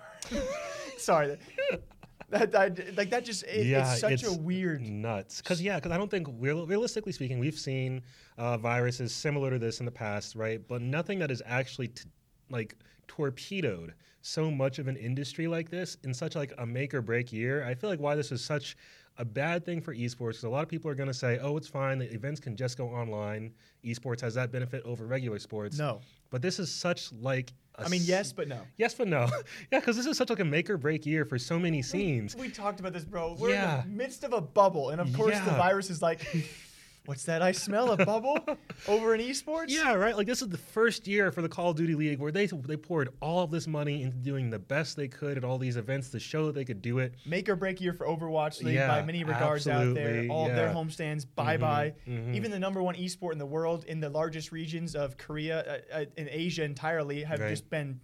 Sorry. 0.96 1.36
That, 2.32 2.96
like 2.96 3.10
that 3.10 3.26
just 3.26 3.44
it, 3.44 3.66
yeah, 3.66 3.92
it's 3.92 4.00
such 4.00 4.12
it's 4.12 4.26
a 4.26 4.32
weird 4.32 4.80
nuts. 4.88 5.42
Because 5.42 5.60
yeah, 5.60 5.76
because 5.76 5.92
I 5.92 5.98
don't 5.98 6.10
think 6.10 6.28
real, 6.38 6.66
realistically 6.66 7.12
speaking, 7.12 7.38
we've 7.38 7.58
seen 7.58 8.00
uh, 8.38 8.56
viruses 8.56 9.14
similar 9.14 9.50
to 9.50 9.58
this 9.58 9.80
in 9.80 9.84
the 9.84 9.92
past, 9.92 10.34
right? 10.34 10.66
But 10.66 10.80
nothing 10.80 11.18
that 11.18 11.30
is 11.30 11.42
actually 11.44 11.88
t- 11.88 12.08
like 12.48 12.76
torpedoed 13.06 13.92
so 14.22 14.50
much 14.50 14.78
of 14.78 14.88
an 14.88 14.96
industry 14.96 15.46
like 15.46 15.68
this 15.68 15.96
in 16.04 16.14
such 16.14 16.34
like 16.36 16.52
a 16.58 16.64
make 16.66 16.94
or 16.94 17.02
break 17.02 17.32
year. 17.32 17.64
I 17.64 17.74
feel 17.74 17.90
like 17.90 18.00
why 18.00 18.14
this 18.14 18.32
is 18.32 18.42
such 18.42 18.76
a 19.18 19.24
bad 19.24 19.64
thing 19.66 19.80
for 19.82 19.94
esports 19.94 20.28
because 20.30 20.44
a 20.44 20.48
lot 20.48 20.62
of 20.62 20.68
people 20.68 20.90
are 20.90 20.94
going 20.94 21.08
to 21.08 21.14
say, 21.14 21.38
"Oh, 21.42 21.56
it's 21.58 21.68
fine. 21.68 21.98
The 21.98 22.10
events 22.14 22.40
can 22.40 22.56
just 22.56 22.78
go 22.78 22.88
online. 22.88 23.52
Esports 23.84 24.20
has 24.22 24.32
that 24.34 24.50
benefit 24.50 24.82
over 24.84 25.06
regular 25.06 25.38
sports." 25.38 25.76
no. 25.76 26.00
But 26.30 26.40
this 26.40 26.58
is 26.58 26.72
such 26.72 27.12
like 27.12 27.52
I 27.78 27.88
mean, 27.88 28.00
yes, 28.04 28.32
but 28.32 28.48
no. 28.48 28.60
yes, 28.78 28.94
but 28.94 29.08
no. 29.08 29.28
yeah, 29.72 29.80
because 29.80 29.96
this 29.96 30.06
is 30.06 30.16
such 30.16 30.30
like 30.30 30.40
a 30.40 30.44
make 30.44 30.70
or 30.70 30.78
break 30.78 31.04
year 31.04 31.24
for 31.26 31.38
so 31.38 31.58
many 31.58 31.82
scenes. 31.82 32.34
We 32.36 32.48
talked 32.48 32.80
about 32.80 32.92
this, 32.94 33.04
bro. 33.04 33.36
We're 33.38 33.50
Yeah. 33.50 33.82
in 33.82 33.90
the 33.90 33.96
midst 33.96 34.24
of 34.24 34.32
a 34.32 34.40
bubble, 34.40 34.90
and 34.90 35.00
of 35.00 35.12
course, 35.14 35.38
the 35.40 35.50
virus 35.52 35.90
is 35.90 36.00
like, 36.00 36.20
"What's 37.06 37.24
that? 37.24 37.42
I 37.42 37.52
smell 37.52 37.90
a 37.92 37.96
bubble 38.04 38.38
over 38.88 39.14
in 39.14 39.20
esports." 39.20 39.66
Yeah, 39.68 39.94
right. 39.94 40.16
Like 40.16 40.26
this 40.26 40.42
is 40.42 40.48
the 40.48 40.58
first 40.58 41.06
year 41.06 41.32
for 41.32 41.42
the 41.42 41.48
Call 41.48 41.70
of 41.70 41.76
Duty 41.76 41.94
League 41.94 42.18
where 42.18 42.30
they 42.32 42.46
they 42.46 42.76
poured 42.76 43.08
all 43.20 43.42
of 43.42 43.50
this 43.50 43.66
money 43.66 44.02
into 44.02 44.16
doing 44.18 44.50
the 44.50 44.58
best 44.58 44.96
they 44.96 45.08
could 45.08 45.36
at 45.36 45.44
all 45.44 45.58
these 45.58 45.76
events 45.76 46.10
to 46.10 46.20
show 46.20 46.46
that 46.46 46.54
they 46.54 46.64
could 46.64 46.80
do 46.82 46.98
it. 46.98 47.14
Make 47.26 47.48
or 47.48 47.56
break 47.56 47.80
year 47.80 47.92
for 47.92 48.06
Overwatch 48.06 48.62
League 48.62 48.74
Yeah, 48.74 48.88
by 48.88 49.02
many 49.02 49.24
regards 49.24 49.66
out 49.68 49.94
there. 49.94 50.26
All 50.30 50.48
of 50.48 50.54
their 50.54 50.68
yeah. 50.68 50.74
homestands, 50.74 51.26
bye 51.34 51.56
bye. 51.56 51.94
mhm. 52.08 52.34
Even 52.34 52.50
the 52.50 52.58
number 52.58 52.82
one 52.82 52.94
esport 52.94 53.32
in 53.32 53.38
the 53.38 53.46
world, 53.46 53.84
in 53.84 54.00
the 54.00 54.08
largest 54.10 54.52
regions 54.52 54.94
of 54.94 55.16
Korea 55.16 55.60
uh, 55.92 55.96
uh, 56.00 56.04
and 56.16 56.28
Asia 56.30 56.62
entirely, 56.64 57.22
have 57.24 57.40
Right. 57.40 57.50
just 57.50 57.68
been 57.70 58.00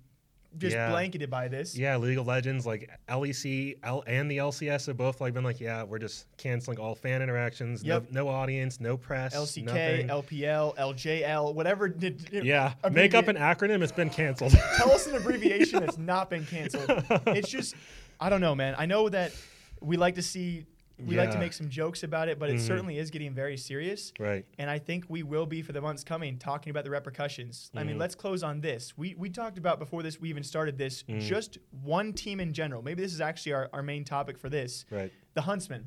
just 0.57 0.75
Yeah. 0.75 0.91
blanketed 0.91 1.29
by 1.31 1.47
this. 1.49 1.77
Yeah, 1.77 1.97
League 1.99 2.17
of 2.19 2.27
Legends, 2.27 2.65
like 2.67 2.91
LEC 3.09 3.77
L- 3.83 4.03
and 4.07 4.31
the 4.31 4.39
LCS 4.39 4.87
have 4.87 4.97
both 4.97 5.21
like 5.21 5.35
been 5.35 5.45
like, 5.45 5.61
yeah, 5.61 5.83
we're 5.83 5.99
just 5.99 6.27
canceling 6.39 6.79
all 6.79 6.95
fan 6.95 7.21
interactions. 7.21 7.85
Yep. 7.85 8.11
No, 8.11 8.25
no 8.25 8.29
audience, 8.31 8.81
no 8.81 8.97
press. 8.97 9.35
LCK, 9.35 9.65
nothing. 9.65 10.09
LPL, 10.09 10.75
LJL, 10.79 11.55
whatever. 11.55 11.89
Did, 11.89 12.25
did- 12.31 12.45
yeah, 12.45 12.73
make 12.91 13.15
up 13.15 13.29
an 13.29 13.37
acronym. 13.37 13.83
It's 13.83 13.93
been 13.93 14.11
canceled. 14.11 14.53
Tell 14.77 14.91
us 14.91 15.07
an 15.07 15.17
abbreviation 15.17 15.81
that's 15.81 15.99
not 15.99 16.31
been 16.31 16.47
canceled. 16.47 16.91
It's 17.27 17.51
just, 17.51 17.75
I 18.19 18.31
don't 18.31 18.41
know, 18.41 18.55
man. 18.55 18.75
I 18.79 18.87
know 18.87 19.09
that 19.11 19.33
we 19.81 19.97
like 19.97 20.15
to 20.17 20.23
see, 20.23 20.65
we 21.07 21.17
like 21.17 21.29
to 21.29 21.33
Mm-hmm. 21.35 21.41
make 21.41 21.53
some 21.53 21.69
jokes 21.69 22.03
about 22.03 22.29
it, 22.29 22.39
but 22.39 22.51
it 22.51 22.61
certainly 22.61 22.99
is 22.99 23.11
getting 23.11 23.33
very 23.33 23.57
serious. 23.57 24.13
right. 24.19 24.45
And 24.59 24.69
I 24.69 24.79
think 24.79 25.05
we 25.09 25.23
will 25.23 25.47
be 25.47 25.63
for 25.63 25.73
the 25.73 25.81
months 25.81 26.03
coming 26.05 26.39
talking 26.39 26.71
about 26.71 26.85
the 26.85 26.91
repercussions. 26.91 27.71
I 27.75 27.79
Mm-hmm. 27.79 27.89
mean, 27.89 27.99
let's 27.99 28.15
close 28.15 28.43
on 28.43 28.61
this. 28.61 28.97
We, 28.97 29.15
we 29.17 29.31
talked 29.31 29.59
about 29.59 29.79
before 29.79 30.03
this, 30.03 30.21
we 30.21 30.29
even 30.31 30.43
started 30.43 30.77
this, 30.79 31.05
Mm. 31.05 31.21
just 31.21 31.59
one 31.83 32.13
team 32.13 32.41
in 32.41 32.53
general. 32.53 32.83
Maybe 32.83 33.03
this 33.03 33.15
is 33.15 33.21
actually 33.21 33.53
our, 33.53 33.69
our 33.73 33.83
main 33.83 34.05
topic 34.05 34.39
for 34.39 34.49
this. 34.49 34.85
Right. 34.91 35.13
The 35.35 35.43
Huntsmen. 35.43 35.87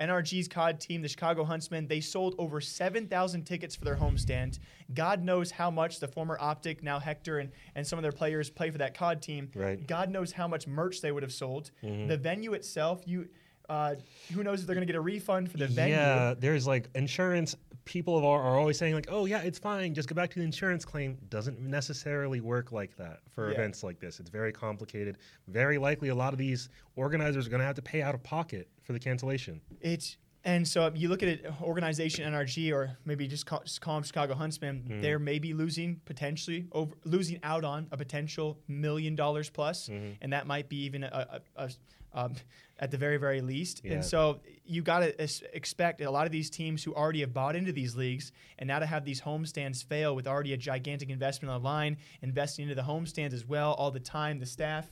NRG's 0.00 0.48
COD 0.48 0.80
team, 0.80 1.00
the 1.02 1.06
Chicago 1.08 1.44
Huntsmen, 1.44 1.86
they 1.86 2.00
sold 2.00 2.34
over 2.36 2.60
7,000 2.60 3.44
tickets 3.44 3.76
for 3.76 3.84
their 3.84 3.94
homestand. 3.94 4.58
God 4.94 5.22
knows 5.22 5.52
how 5.52 5.70
much 5.70 6.00
the 6.00 6.08
former 6.08 6.36
Optic, 6.40 6.82
now 6.82 6.98
Hector, 6.98 7.38
and, 7.38 7.50
and 7.76 7.86
some 7.86 7.98
of 8.00 8.02
their 8.02 8.10
players 8.10 8.50
play 8.50 8.70
for 8.70 8.78
that 8.78 8.96
COD 8.96 9.22
team. 9.22 9.50
Right. 9.54 9.76
Mm-hmm. 9.78 9.86
God 9.86 10.10
knows 10.10 10.32
how 10.32 10.48
much 10.48 10.66
merch 10.66 11.02
they 11.02 11.12
would 11.12 11.22
have 11.22 11.32
sold. 11.32 11.70
The 11.82 12.16
venue 12.16 12.52
itself, 12.54 13.02
you, 13.06 13.28
uh, 13.72 13.94
who 14.34 14.42
knows 14.44 14.60
if 14.60 14.66
they're 14.66 14.74
going 14.74 14.86
to 14.86 14.92
get 14.92 14.98
a 14.98 15.00
refund 15.00 15.50
for 15.50 15.56
the 15.56 15.66
venue? 15.66 15.94
Yeah, 15.94 16.34
there's 16.38 16.66
like 16.66 16.88
insurance. 16.94 17.56
People 17.84 18.16
are, 18.24 18.40
are 18.42 18.58
always 18.58 18.78
saying 18.78 18.94
like, 18.94 19.06
"Oh 19.10 19.24
yeah, 19.24 19.40
it's 19.40 19.58
fine. 19.58 19.94
Just 19.94 20.08
go 20.08 20.14
back 20.14 20.30
to 20.30 20.38
the 20.38 20.44
insurance 20.44 20.84
claim." 20.84 21.16
Doesn't 21.30 21.58
necessarily 21.58 22.40
work 22.40 22.70
like 22.70 22.94
that 22.96 23.20
for 23.30 23.48
Yeah. 23.48 23.54
events 23.54 23.82
like 23.82 23.98
this. 23.98 24.20
It's 24.20 24.30
very 24.30 24.52
complicated. 24.52 25.16
Very 25.48 25.78
likely, 25.78 26.08
a 26.10 26.14
lot 26.14 26.32
of 26.32 26.38
these 26.38 26.68
organizers 26.96 27.46
are 27.46 27.50
going 27.50 27.60
to 27.60 27.66
have 27.66 27.74
to 27.76 27.82
pay 27.82 28.02
out 28.02 28.14
of 28.14 28.22
pocket 28.22 28.68
for 28.82 28.92
the 28.92 29.00
cancellation. 29.00 29.60
It's 29.80 30.16
and 30.44 30.66
so 30.66 30.90
you 30.94 31.08
look 31.08 31.22
at 31.22 31.28
it, 31.28 31.46
organization 31.62 32.30
NRG, 32.32 32.72
or 32.72 32.96
maybe 33.04 33.28
just 33.28 33.46
call, 33.46 33.60
just 33.64 33.80
call 33.80 33.94
them 33.94 34.02
Chicago 34.04 34.34
Huntsmen. 34.34 34.82
Mm-hmm. 34.88 35.00
They're 35.00 35.18
maybe 35.18 35.54
losing 35.54 36.00
potentially 36.04 36.66
over 36.72 36.92
losing 37.04 37.38
out 37.42 37.64
on 37.64 37.86
a 37.92 37.96
potential 37.96 38.58
million 38.68 39.14
dollars 39.14 39.50
plus, 39.50 39.88
Mm-hmm. 39.88 40.12
and 40.20 40.32
that 40.32 40.46
might 40.46 40.68
be 40.68 40.84
even 40.84 41.04
a, 41.04 41.40
a, 41.56 41.64
a 41.64 41.70
um, 42.14 42.34
at 42.78 42.90
the 42.90 42.96
very 42.98 43.16
very 43.16 43.40
least. 43.40 43.82
Yeah. 43.84 43.94
And 43.94 44.04
so 44.04 44.40
you 44.66 44.82
got 44.82 45.00
to 45.00 45.22
expect 45.54 46.00
a 46.00 46.10
lot 46.10 46.26
of 46.26 46.32
these 46.32 46.50
teams 46.50 46.82
who 46.84 46.92
already 46.94 47.20
have 47.20 47.32
bought 47.32 47.56
into 47.56 47.72
these 47.72 47.94
leagues, 47.96 48.32
and 48.58 48.66
now 48.68 48.80
to 48.80 48.86
have 48.86 49.04
these 49.04 49.20
homestands 49.20 49.84
fail 49.84 50.14
with 50.16 50.26
already 50.26 50.52
a 50.52 50.56
gigantic 50.56 51.08
investment 51.08 51.54
online, 51.54 51.96
investing 52.20 52.64
into 52.64 52.74
the 52.74 52.82
homestands 52.82 53.32
as 53.32 53.46
well, 53.46 53.72
all 53.74 53.90
the 53.90 54.00
time, 54.00 54.40
the 54.40 54.46
staff 54.46 54.90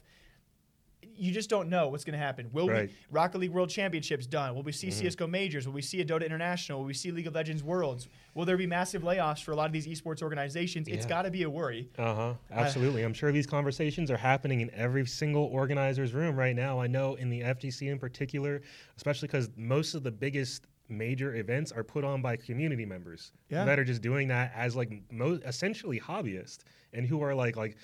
you 1.20 1.32
just 1.32 1.50
don't 1.50 1.68
know 1.68 1.88
what's 1.88 2.02
going 2.02 2.18
to 2.18 2.24
happen. 2.24 2.48
Will 2.52 2.66
Right. 2.68 2.88
we 2.88 2.94
Rocket 3.10 3.38
League 3.38 3.50
World 3.50 3.68
Championships 3.68 4.26
done? 4.26 4.54
Will 4.54 4.62
we 4.62 4.72
see 4.72 4.90
CS:GO 4.90 5.26
majors? 5.26 5.66
Will 5.66 5.74
we 5.74 5.82
see 5.82 6.00
a 6.00 6.04
Dota 6.04 6.24
International? 6.24 6.78
Will 6.80 6.86
we 6.86 6.94
see 6.94 7.10
League 7.10 7.26
of 7.26 7.34
Legends 7.34 7.62
Worlds? 7.62 8.08
Will 8.34 8.46
there 8.46 8.56
be 8.56 8.66
massive 8.66 9.02
layoffs 9.02 9.42
for 9.42 9.52
a 9.52 9.56
lot 9.56 9.66
of 9.66 9.72
these 9.72 9.86
esports 9.86 10.22
organizations? 10.22 10.88
It's 10.88 11.04
got 11.04 11.22
to 11.22 11.30
be 11.30 11.42
a 11.42 11.50
worry. 11.50 11.90
Uh 11.98 12.14
huh. 12.14 12.34
Absolutely. 12.50 13.02
I'm 13.02 13.12
sure 13.12 13.32
these 13.32 13.46
conversations 13.46 14.10
are 14.10 14.16
happening 14.16 14.62
in 14.62 14.70
every 14.72 15.04
single 15.06 15.44
organizer's 15.44 16.14
room 16.14 16.36
right 16.36 16.56
now. 16.56 16.80
I 16.80 16.86
know 16.86 17.16
in 17.16 17.28
the 17.28 17.42
FGC 17.42 17.88
in 17.90 17.98
particular, 17.98 18.62
especially 18.96 19.28
because 19.28 19.50
most 19.56 19.94
of 19.94 20.02
the 20.02 20.10
biggest 20.10 20.66
major 20.88 21.36
events 21.36 21.70
are 21.70 21.84
put 21.84 22.02
on 22.02 22.20
by 22.22 22.34
community 22.34 22.84
members 22.84 23.30
Yeah. 23.48 23.64
that 23.64 23.78
are 23.78 23.84
just 23.84 24.02
doing 24.02 24.26
that 24.28 24.52
as 24.56 24.74
like 24.74 24.90
mo- 25.12 25.38
essentially 25.44 26.00
hobbyists 26.00 26.60
and 26.94 27.06
who 27.06 27.20
are 27.22 27.34
like 27.34 27.56
like. 27.56 27.76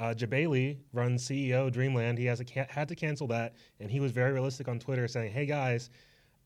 Uh, 0.00 0.14
Jebailey 0.14 0.78
runs 0.94 1.28
CEO 1.28 1.70
Dreamland. 1.70 2.16
He 2.16 2.24
has 2.24 2.40
a 2.40 2.44
ca- 2.44 2.66
had 2.70 2.88
to 2.88 2.94
cancel 2.96 3.26
that, 3.28 3.54
and 3.80 3.90
he 3.90 4.00
was 4.00 4.12
very 4.12 4.32
realistic 4.32 4.66
on 4.66 4.78
Twitter, 4.78 5.06
saying, 5.06 5.30
"Hey 5.30 5.44
guys, 5.44 5.90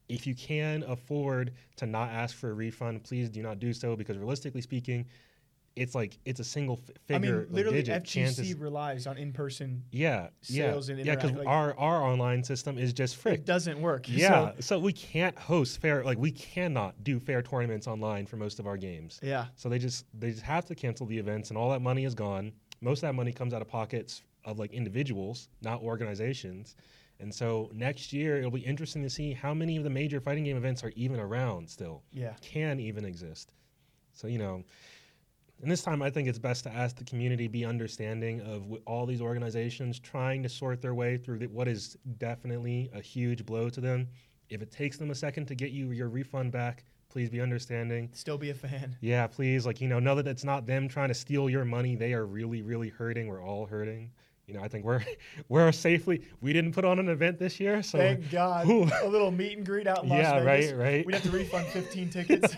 if 0.08 0.26
you 0.26 0.34
can 0.34 0.82
afford 0.82 1.52
to 1.76 1.86
not 1.86 2.10
ask 2.10 2.36
for 2.36 2.50
a 2.50 2.54
refund, 2.54 3.04
please 3.04 3.28
do 3.30 3.42
not 3.42 3.60
do 3.60 3.72
so 3.72 3.94
because 3.94 4.18
realistically 4.18 4.60
speaking, 4.60 5.06
it's 5.76 5.94
like 5.94 6.18
it's 6.24 6.38
a 6.40 6.44
single 6.44 6.80
f- 6.82 6.94
I 7.10 7.14
figure 7.14 7.38
mean, 7.42 7.46
literally, 7.50 7.78
digit 7.78 8.02
FGC 8.04 8.06
chances. 8.12 8.54
relies 8.56 9.06
on 9.06 9.18
in-person. 9.18 9.82
Yeah, 9.90 10.28
sales 10.40 10.88
yeah, 10.88 10.96
and 10.96 11.06
yeah, 11.06 11.14
because 11.16 11.32
like- 11.32 11.46
our 11.48 11.76
our 11.78 12.02
online 12.02 12.42
system 12.44 12.76
is 12.78 12.92
just 12.92 13.16
frick. 13.16 13.40
It 13.40 13.44
doesn't 13.44 13.80
work. 13.80 14.08
Yeah, 14.08 14.52
So, 14.56 14.60
so 14.60 14.78
we 14.78 14.92
can't 14.92 15.36
host 15.38 15.80
fair 15.80 16.04
like 16.04 16.18
we 16.18 16.30
cannot 16.32 17.02
do 17.02 17.18
fair 17.20 17.40
tournaments 17.42 17.86
online 17.88 18.26
for 18.26 18.36
most 18.36 18.58
of 18.60 18.66
our 18.66 18.76
games. 18.76 19.18
yeah. 19.22 19.46
So 19.56 19.68
they 19.68 19.78
just 19.78 20.06
they 20.18 20.30
just 20.30 20.42
have 20.42 20.64
to 20.66 20.74
cancel 20.74 21.06
the 21.06 21.18
events 21.18 21.48
and 21.50 21.58
all 21.58 21.70
that 21.70 21.80
money 21.82 22.04
is 22.04 22.14
gone. 22.14 22.52
Most 22.84 22.98
of 22.98 23.08
that 23.08 23.14
money 23.14 23.32
comes 23.32 23.54
out 23.54 23.62
of 23.62 23.68
pockets 23.68 24.22
of 24.44 24.58
like 24.58 24.72
individuals, 24.72 25.48
not 25.62 25.80
organizations. 25.80 26.76
And 27.18 27.34
so 27.34 27.70
next 27.72 28.12
year 28.12 28.36
it'll 28.36 28.50
be 28.50 28.60
interesting 28.60 29.02
to 29.02 29.10
see 29.10 29.32
how 29.32 29.54
many 29.54 29.78
of 29.78 29.84
the 29.84 29.90
major 29.90 30.20
fighting 30.20 30.44
game 30.44 30.58
events 30.58 30.84
are 30.84 30.92
even 30.94 31.18
around 31.18 31.70
still. 31.70 32.02
Yeah. 32.12 32.34
Can 32.42 32.78
even 32.78 33.06
exist. 33.06 33.52
So, 34.12 34.26
you 34.26 34.38
know, 34.38 34.62
and 35.62 35.70
this 35.70 35.82
time 35.82 36.02
I 36.02 36.10
think 36.10 36.28
it's 36.28 36.38
best 36.38 36.64
to 36.64 36.70
ask 36.70 36.96
the 36.96 37.04
community 37.04 37.48
be 37.48 37.64
understanding 37.64 38.40
of 38.42 38.62
w- 38.64 38.82
all 38.86 39.06
these 39.06 39.22
organizations 39.22 39.98
trying 39.98 40.42
to 40.42 40.48
sort 40.48 40.82
their 40.82 40.94
way 40.94 41.16
through 41.16 41.38
the, 41.38 41.46
what 41.46 41.68
is 41.68 41.96
definitely 42.18 42.90
a 42.92 43.00
huge 43.00 43.46
blow 43.46 43.70
to 43.70 43.80
them. 43.80 44.08
If 44.50 44.60
it 44.60 44.70
takes 44.70 44.98
them 44.98 45.10
a 45.10 45.14
second 45.14 45.46
to 45.46 45.54
get 45.54 45.70
you 45.70 45.92
your 45.92 46.08
refund 46.08 46.52
back, 46.52 46.84
please 47.14 47.30
be 47.30 47.40
understanding. 47.40 48.10
Still 48.12 48.36
be 48.36 48.50
a 48.50 48.54
fan. 48.54 48.96
Yeah, 49.00 49.28
please. 49.28 49.64
Like, 49.64 49.80
you 49.80 49.86
know, 49.86 50.00
know 50.00 50.16
that 50.16 50.26
it's 50.26 50.42
not 50.42 50.66
them 50.66 50.88
trying 50.88 51.06
to 51.08 51.14
steal 51.14 51.48
your 51.48 51.64
money. 51.64 51.94
They 51.94 52.12
are 52.12 52.26
really, 52.26 52.60
really 52.60 52.88
hurting. 52.88 53.28
We're 53.28 53.40
all 53.40 53.66
hurting. 53.66 54.10
You 54.48 54.54
know, 54.54 54.60
I 54.60 54.66
think 54.66 54.84
we're 54.84 55.00
we're 55.48 55.70
safely. 55.70 56.22
We 56.40 56.52
didn't 56.52 56.72
put 56.72 56.84
on 56.84 56.98
an 56.98 57.08
event 57.08 57.38
this 57.38 57.60
year, 57.60 57.84
so 57.84 57.98
Thank 57.98 58.32
God. 58.32 58.68
Ooh. 58.68 58.90
a 59.04 59.06
little 59.06 59.30
meet 59.30 59.56
and 59.56 59.64
greet 59.64 59.86
out 59.86 60.02
in 60.02 60.08
Las 60.08 60.18
Yeah, 60.18 60.42
Vegas. 60.42 60.72
right, 60.72 60.78
right. 60.80 61.06
We'd 61.06 61.14
have 61.14 61.22
to 61.22 61.30
refund 61.30 61.68
15 61.68 62.10
tickets. 62.10 62.52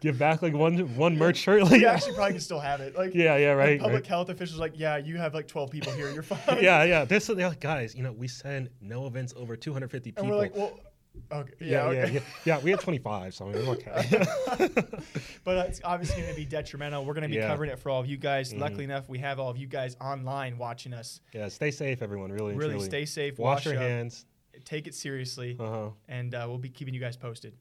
give 0.00 0.18
back 0.18 0.42
like 0.42 0.54
one 0.54 0.96
one 0.96 1.16
merch 1.16 1.36
shirt. 1.36 1.62
Like, 1.62 1.80
you 1.80 1.86
actually 1.86 2.14
probably 2.14 2.32
can 2.32 2.40
still 2.40 2.58
have 2.58 2.80
it. 2.80 2.96
Like, 2.96 3.14
yeah, 3.14 3.36
yeah, 3.36 3.52
right. 3.52 3.78
Public 3.78 4.02
right. 4.02 4.06
health 4.08 4.28
officials 4.28 4.58
like, 4.58 4.72
yeah, 4.74 4.96
you 4.96 5.18
have 5.18 5.34
like 5.34 5.46
12 5.46 5.70
people 5.70 5.92
here. 5.92 6.10
You're 6.10 6.24
fine. 6.24 6.40
Yeah, 6.60 6.82
yeah. 6.82 7.04
This 7.04 7.28
they're 7.28 7.48
like, 7.48 7.60
guys, 7.60 7.94
you 7.94 8.02
know, 8.02 8.10
we 8.10 8.26
send 8.26 8.70
no 8.80 9.06
events 9.06 9.34
over 9.36 9.54
250 9.54 10.10
people. 10.10 10.24
And 10.24 10.32
we're 10.32 10.36
like, 10.36 10.56
well, 10.56 10.80
okay, 11.32 11.52
yeah, 11.60 11.90
yeah, 11.90 12.02
okay. 12.04 12.12
yeah, 12.14 12.20
yeah. 12.44 12.58
We 12.60 12.70
had 12.70 12.80
25, 12.80 13.34
so 13.34 13.48
I 13.48 13.52
mean, 13.52 13.66
we're 13.66 13.72
okay. 13.74 14.24
but 15.44 15.68
it's 15.68 15.80
obviously 15.84 16.22
going 16.22 16.34
to 16.34 16.36
be 16.40 16.44
detrimental. 16.46 17.04
We're 17.04 17.14
going 17.14 17.22
to 17.22 17.28
be 17.28 17.34
Yeah. 17.34 17.42
Mm-hmm. 17.42 17.50
covering 17.50 17.70
it 17.70 17.78
for 17.78 17.90
all 17.90 18.00
of 18.00 18.06
you 18.06 18.16
guys. 18.16 18.54
Luckily 18.54 18.84
enough, 18.84 19.08
we 19.08 19.18
have 19.18 19.38
all 19.40 19.50
of 19.50 19.56
you 19.56 19.66
guys 19.66 19.96
online 20.00 20.58
watching 20.58 20.92
us. 20.94 21.20
yeah, 21.32 21.48
stay 21.48 21.70
safe, 21.70 22.02
everyone. 22.02 22.30
Really, 22.32 22.54
Really 22.54 22.72
truly. 22.74 22.86
stay 22.86 23.04
safe. 23.04 23.38
Wash, 23.38 23.58
Wash, 23.58 23.64
your 23.66 23.74
up, 23.74 23.80
hands. 23.82 24.24
Take 24.64 24.86
it 24.86 24.94
seriously, 24.94 25.56
Uh 25.60 25.70
huh. 25.70 25.88
and 26.08 26.34
uh, 26.34 26.44
we'll 26.48 26.58
be 26.58 26.68
keeping 26.68 26.92
you 26.94 27.00
guys 27.00 27.16
posted. 27.16 27.54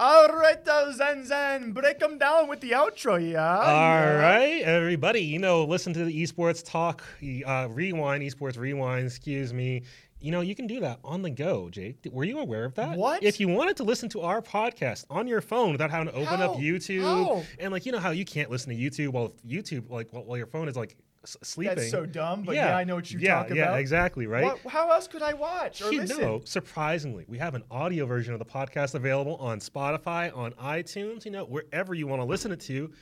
All 0.00 0.28
right, 0.28 0.66
uh, 0.66 0.90
Zen 0.92 1.24
Zen, 1.26 1.72
break 1.72 1.98
them 2.00 2.18
down 2.18 2.48
with 2.48 2.60
the 2.60 2.72
outro, 2.72 3.20
yeah. 3.30 3.58
All 3.58 4.16
right, 4.16 4.62
everybody. 4.64 5.20
You 5.20 5.38
know, 5.38 5.64
listen 5.64 5.92
to 5.92 6.04
the 6.04 6.22
esports 6.22 6.64
talk, 6.64 7.04
uh, 7.46 7.68
rewind, 7.70 8.22
esports 8.24 8.58
rewind. 8.58 9.06
Excuse 9.06 9.52
me. 9.52 9.82
You 10.22 10.30
know, 10.30 10.40
you 10.40 10.54
can 10.54 10.66
do 10.66 10.80
that 10.80 11.00
on 11.04 11.22
the 11.22 11.30
go, 11.30 11.68
Jake. 11.68 11.96
Were 12.10 12.24
you 12.24 12.38
aware 12.38 12.64
of 12.64 12.74
that? 12.76 12.96
What? 12.96 13.22
If 13.22 13.40
you 13.40 13.48
wanted 13.48 13.76
to 13.78 13.84
listen 13.84 14.08
to 14.10 14.20
our 14.20 14.40
podcast 14.40 15.04
on 15.10 15.26
your 15.26 15.40
phone 15.40 15.72
without 15.72 15.90
having 15.90 16.08
to 16.08 16.14
open 16.14 16.38
How? 16.38 16.52
up 16.52 16.56
YouTube 16.58 17.02
How? 17.02 17.42
and 17.58 17.72
like 17.72 17.84
you 17.86 17.92
know 17.92 17.98
how 17.98 18.10
you 18.10 18.24
can't 18.24 18.50
listen 18.50 18.70
to 18.70 18.80
YouTube 18.80 19.08
while 19.10 19.32
YouTube 19.46 19.90
like 19.90 20.12
while, 20.12 20.24
while 20.24 20.36
your 20.38 20.46
phone 20.46 20.68
is 20.68 20.76
like 20.76 20.96
s- 21.24 21.36
sleeping. 21.42 21.74
That's 21.76 21.90
so 21.90 22.06
dumb, 22.06 22.42
but 22.44 22.54
yeah, 22.54 22.76
I 22.76 22.84
know 22.84 22.94
what 22.94 23.10
you're 23.10 23.20
yeah, 23.20 23.34
talking 23.34 23.56
yeah, 23.56 23.64
about. 23.64 23.80
exactly, 23.80 24.26
right? 24.26 24.44
What, 24.44 24.72
how 24.72 24.90
else 24.90 25.08
could 25.08 25.22
I 25.22 25.32
watch 25.34 25.82
or 25.82 25.92
You 25.92 26.02
listen? 26.02 26.20
know, 26.20 26.40
surprisingly, 26.44 27.24
we 27.26 27.38
have 27.38 27.54
an 27.54 27.64
audio 27.70 28.06
version 28.06 28.32
of 28.32 28.38
the 28.38 28.44
podcast 28.44 28.94
available 28.94 29.36
on 29.36 29.58
Spotify, 29.60 30.34
on 30.36 30.52
iTunes, 30.52 31.24
you 31.24 31.30
know, 31.32 31.44
wherever 31.44 31.94
you 31.94 32.06
want 32.06 32.20
to 32.22 32.26
listen 32.26 32.52
it 32.52 32.60
to. 32.60 32.92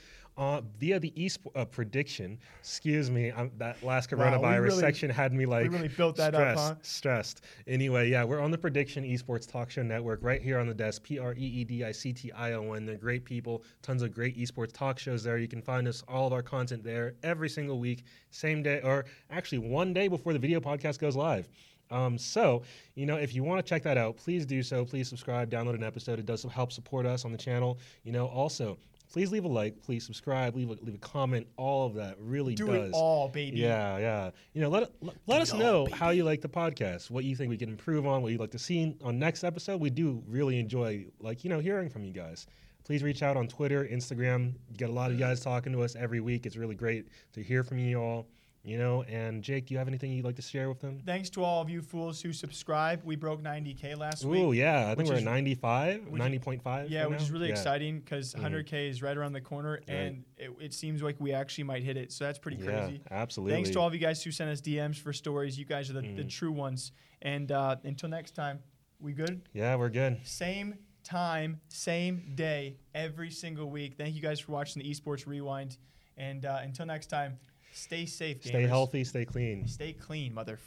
Uh, 0.41 0.63
via 0.79 0.99
the 0.99 1.11
eSp- 1.19 1.55
uh, 1.55 1.67
prediction, 1.67 2.39
excuse 2.61 3.11
me, 3.11 3.31
um, 3.31 3.51
that 3.59 3.77
last 3.83 4.11
Wow, 4.11 4.19
coronavirus 4.39 4.63
really- 4.63 4.81
section 4.81 5.11
had 5.11 5.35
me 5.35 5.45
like 5.45 5.71
really 5.71 5.89
built 5.89 6.17
that 6.17 6.35
up, 6.35 6.41
stressed, 6.57 6.69
huh? 6.73 6.75
stressed. 6.81 7.45
Anyway, 7.67 8.09
yeah, 8.09 8.25
we're 8.25 8.41
on 8.41 8.51
the 8.51 8.57
Prediction 8.57 9.05
Esports 9.05 9.47
Talk 9.47 9.71
Show 9.71 9.83
Network 9.83 10.21
right 10.23 10.41
here 10.41 10.59
on 10.59 10.67
the 10.67 10.73
desk. 10.73 11.03
P 11.03 11.19
R 11.19 11.35
E 11.35 11.37
E 11.45 11.65
D 11.65 11.85
I 11.85 11.93
C 11.93 12.15
T 12.15 12.33
I 12.33 12.53
O 12.55 12.73
N. 12.73 12.87
They're 12.87 12.97
great 12.97 13.27
people. 13.27 13.63
Tons 13.83 14.01
of 14.01 14.15
great 14.15 14.39
esports 14.39 14.73
talk 14.73 14.99
shows 14.99 15.23
there. 15.23 15.37
You 15.37 15.47
can 15.47 15.61
find 15.61 15.87
us 15.87 16.03
all 16.09 16.27
of 16.27 16.33
our 16.33 16.43
content 16.43 16.83
there 16.83 17.17
every 17.23 17.51
single 17.51 17.79
week, 17.79 18.05
same 18.31 18.63
day, 18.63 18.81
or 18.83 19.05
actually 19.29 19.59
one 19.59 19.93
day 19.93 20.09
before 20.09 20.33
the 20.33 20.39
video 20.39 20.59
podcast 20.59 20.99
goes 21.01 21.17
live. 21.17 21.51
Um, 21.91 22.19
so, 22.19 22.63
you 22.95 23.07
know, 23.07 23.17
if 23.17 23.35
you 23.35 23.43
want 23.43 23.65
to 23.65 23.69
check 23.69 23.83
that 23.83 23.99
out, 23.99 24.17
please 24.17 24.47
do 24.47 24.63
so. 24.63 24.85
Please 24.85 25.09
subscribe, 25.09 25.51
download 25.51 25.75
an 25.75 25.83
episode. 25.83 26.19
It 26.19 26.27
does 26.27 26.43
help 26.45 26.73
support 26.73 27.07
us 27.07 27.25
on 27.25 27.33
the 27.33 27.39
channel. 27.39 27.79
You 28.05 28.13
know, 28.13 28.27
also, 28.27 28.79
please 29.13 29.33
leave 29.33 29.45
a 29.45 29.49
like, 29.49 29.81
please 29.83 30.05
subscribe, 30.05 30.55
leave 30.55 30.71
a, 30.71 30.75
leave 30.85 30.95
a 30.95 30.99
comment. 30.99 31.47
All 31.57 31.87
of 31.87 31.95
that 31.95 32.17
really 32.21 32.55
Do 32.55 32.67
does. 32.67 32.91
it 32.91 32.95
all, 32.95 33.29
baby. 33.29 33.59
Yeah, 33.59 33.99
yeah. 33.99 34.31
You 34.53 34.63
know, 34.63 34.69
let 34.69 34.91
let, 35.01 35.17
let 35.27 35.41
us 35.41 35.53
know 35.53 35.87
how 35.93 36.11
you 36.11 36.25
like 36.25 36.41
the 36.41 36.49
podcast, 36.49 37.11
what 37.11 37.25
you 37.25 37.35
think 37.37 37.51
we 37.51 37.57
can 37.57 37.69
improve 37.69 38.07
on, 38.07 38.23
what 38.23 38.33
you'd 38.33 38.41
like 38.41 38.53
to 38.53 38.59
see 38.59 38.97
on 39.03 39.19
next 39.19 39.45
episode. 39.45 39.81
We 39.81 39.91
do 39.91 40.23
really 40.27 40.59
enjoy, 40.59 41.07
like 41.21 41.45
you 41.45 41.51
know, 41.51 41.59
hearing 41.59 41.89
from 41.89 42.05
you 42.05 42.13
guys. 42.13 42.47
Please 42.85 43.03
reach 43.03 43.23
out 43.23 43.37
on 43.37 43.47
Twitter, 43.47 43.85
Instagram. 43.85 44.55
You 44.71 44.77
get 44.77 44.89
a 44.89 44.93
lot 44.93 45.11
of 45.11 45.19
you 45.19 45.25
guys 45.25 45.41
talking 45.41 45.73
to 45.73 45.83
us 45.83 45.95
every 45.95 46.21
week. 46.21 46.47
It's 46.47 46.57
really 46.57 46.75
great 46.75 47.07
to 47.35 47.43
hear 47.43 47.63
from 47.63 47.79
you 47.79 48.01
all. 48.01 48.27
You 48.63 48.77
know, 48.77 49.03
and 49.05 49.43
Jake, 49.43 49.67
do 49.67 49.73
you 49.75 49.79
have 49.79 49.89
anything 49.89 50.13
you'd 50.13 50.25
like 50.27 50.37
to 50.37 50.43
share 50.43 50.69
with 50.69 50.81
them? 50.81 51.01
Thanks 51.07 51.31
to 51.31 51.43
all 51.43 51.63
of 51.63 51.71
you 51.71 51.81
fools 51.81 52.21
who 52.21 52.31
subscribe. 52.35 53.01
We 53.05 53.17
broke 53.17 53.43
90k 53.43 53.97
last 53.97 54.23
week. 54.23 54.43
Ooh, 54.43 54.53
yeah. 54.53 54.91
I 54.91 54.95
think 54.95 55.09
we're 55.09 55.15
is- 55.15 55.21
at 55.21 55.25
95, 55.25 56.03
90.5. 56.11 56.91
Yeah, 56.91 57.01
right 57.03 57.11
which 57.11 57.23
is 57.23 57.31
really 57.31 57.47
Yeah. 57.47 57.53
exciting 57.53 58.01
because 58.01 58.35
100k 58.35 58.91
is 58.91 59.01
right 59.03 59.17
around 59.17 59.33
the 59.33 59.41
corner, 59.41 59.81
and 59.89 60.25
it, 60.37 60.51
it 60.61 60.75
seems 60.75 61.03
like 61.03 61.17
we 61.19 61.33
actually 61.33 61.65
might 61.65 61.83
hit 61.83 61.97
it. 61.97 62.13
So 62.13 62.25
that's 62.25 62.39
pretty 62.39 62.59
crazy. 62.59 63.01
Yeah, 63.03 63.17
absolutely. 63.23 63.55
Thanks 63.55 63.71
to 63.71 63.81
all 63.81 63.87
of 63.89 63.95
you 63.95 64.01
guys 64.01 64.23
who 64.23 64.31
sent 64.31 64.51
us 64.51 64.61
DMs 64.61 64.97
for 64.99 65.15
stories. 65.15 65.59
You 65.59 65.65
guys 65.65 65.89
are 65.89 65.95
the, 65.95 66.03
Mm. 66.03 66.17
the 66.17 66.25
true 66.25 66.53
ones. 66.53 66.93
And 67.23 67.51
uh, 67.53 67.77
until 67.85 68.11
next 68.11 68.33
time, 68.33 68.61
we 68.99 69.15
good? 69.15 69.41
Yeah, 69.55 69.77
we're 69.77 69.89
good. 69.89 70.19
Same 70.25 70.75
time, 71.03 71.63
same 71.69 72.33
day, 72.35 72.77
every 72.95 73.31
single 73.31 73.71
week. 73.71 73.95
Thank 73.97 74.15
you 74.15 74.21
guys 74.21 74.39
for 74.39 74.53
watching 74.53 74.83
the 74.83 74.91
Esports 74.91 75.27
Rewind. 75.27 75.79
And 76.19 76.45
uh, 76.45 76.59
until 76.63 76.85
next 76.85 77.07
time, 77.07 77.39
stay 77.73 78.07
safe, 78.07 78.43
Stay 78.45 78.67
healthy, 78.67 79.05
stay 79.05 79.25
clean. 79.25 79.67
Stay 79.67 79.93
clean, 79.93 80.35
mother 80.35 80.59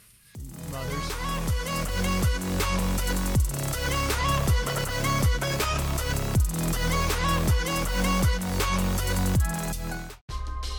mothers. 0.70 1.14